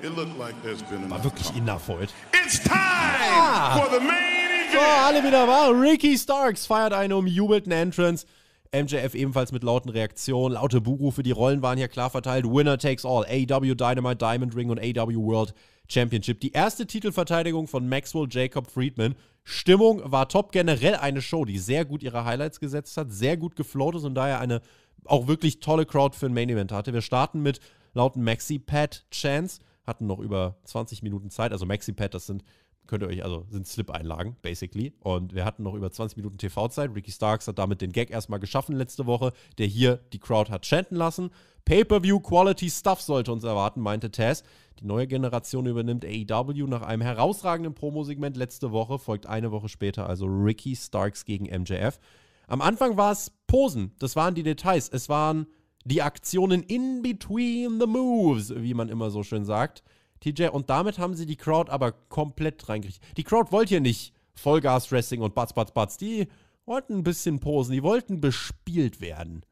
[0.02, 2.14] it looked like there's been War wirklich enough heute.
[2.34, 3.78] It's time ja.
[3.78, 4.74] for the main event.
[4.74, 5.72] So, alle wieder wahr.
[5.72, 8.28] Ricky Starks feiert eine umjubelten Entrance.
[8.72, 10.54] MJF ebenfalls mit lauten Reaktionen.
[10.54, 12.46] Laute Buhrufe, die Rollen waren hier klar verteilt.
[12.46, 13.26] Winner takes all.
[13.26, 15.56] AW Dynamite Diamond Ring und AW World
[15.92, 16.40] Championship.
[16.40, 19.16] Die erste Titelverteidigung von Maxwell Jacob Friedman.
[19.44, 20.52] Stimmung war top.
[20.52, 24.16] Generell eine Show, die sehr gut ihre Highlights gesetzt hat, sehr gut geflowt ist und
[24.16, 24.62] daher eine
[25.06, 26.94] auch wirklich tolle Crowd für ein Main Event hatte.
[26.94, 27.60] Wir starten mit
[27.94, 29.60] lauten Maxi Pat Chance
[29.90, 31.52] hatten noch über 20 Minuten Zeit.
[31.52, 32.46] Also Maxi-Pad, das sind,
[32.90, 34.94] könnt ihr euch, also sind Slip-Einlagen, basically.
[35.00, 36.94] Und wir hatten noch über 20 Minuten TV-Zeit.
[36.96, 40.66] Ricky Starks hat damit den Gag erstmal geschaffen letzte Woche, der hier die Crowd hat
[40.66, 41.30] chanten lassen.
[41.66, 44.44] Pay-per-view-Quality-Stuff sollte uns erwarten, meinte Taz.
[44.80, 50.10] Die neue Generation übernimmt AEW nach einem herausragenden Promosegment letzte Woche, folgt eine Woche später
[50.10, 52.00] also Ricky Starks gegen MJF.
[52.48, 54.90] Am Anfang war es Posen, das waren die Details.
[54.90, 55.46] Es waren
[55.86, 59.84] die Aktionen in between the moves, wie man immer so schön sagt.
[60.20, 63.02] TJ, und damit haben sie die Crowd aber komplett reingekriegt.
[63.18, 65.98] Die Crowd wollte hier nicht Vollgas-Wrestling und Batz, Batz, Batz.
[65.98, 66.28] Die
[66.66, 69.46] wollten ein bisschen posen, die wollten bespielt werden.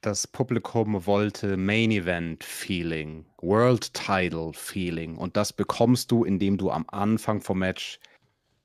[0.00, 6.70] Das Publikum wollte Main Event Feeling, World Title Feeling und das bekommst du, indem du
[6.70, 8.00] am Anfang vom Match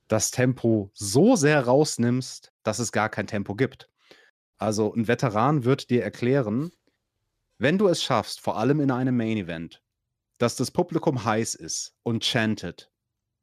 [0.08, 3.88] das Tempo so sehr rausnimmst, dass es gar kein Tempo gibt.
[4.56, 6.72] Also ein Veteran wird dir erklären,
[7.58, 9.82] wenn du es schaffst, vor allem in einem Main Event,
[10.38, 12.90] dass das Publikum heiß ist und chantet,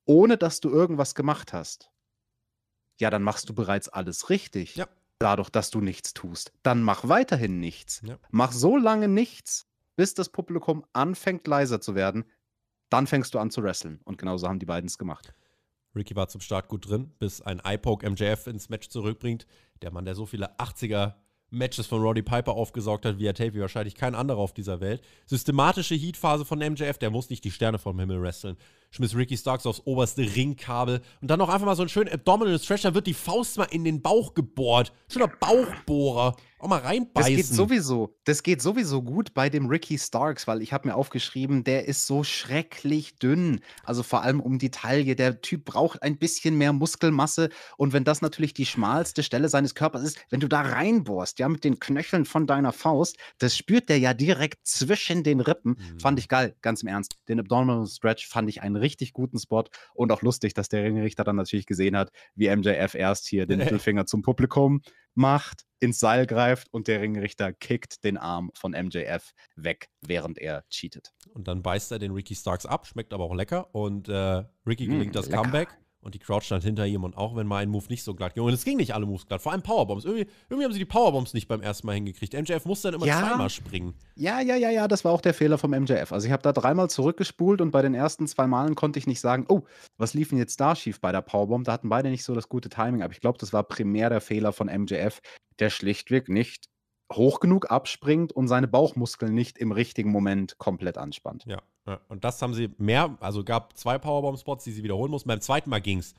[0.06, 1.92] ohne dass du irgendwas gemacht hast,
[3.00, 4.76] ja, dann machst du bereits alles richtig.
[4.76, 4.88] Ja
[5.20, 6.52] dadurch, dass du nichts tust.
[6.64, 8.02] Dann mach weiterhin nichts.
[8.04, 8.18] Ja.
[8.32, 12.26] Mach so lange nichts, bis das Publikum anfängt leiser zu werden.
[12.90, 14.02] Dann fängst du an zu wresteln.
[14.04, 15.34] Und genauso haben die beiden es gemacht.
[15.96, 19.48] Ricky war zum Start gut drin, bis ein Eye-Poke MJF ins Match zurückbringt.
[19.82, 21.16] Der Mann, der so viele 80er
[21.50, 25.02] Matches von Roddy Piper aufgesaugt hat, via Tape, wie wahrscheinlich kein anderer auf dieser Welt.
[25.26, 28.58] Systematische Heatphase von MJF, der muss nicht die Sterne vom Himmel wresteln
[28.96, 32.58] schmiss Ricky Starks aufs oberste Ringkabel und dann noch einfach mal so einen schönen Abdominal
[32.60, 34.94] Stretch, da wird die Faust mal in den Bauch gebohrt.
[35.10, 36.36] Schöner Bauchbohrer.
[36.58, 37.36] Auch mal reinbeißen.
[37.36, 40.96] Das geht sowieso, das geht sowieso gut bei dem Ricky Starks, weil ich habe mir
[40.96, 43.60] aufgeschrieben, der ist so schrecklich dünn.
[43.84, 45.16] Also vor allem um die Taille.
[45.16, 49.76] Der Typ braucht ein bisschen mehr Muskelmasse und wenn das natürlich die schmalste Stelle seines
[49.76, 53.90] Körpers ist, wenn du da reinbohrst, ja, mit den Knöcheln von deiner Faust, das spürt
[53.90, 55.78] der ja direkt zwischen den Rippen.
[55.78, 56.00] Mhm.
[56.00, 57.18] Fand ich geil, ganz im Ernst.
[57.28, 59.64] Den Abdominal Stretch fand ich einen richtig guten Spot
[59.94, 63.58] und auch lustig, dass der Ringrichter dann natürlich gesehen hat, wie MJF erst hier den
[63.80, 64.82] Mittelfinger zum Publikum
[65.16, 70.64] macht, ins Seil greift und der Ringrichter kickt den Arm von MJF weg, während er
[70.70, 71.14] cheatet.
[71.34, 74.86] Und dann beißt er den Ricky Starks ab, schmeckt aber auch lecker und äh, Ricky
[74.86, 75.42] gelingt mm, das lecker.
[75.42, 75.70] Comeback
[76.06, 78.36] und die Crowd stand hinter ihm und auch wenn mal ein Move nicht so glatt
[78.36, 80.06] ging, und es ging nicht alle Moves glatt, vor allem Powerbombs.
[80.06, 82.34] Irgendwie, irgendwie haben sie die Powerbombs nicht beim ersten Mal hingekriegt.
[82.34, 83.20] MJF musste dann immer ja.
[83.20, 83.96] zweimal springen.
[84.16, 86.12] Ja, ja, ja, ja, das war auch der Fehler vom MJF.
[86.12, 89.20] Also ich habe da dreimal zurückgespult und bei den ersten zwei Malen konnte ich nicht
[89.20, 89.64] sagen, oh,
[89.98, 91.66] was lief denn jetzt da schief bei der Powerbomb?
[91.66, 94.22] Da hatten beide nicht so das gute Timing, aber ich glaube, das war primär der
[94.22, 95.22] Fehler von MJF,
[95.58, 96.70] der schlichtweg nicht
[97.14, 101.46] hoch genug abspringt und seine Bauchmuskeln nicht im richtigen Moment komplett anspannt.
[101.46, 101.62] Ja,
[102.08, 105.30] und das haben sie mehr, also gab zwei Powerbomb-Spots, die sie wiederholen mussten.
[105.30, 106.16] Beim zweiten Mal ging es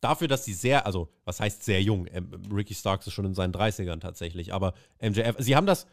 [0.00, 3.34] dafür, dass sie sehr, also was heißt sehr jung, ähm, Ricky Starks ist schon in
[3.34, 5.86] seinen 30ern tatsächlich, aber MJF, sie haben das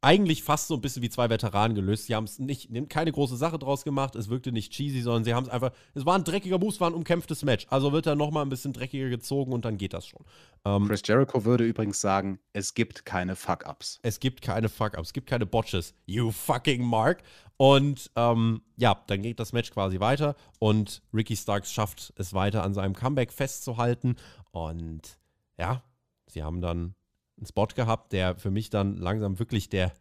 [0.00, 2.06] eigentlich fast so ein bisschen wie zwei Veteranen gelöst.
[2.06, 5.34] Sie haben es nicht, keine große Sache draus gemacht, es wirkte nicht cheesy, sondern sie
[5.34, 7.66] haben es einfach, es war ein dreckiger Boost, war ein umkämpftes Match.
[7.70, 10.24] Also wird er nochmal ein bisschen dreckiger gezogen und dann geht das schon.
[10.64, 13.98] Ähm, Chris Jericho würde übrigens sagen, es gibt keine Fuck-Ups.
[14.02, 15.94] Es gibt keine Fuck-Ups, es gibt keine Botches.
[16.06, 17.22] You fucking Mark.
[17.56, 22.62] Und ähm, ja, dann geht das Match quasi weiter und Ricky Starks schafft es weiter
[22.62, 24.14] an seinem Comeback festzuhalten.
[24.52, 25.18] Und
[25.58, 25.82] ja,
[26.28, 26.94] sie haben dann
[27.38, 29.92] einen Spot gehabt, der für mich dann langsam wirklich der,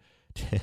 [0.52, 0.62] der,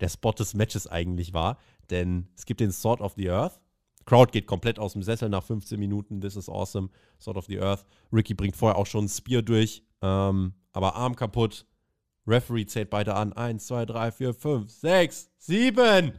[0.00, 1.58] der Spot des Matches eigentlich war.
[1.90, 3.60] Denn es gibt den Sword of the Earth.
[4.04, 6.20] Crowd geht komplett aus dem Sessel nach 15 Minuten.
[6.20, 6.90] This is awesome.
[7.20, 7.84] Sword of the Earth.
[8.12, 11.66] Ricky bringt vorher auch schon ein Spear durch, ähm, aber Arm kaputt.
[12.26, 13.32] Referee zählt beide an.
[13.32, 16.12] 1, 2, 3, 4, 5, 6, 7.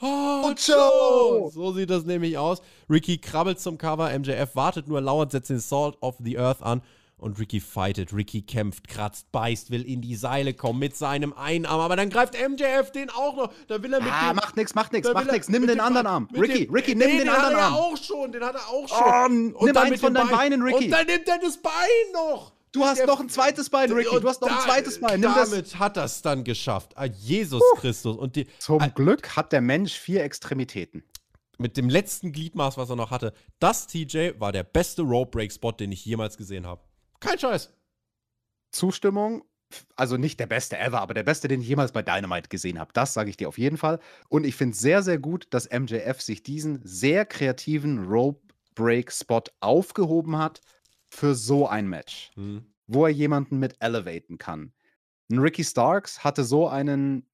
[0.00, 1.50] Und so!
[1.52, 2.60] So sieht das nämlich aus.
[2.90, 6.82] Ricky krabbelt zum Cover, MJF wartet nur lauert, setzt den Salt of the Earth an
[7.16, 8.12] und Ricky fightet.
[8.12, 12.10] Ricky kämpft, kratzt, beißt, will in die Seile kommen mit seinem einen Arm, aber dann
[12.10, 13.52] greift MJF den auch noch.
[13.68, 15.48] Da will er mit ah, dem, macht nix, macht nix, macht nix.
[15.48, 16.28] Nimm den anderen Arm.
[16.34, 17.56] Ricky, Ricky, nimm nee, den, den anderen Arm.
[17.56, 19.54] Den hat er auch schon, den hat er auch schon.
[19.54, 20.84] Oh, und nimm eins von deinen Beinen, Ricky.
[20.86, 21.72] Und dann nimmt er das Bein
[22.12, 22.52] noch.
[22.72, 24.20] Du hast noch ein zweites Bein, Ricky.
[24.20, 25.20] Du hast noch ein zweites Bein.
[25.20, 25.78] Nimm damit das.
[25.78, 26.92] hat das dann geschafft.
[26.96, 28.16] Ah, Jesus uh, Christus.
[28.16, 31.04] Und die, Zum ah, Glück hat der Mensch vier Extremitäten.
[31.56, 33.32] Mit dem letzten Gliedmaß, was er noch hatte.
[33.60, 36.82] Das, TJ, war der beste Rope Break Spot, den ich jemals gesehen habe.
[37.24, 37.72] Kein Scheiß.
[38.70, 39.44] Zustimmung.
[39.96, 42.92] Also nicht der beste ever, aber der beste, den ich jemals bei Dynamite gesehen habe.
[42.92, 43.98] Das sage ich dir auf jeden Fall.
[44.28, 48.40] Und ich finde es sehr, sehr gut, dass MJF sich diesen sehr kreativen Rope
[48.74, 50.60] Break Spot aufgehoben hat
[51.08, 52.66] für so ein Match, mhm.
[52.86, 54.72] wo er jemanden mit elevaten kann.
[55.30, 57.28] Ein Ricky Starks hatte so einen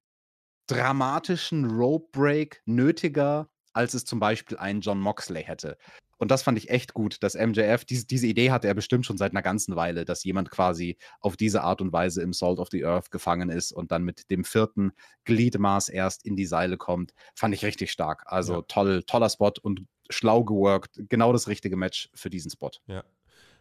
[0.67, 5.77] dramatischen Rope Break nötiger, als es zum Beispiel ein John Moxley hätte.
[6.21, 9.17] Und das fand ich echt gut, dass MJF, diese, diese Idee hatte er bestimmt schon
[9.17, 12.69] seit einer ganzen Weile, dass jemand quasi auf diese Art und Weise im Salt of
[12.71, 14.93] the Earth gefangen ist und dann mit dem vierten
[15.25, 17.15] Gliedmaß erst in die Seile kommt.
[17.35, 18.25] Fand ich richtig stark.
[18.27, 18.63] Also ja.
[18.69, 21.01] toll, toller Spot und schlau geworkt.
[21.09, 22.71] Genau das richtige Match für diesen Spot.
[22.87, 23.03] Ja.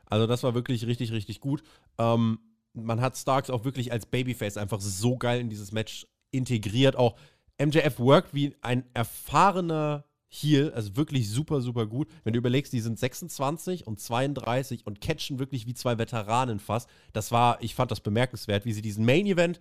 [0.05, 1.63] Also das war wirklich richtig, richtig gut.
[1.97, 2.39] Ähm,
[2.73, 6.97] man hat Starks auch wirklich als Babyface einfach so geil in dieses Match integriert.
[6.97, 7.17] Auch
[7.57, 12.07] MJF worked wie ein erfahrener Heel, also wirklich super, super gut.
[12.23, 16.87] Wenn du überlegst, die sind 26 und 32 und catchen wirklich wie zwei Veteranen fast.
[17.13, 19.59] Das war, ich fand das bemerkenswert, wie sie diesen Main Event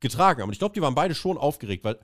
[0.00, 0.48] getragen haben.
[0.48, 1.98] Und ich glaube, die waren beide schon aufgeregt, weil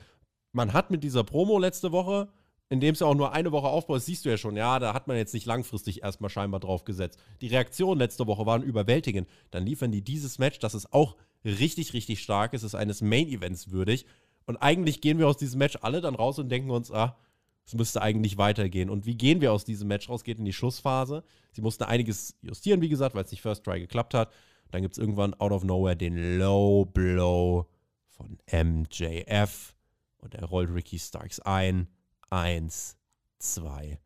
[0.52, 2.28] man hat mit dieser Promo letzte Woche,
[2.68, 4.78] in dem es ja auch nur eine Woche aufbaut, das siehst du ja schon, ja,
[4.78, 7.18] da hat man jetzt nicht langfristig erstmal scheinbar drauf gesetzt.
[7.40, 9.26] Die Reaktionen letzte Woche waren überwältigend.
[9.50, 13.28] Dann liefern die dieses Match, das ist auch richtig, richtig stark ist, ist eines Main
[13.28, 14.06] Events würdig.
[14.44, 17.16] Und eigentlich gehen wir aus diesem Match alle dann raus und denken uns, ah,
[17.64, 18.90] es müsste eigentlich weitergehen.
[18.90, 20.24] Und wie gehen wir aus diesem Match raus?
[20.24, 21.22] Geht in die Schlussphase.
[21.52, 24.32] Sie mussten einiges justieren, wie gesagt, weil es nicht First Try geklappt hat.
[24.70, 27.66] Dann gibt es irgendwann out of nowhere den Low Blow
[28.08, 29.76] von MJF.
[30.18, 31.88] Und er rollt Ricky Starks ein.
[32.30, 32.96] Eins,
[33.38, 33.98] zwei,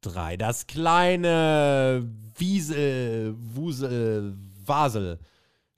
[0.00, 0.36] drei.
[0.36, 4.36] Das kleine Wiesel, Wusel,
[4.66, 5.20] Wasel.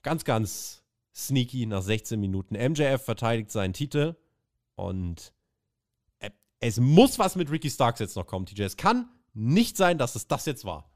[0.01, 0.83] Ganz, ganz
[1.15, 2.55] sneaky nach 16 Minuten.
[2.55, 4.15] MJF verteidigt seinen Titel
[4.75, 5.33] und
[6.63, 8.63] es muss was mit Ricky Starks jetzt noch kommen, TJ.
[8.63, 10.89] Es kann nicht sein, dass es das jetzt war.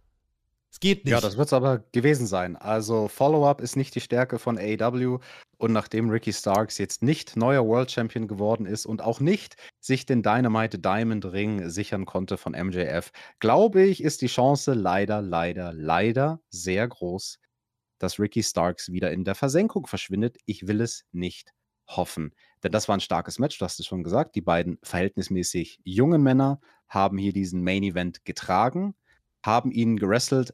[0.72, 1.11] Es geht nicht.
[1.11, 2.56] Ja, das wird es aber gewesen sein.
[2.56, 5.19] Also Follow-up ist nicht die Stärke von AEW.
[5.57, 10.06] Und nachdem Ricky Starks jetzt nicht neuer World Champion geworden ist und auch nicht sich
[10.06, 15.73] den Dynamite Diamond Ring sichern konnte von MJF, glaube ich, ist die Chance leider, leider,
[15.73, 17.39] leider sehr groß,
[17.98, 20.38] dass Ricky Starks wieder in der Versenkung verschwindet.
[20.45, 21.53] Ich will es nicht
[21.88, 22.34] hoffen.
[22.68, 24.35] Denn das war ein starkes Match, du hast es schon gesagt.
[24.35, 28.94] Die beiden verhältnismäßig jungen Männer haben hier diesen Main Event getragen,
[29.41, 30.53] haben ihn gerestelt,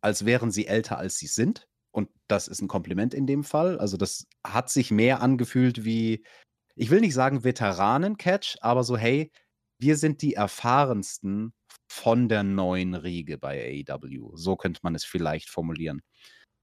[0.00, 1.68] als wären sie älter, als sie sind.
[1.92, 3.78] Und das ist ein Kompliment in dem Fall.
[3.78, 6.24] Also, das hat sich mehr angefühlt wie,
[6.74, 9.30] ich will nicht sagen Veteranen-Catch, aber so, hey,
[9.78, 11.52] wir sind die erfahrensten
[11.86, 14.32] von der neuen Riege bei AEW.
[14.34, 16.02] So könnte man es vielleicht formulieren.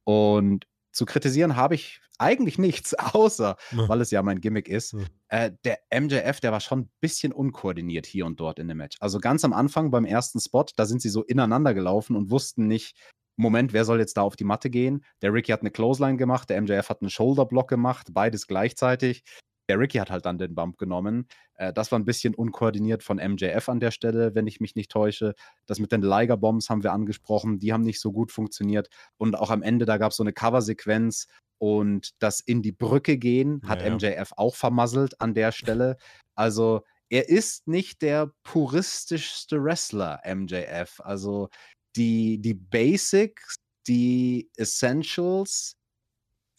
[0.04, 3.90] Und zu kritisieren habe ich eigentlich nichts, außer, ja.
[3.90, 4.94] weil es ja mein Gimmick ist.
[4.94, 5.00] Ja.
[5.30, 8.98] Äh, der MJF, der war schon ein bisschen unkoordiniert hier und dort in dem Match.
[9.00, 12.68] Also ganz am Anfang beim ersten Spot, da sind sie so ineinander gelaufen und wussten
[12.68, 12.96] nicht,
[13.38, 15.04] Moment, wer soll jetzt da auf die Matte gehen?
[15.22, 19.24] Der Ricky hat eine Clothesline gemacht, der MJF hat einen Shoulderblock gemacht, beides gleichzeitig.
[19.72, 21.30] Der Ricky hat halt dann den Bump genommen.
[21.56, 24.92] Äh, das war ein bisschen unkoordiniert von MJF an der Stelle, wenn ich mich nicht
[24.92, 25.34] täusche.
[25.66, 28.90] Das mit den Liger Bombs haben wir angesprochen, die haben nicht so gut funktioniert.
[29.16, 33.18] Und auch am Ende, da gab es so eine Coversequenz und das in die Brücke
[33.18, 35.96] gehen hat ja, MJF auch vermasselt an der Stelle.
[36.36, 41.00] Also er ist nicht der puristischste Wrestler, MJF.
[41.00, 41.48] Also
[41.96, 43.56] die, die Basics,
[43.88, 45.78] die Essentials,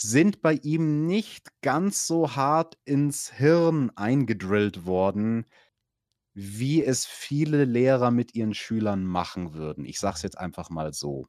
[0.02, 5.46] sind bei ihm nicht ganz so hart ins Hirn eingedrillt worden,
[6.34, 9.84] wie es viele Lehrer mit ihren Schülern machen würden.
[9.84, 11.28] Ich sage es jetzt einfach mal so.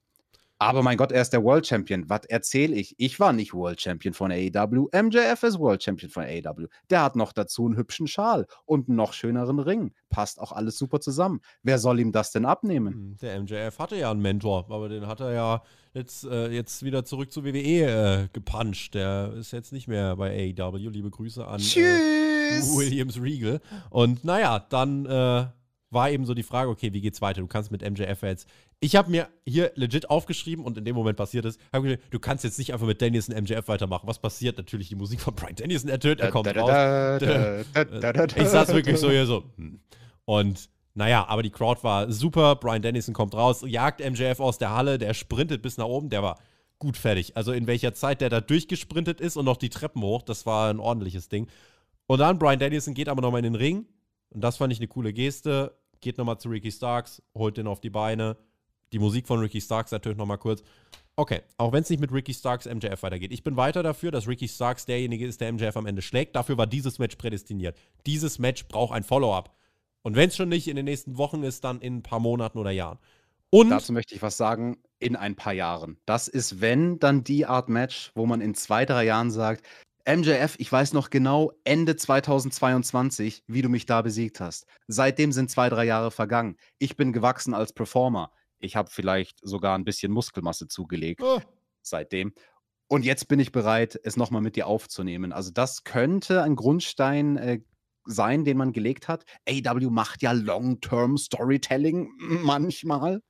[0.63, 2.09] Aber mein Gott, er ist der World Champion.
[2.09, 2.95] Was erzähle ich?
[2.97, 4.87] Ich war nicht World Champion von AEW.
[4.93, 6.67] MJF ist World Champion von AEW.
[6.89, 9.93] Der hat noch dazu einen hübschen Schal und einen noch schöneren Ring.
[10.09, 11.41] Passt auch alles super zusammen.
[11.63, 12.93] Wer soll ihm das denn abnehmen?
[12.93, 15.63] Hm, der MJF hatte ja einen Mentor, aber den hat er ja
[15.93, 18.93] jetzt, äh, jetzt wieder zurück zu WWE äh, gepuncht.
[18.93, 20.89] Der ist jetzt nicht mehr bei AEW.
[20.89, 23.59] Liebe Grüße an äh, Williams Regal.
[23.89, 25.45] Und naja, dann äh,
[25.93, 27.41] war eben so die Frage, okay, wie geht's weiter?
[27.41, 28.47] Du kannst mit MJF jetzt
[28.83, 31.57] ich habe mir hier legit aufgeschrieben und in dem Moment passiert es,
[32.09, 34.07] du kannst jetzt nicht einfach mit Danielson MJF weitermachen.
[34.07, 34.57] Was passiert?
[34.57, 37.21] Natürlich die Musik von Brian Danielson ertönt, er kommt raus.
[38.35, 39.45] Ich saß wirklich so hier so.
[39.55, 39.79] Hm.
[40.25, 42.57] Und naja, aber die Crowd war super.
[42.57, 46.21] Brian Danielson kommt raus, jagt MJF aus der Halle, der sprintet bis nach oben, der
[46.21, 46.39] war
[46.77, 47.37] gut fertig.
[47.37, 50.69] Also in welcher Zeit der da durchgesprintet ist und noch die Treppen hoch, das war
[50.69, 51.47] ein ordentliches Ding.
[52.05, 53.85] Und dann Brian Danielson geht aber nochmal in den Ring
[54.29, 55.73] und das fand ich eine coole Geste.
[56.01, 58.35] Geht nochmal zu Ricky Starks, holt den auf die Beine
[58.93, 60.63] die Musik von Ricky Starks natürlich nochmal kurz.
[61.15, 63.31] Okay, auch wenn es nicht mit Ricky Starks MJF weitergeht.
[63.31, 66.35] Ich bin weiter dafür, dass Ricky Starks derjenige ist, der MJF am Ende schlägt.
[66.35, 67.77] Dafür war dieses Match prädestiniert.
[68.05, 69.55] Dieses Match braucht ein Follow-up.
[70.01, 72.57] Und wenn es schon nicht in den nächsten Wochen ist, dann in ein paar Monaten
[72.57, 72.97] oder Jahren.
[73.51, 75.97] Und Dazu möchte ich was sagen, in ein paar Jahren.
[76.07, 79.63] Das ist, wenn, dann die Art Match, wo man in zwei, drei Jahren sagt,
[80.07, 84.65] MJF, ich weiß noch genau Ende 2022, wie du mich da besiegt hast.
[84.87, 86.57] Seitdem sind zwei, drei Jahre vergangen.
[86.79, 88.31] Ich bin gewachsen als Performer.
[88.63, 91.41] Ich habe vielleicht sogar ein bisschen Muskelmasse zugelegt oh.
[91.81, 92.33] seitdem.
[92.87, 95.33] Und jetzt bin ich bereit, es nochmal mit dir aufzunehmen.
[95.33, 97.59] Also das könnte ein Grundstein äh,
[98.05, 99.25] sein, den man gelegt hat.
[99.47, 102.09] AW macht ja Long-Term Storytelling
[102.43, 103.21] manchmal.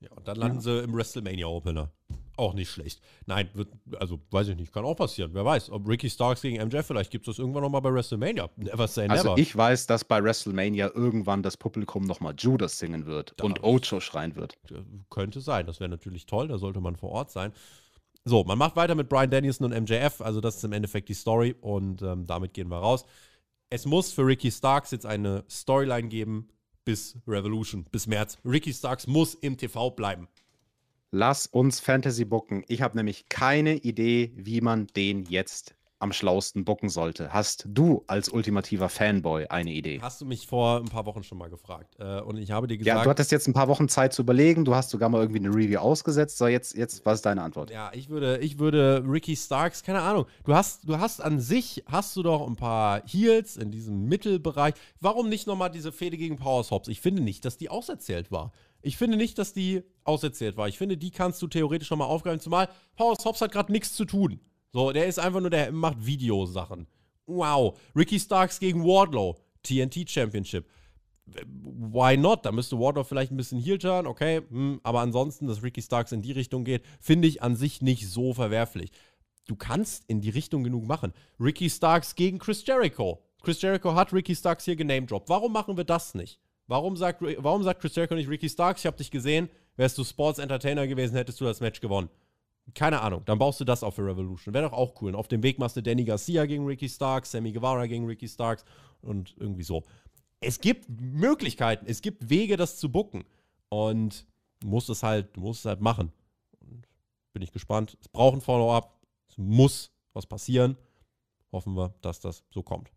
[0.00, 1.92] Ja, und dann landen sie im WrestleMania Opener.
[2.36, 3.00] Auch nicht schlecht.
[3.24, 3.68] Nein, wird,
[3.98, 5.30] also weiß ich nicht, kann auch passieren.
[5.32, 8.50] Wer weiß, ob Ricky Starks gegen MJ, vielleicht gibt es das irgendwann nochmal bei WrestleMania.
[8.56, 9.12] Never say never.
[9.14, 13.62] Also ich weiß, dass bei WrestleMania irgendwann das Publikum nochmal Judas singen wird da und
[13.62, 14.58] Ocho schreien wird.
[15.08, 17.52] Könnte sein, das wäre natürlich toll, da sollte man vor Ort sein.
[18.24, 21.14] So, man macht weiter mit Brian Danielson und MJF, also das ist im Endeffekt die
[21.14, 23.06] Story und ähm, damit gehen wir raus.
[23.70, 26.48] Es muss für Ricky Starks jetzt eine Storyline geben
[26.84, 28.38] bis Revolution, bis März.
[28.44, 30.28] Ricky Starks muss im TV bleiben.
[31.10, 32.64] Lass uns Fantasy bucken.
[32.68, 37.32] Ich habe nämlich keine Idee, wie man den jetzt am schlausten bucken sollte.
[37.32, 39.98] Hast du als ultimativer Fanboy eine Idee?
[40.02, 41.96] Hast du mich vor ein paar Wochen schon mal gefragt.
[41.98, 42.98] Äh, und ich habe dir gesagt.
[42.98, 44.64] Ja, du hattest jetzt ein paar Wochen Zeit zu überlegen.
[44.64, 46.36] Du hast sogar mal irgendwie eine Review ausgesetzt.
[46.36, 47.70] So, jetzt, jetzt, was ist deine Antwort?
[47.70, 50.26] Ja, ich würde, ich würde Ricky Starks, keine Ahnung.
[50.44, 54.74] Du hast, du hast an sich, hast du doch ein paar Heals in diesem Mittelbereich.
[55.00, 56.88] Warum nicht nochmal diese Fehde gegen Powers Hobbs?
[56.88, 58.52] Ich finde nicht, dass die auserzählt war.
[58.82, 60.68] Ich finde nicht, dass die auserzählt war.
[60.68, 62.40] Ich finde, die kannst du theoretisch nochmal aufgreifen.
[62.40, 64.40] Zumal Powers Hobbs hat gerade nichts zu tun.
[64.72, 66.86] So, der ist einfach nur, der macht Videosachen.
[67.26, 67.78] Wow.
[67.94, 69.36] Ricky Starks gegen Wardlow.
[69.62, 70.68] TNT Championship.
[71.26, 72.44] Why not?
[72.44, 74.42] Da müsste Wardlow vielleicht ein bisschen heel turn, okay.
[74.48, 78.08] Hm, aber ansonsten, dass Ricky Starks in die Richtung geht, finde ich an sich nicht
[78.08, 78.90] so verwerflich.
[79.48, 81.12] Du kannst in die Richtung genug machen.
[81.40, 83.22] Ricky Starks gegen Chris Jericho.
[83.42, 85.28] Chris Jericho hat Ricky Starks hier genamedroppt.
[85.28, 86.40] Warum machen wir das nicht?
[86.66, 88.80] Warum sagt, warum sagt Chris Jericho nicht Ricky Starks?
[88.80, 89.48] Ich habe dich gesehen.
[89.76, 92.08] Wärst du Sports Entertainer gewesen, hättest du das Match gewonnen.
[92.74, 94.52] Keine Ahnung, dann baust du das auf für Revolution.
[94.52, 95.10] Wäre doch auch cool.
[95.10, 98.26] Und auf dem Weg machst du Danny Garcia gegen Ricky Starks, Sammy Guevara gegen Ricky
[98.26, 98.64] Starks
[99.02, 99.84] und irgendwie so.
[100.40, 103.24] Es gibt Möglichkeiten, es gibt Wege, das zu bucken.
[103.68, 104.26] Und
[104.60, 106.10] du musst es halt, du musst es halt machen.
[106.60, 106.88] Und
[107.32, 107.96] bin ich gespannt.
[108.00, 109.00] Es braucht ein Follow-up.
[109.28, 110.76] Es muss was passieren.
[111.52, 112.90] Hoffen wir, dass das so kommt.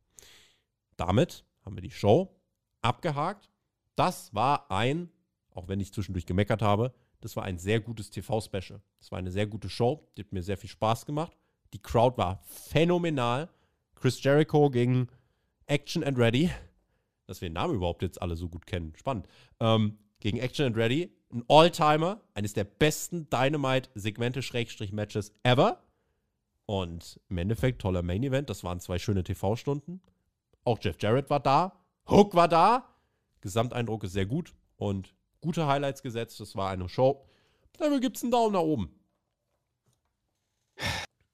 [0.97, 2.35] Damit haben wir die Show
[2.81, 3.49] abgehakt.
[3.99, 5.11] Das war ein,
[5.53, 8.79] auch wenn ich zwischendurch gemeckert habe, das war ein sehr gutes TV-Special.
[8.97, 10.07] Das war eine sehr gute Show.
[10.15, 11.35] Die hat mir sehr viel Spaß gemacht.
[11.73, 13.49] Die Crowd war phänomenal.
[13.95, 15.09] Chris Jericho gegen
[15.65, 16.49] Action and Ready.
[17.27, 18.93] Dass wir den Namen überhaupt jetzt alle so gut kennen.
[18.95, 19.27] Spannend.
[19.59, 21.11] Ähm, gegen Action and Ready.
[21.33, 22.21] Ein All-Timer.
[22.33, 25.83] Eines der besten Dynamite-Segmente-Matches ever.
[26.65, 28.49] Und im Endeffekt toller Main-Event.
[28.49, 29.99] Das waren zwei schöne TV-Stunden.
[30.63, 31.73] Auch Jeff Jarrett war da.
[32.07, 32.88] Hook war da.
[33.41, 34.53] Gesamteindruck ist sehr gut.
[34.77, 36.39] Und gute Highlights gesetzt.
[36.39, 37.25] Das war eine Show.
[37.77, 38.95] Dafür gibt es einen Daumen nach oben.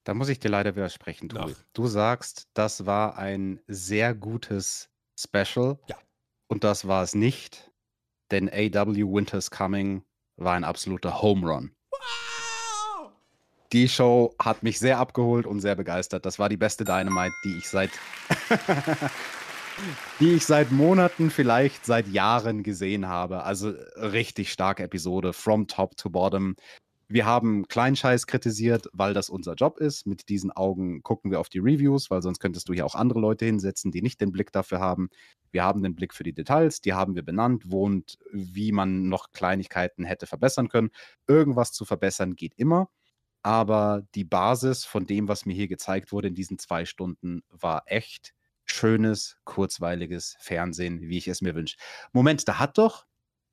[0.04, 1.54] Da muss ich dir leider widersprechen, du.
[1.72, 4.88] Du sagst, das war ein sehr gutes
[5.18, 5.80] Special.
[5.88, 5.96] Ja.
[6.46, 7.72] Und das war es nicht,
[8.30, 10.04] denn AW Winter's Coming
[10.36, 11.72] war ein absoluter Home Run.
[11.90, 13.10] Wow!
[13.72, 16.24] Die Show hat mich sehr abgeholt und sehr begeistert.
[16.24, 17.90] Das war die beste Dynamite, die ich seit
[20.20, 23.44] die ich seit Monaten, vielleicht seit Jahren gesehen habe.
[23.44, 26.56] Also richtig starke Episode, from top to bottom.
[27.08, 30.06] Wir haben Kleinscheiß kritisiert, weil das unser Job ist.
[30.06, 33.20] Mit diesen Augen gucken wir auf die Reviews, weil sonst könntest du hier auch andere
[33.20, 35.08] Leute hinsetzen, die nicht den Blick dafür haben.
[35.52, 39.08] Wir haben den Blick für die Details, die haben wir benannt, wo und wie man
[39.08, 40.90] noch Kleinigkeiten hätte verbessern können.
[41.28, 42.88] Irgendwas zu verbessern geht immer.
[43.42, 47.84] Aber die Basis von dem, was mir hier gezeigt wurde in diesen zwei Stunden, war
[47.86, 48.34] echt
[48.66, 51.76] schönes, kurzweiliges Fernsehen, wie ich es mir wünsche.
[52.12, 53.06] Moment, da hat doch,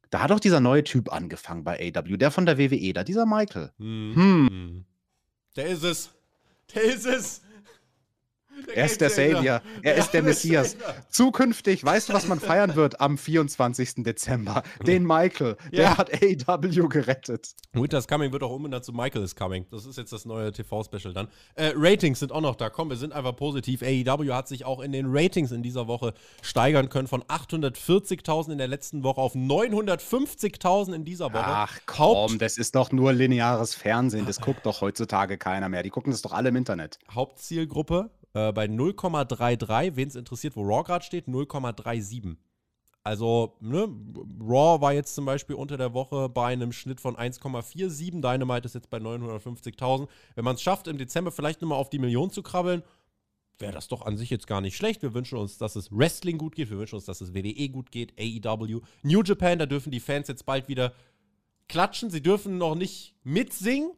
[0.10, 3.26] da hat doch dieser neue Typ angefangen bei AW, der von der WWE, da dieser
[3.26, 3.72] Michael.
[3.78, 4.16] Hm.
[4.16, 4.86] hm.
[5.56, 6.10] Der ist es.
[6.74, 7.42] Der ist es.
[8.76, 9.62] Er ist der Savior.
[9.82, 10.78] Er ist der Messias.
[11.10, 14.04] Zukünftig, weißt du, was man feiern wird am 24.
[14.04, 14.64] Dezember?
[14.86, 15.58] Den Michael.
[15.72, 15.98] Der ja.
[15.98, 17.56] hat AEW gerettet.
[17.74, 19.66] Winter's Coming wird auch umbenannt zu Michael is Coming.
[19.72, 21.28] Das ist jetzt das neue TV-Special dann.
[21.56, 22.70] Äh, Ratings sind auch noch da.
[22.70, 23.82] Komm, wir sind einfach positiv.
[23.82, 27.08] AEW hat sich auch in den Ratings in dieser Woche steigern können.
[27.08, 31.44] Von 840.000 in der letzten Woche auf 950.000 in dieser Woche.
[31.46, 34.26] Ach komm, Haupt das ist doch nur lineares Fernsehen.
[34.26, 35.84] Das guckt doch heutzutage keiner mehr.
[35.84, 37.00] Die gucken das doch alle im Internet.
[37.12, 42.36] Hauptzielgruppe äh, bei 0,33, wen es interessiert, wo Raw gerade steht, 0,37.
[43.06, 43.90] Also, ne,
[44.40, 48.22] Raw war jetzt zum Beispiel unter der Woche bei einem Schnitt von 1,47.
[48.22, 50.08] Dynamite ist jetzt bei 950.000.
[50.36, 52.82] Wenn man es schafft, im Dezember vielleicht nochmal auf die Million zu krabbeln,
[53.60, 55.02] wäre das doch an sich jetzt gar nicht schlecht.
[55.02, 56.70] Wir wünschen uns, dass es Wrestling gut geht.
[56.70, 58.80] Wir wünschen uns, dass es WWE gut geht, AEW.
[59.04, 60.94] New Japan, da dürfen die Fans jetzt bald wieder
[61.68, 62.10] klatschen.
[62.10, 63.92] Sie dürfen noch nicht mitsingen,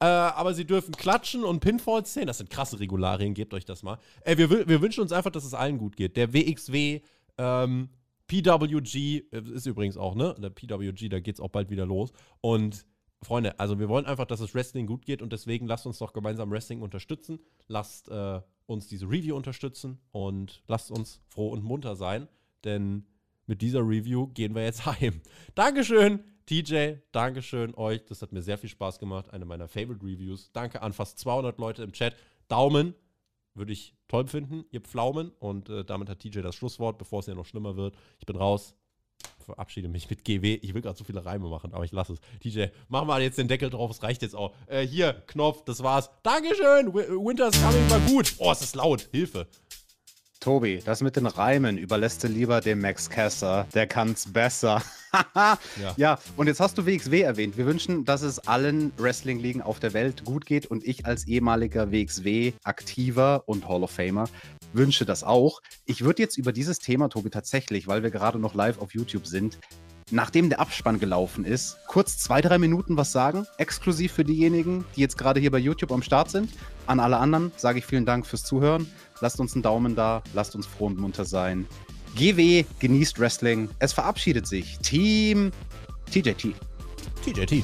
[0.00, 2.26] äh, aber sie dürfen klatschen und Pinfalls sehen.
[2.26, 3.98] Das sind krasse Regularien, gebt euch das mal.
[4.24, 6.16] Äh, wir, wir, wünschen uns einfach, dass es allen gut geht.
[6.16, 7.00] Der WXW,
[7.36, 7.90] ähm,
[8.26, 10.34] PWG äh, ist übrigens auch, ne?
[10.38, 12.12] Der PWG, da geht es auch bald wieder los.
[12.40, 12.86] Und
[13.22, 16.14] Freunde, also wir wollen einfach, dass es Wrestling gut geht und deswegen lasst uns doch
[16.14, 17.38] gemeinsam Wrestling unterstützen.
[17.68, 22.28] Lasst äh, uns diese Review unterstützen und lasst uns froh und munter sein,
[22.64, 23.04] denn
[23.50, 25.20] mit dieser Review gehen wir jetzt heim.
[25.56, 26.94] Dankeschön, TJ.
[27.10, 28.06] Dankeschön euch.
[28.06, 29.28] Das hat mir sehr viel Spaß gemacht.
[29.30, 30.52] Eine meiner Favorite Reviews.
[30.52, 32.14] Danke an fast 200 Leute im Chat.
[32.48, 32.94] Daumen
[33.54, 35.32] würde ich toll finden, ihr Pflaumen.
[35.40, 37.96] Und äh, damit hat TJ das Schlusswort, bevor es ja noch schlimmer wird.
[38.20, 38.76] Ich bin raus.
[39.44, 40.60] Verabschiede mich mit GW.
[40.62, 42.20] Ich will gerade so viele Reime machen, aber ich lasse es.
[42.44, 44.54] DJ, mach mal jetzt den Deckel drauf, es reicht jetzt auch.
[44.68, 46.08] Äh, hier, Knopf, das war's.
[46.22, 48.34] Dankeschön, Winter's Coming war gut.
[48.38, 49.48] Oh, es ist laut, Hilfe.
[50.40, 53.66] Tobi, das mit den Reimen überlässt du lieber dem Max Kesser.
[53.74, 54.82] Der kann's besser.
[55.34, 55.58] ja.
[55.98, 57.58] ja, und jetzt hast du WXW erwähnt.
[57.58, 61.92] Wir wünschen, dass es allen Wrestling-Ligen auf der Welt gut geht und ich als ehemaliger
[61.92, 64.30] WXW-Aktiver und Hall of Famer
[64.72, 65.60] wünsche das auch.
[65.84, 69.26] Ich würde jetzt über dieses Thema, Tobi, tatsächlich, weil wir gerade noch live auf YouTube
[69.26, 69.58] sind,
[70.10, 73.46] nachdem der Abspann gelaufen ist, kurz zwei, drei Minuten was sagen.
[73.58, 76.50] Exklusiv für diejenigen, die jetzt gerade hier bei YouTube am Start sind.
[76.86, 78.90] An alle anderen sage ich vielen Dank fürs Zuhören.
[79.20, 81.66] Lasst uns einen Daumen da, lasst uns froh und munter sein.
[82.16, 83.68] GW genießt Wrestling.
[83.78, 85.52] Es verabschiedet sich Team
[86.10, 86.54] TJT.
[87.24, 87.62] TJT.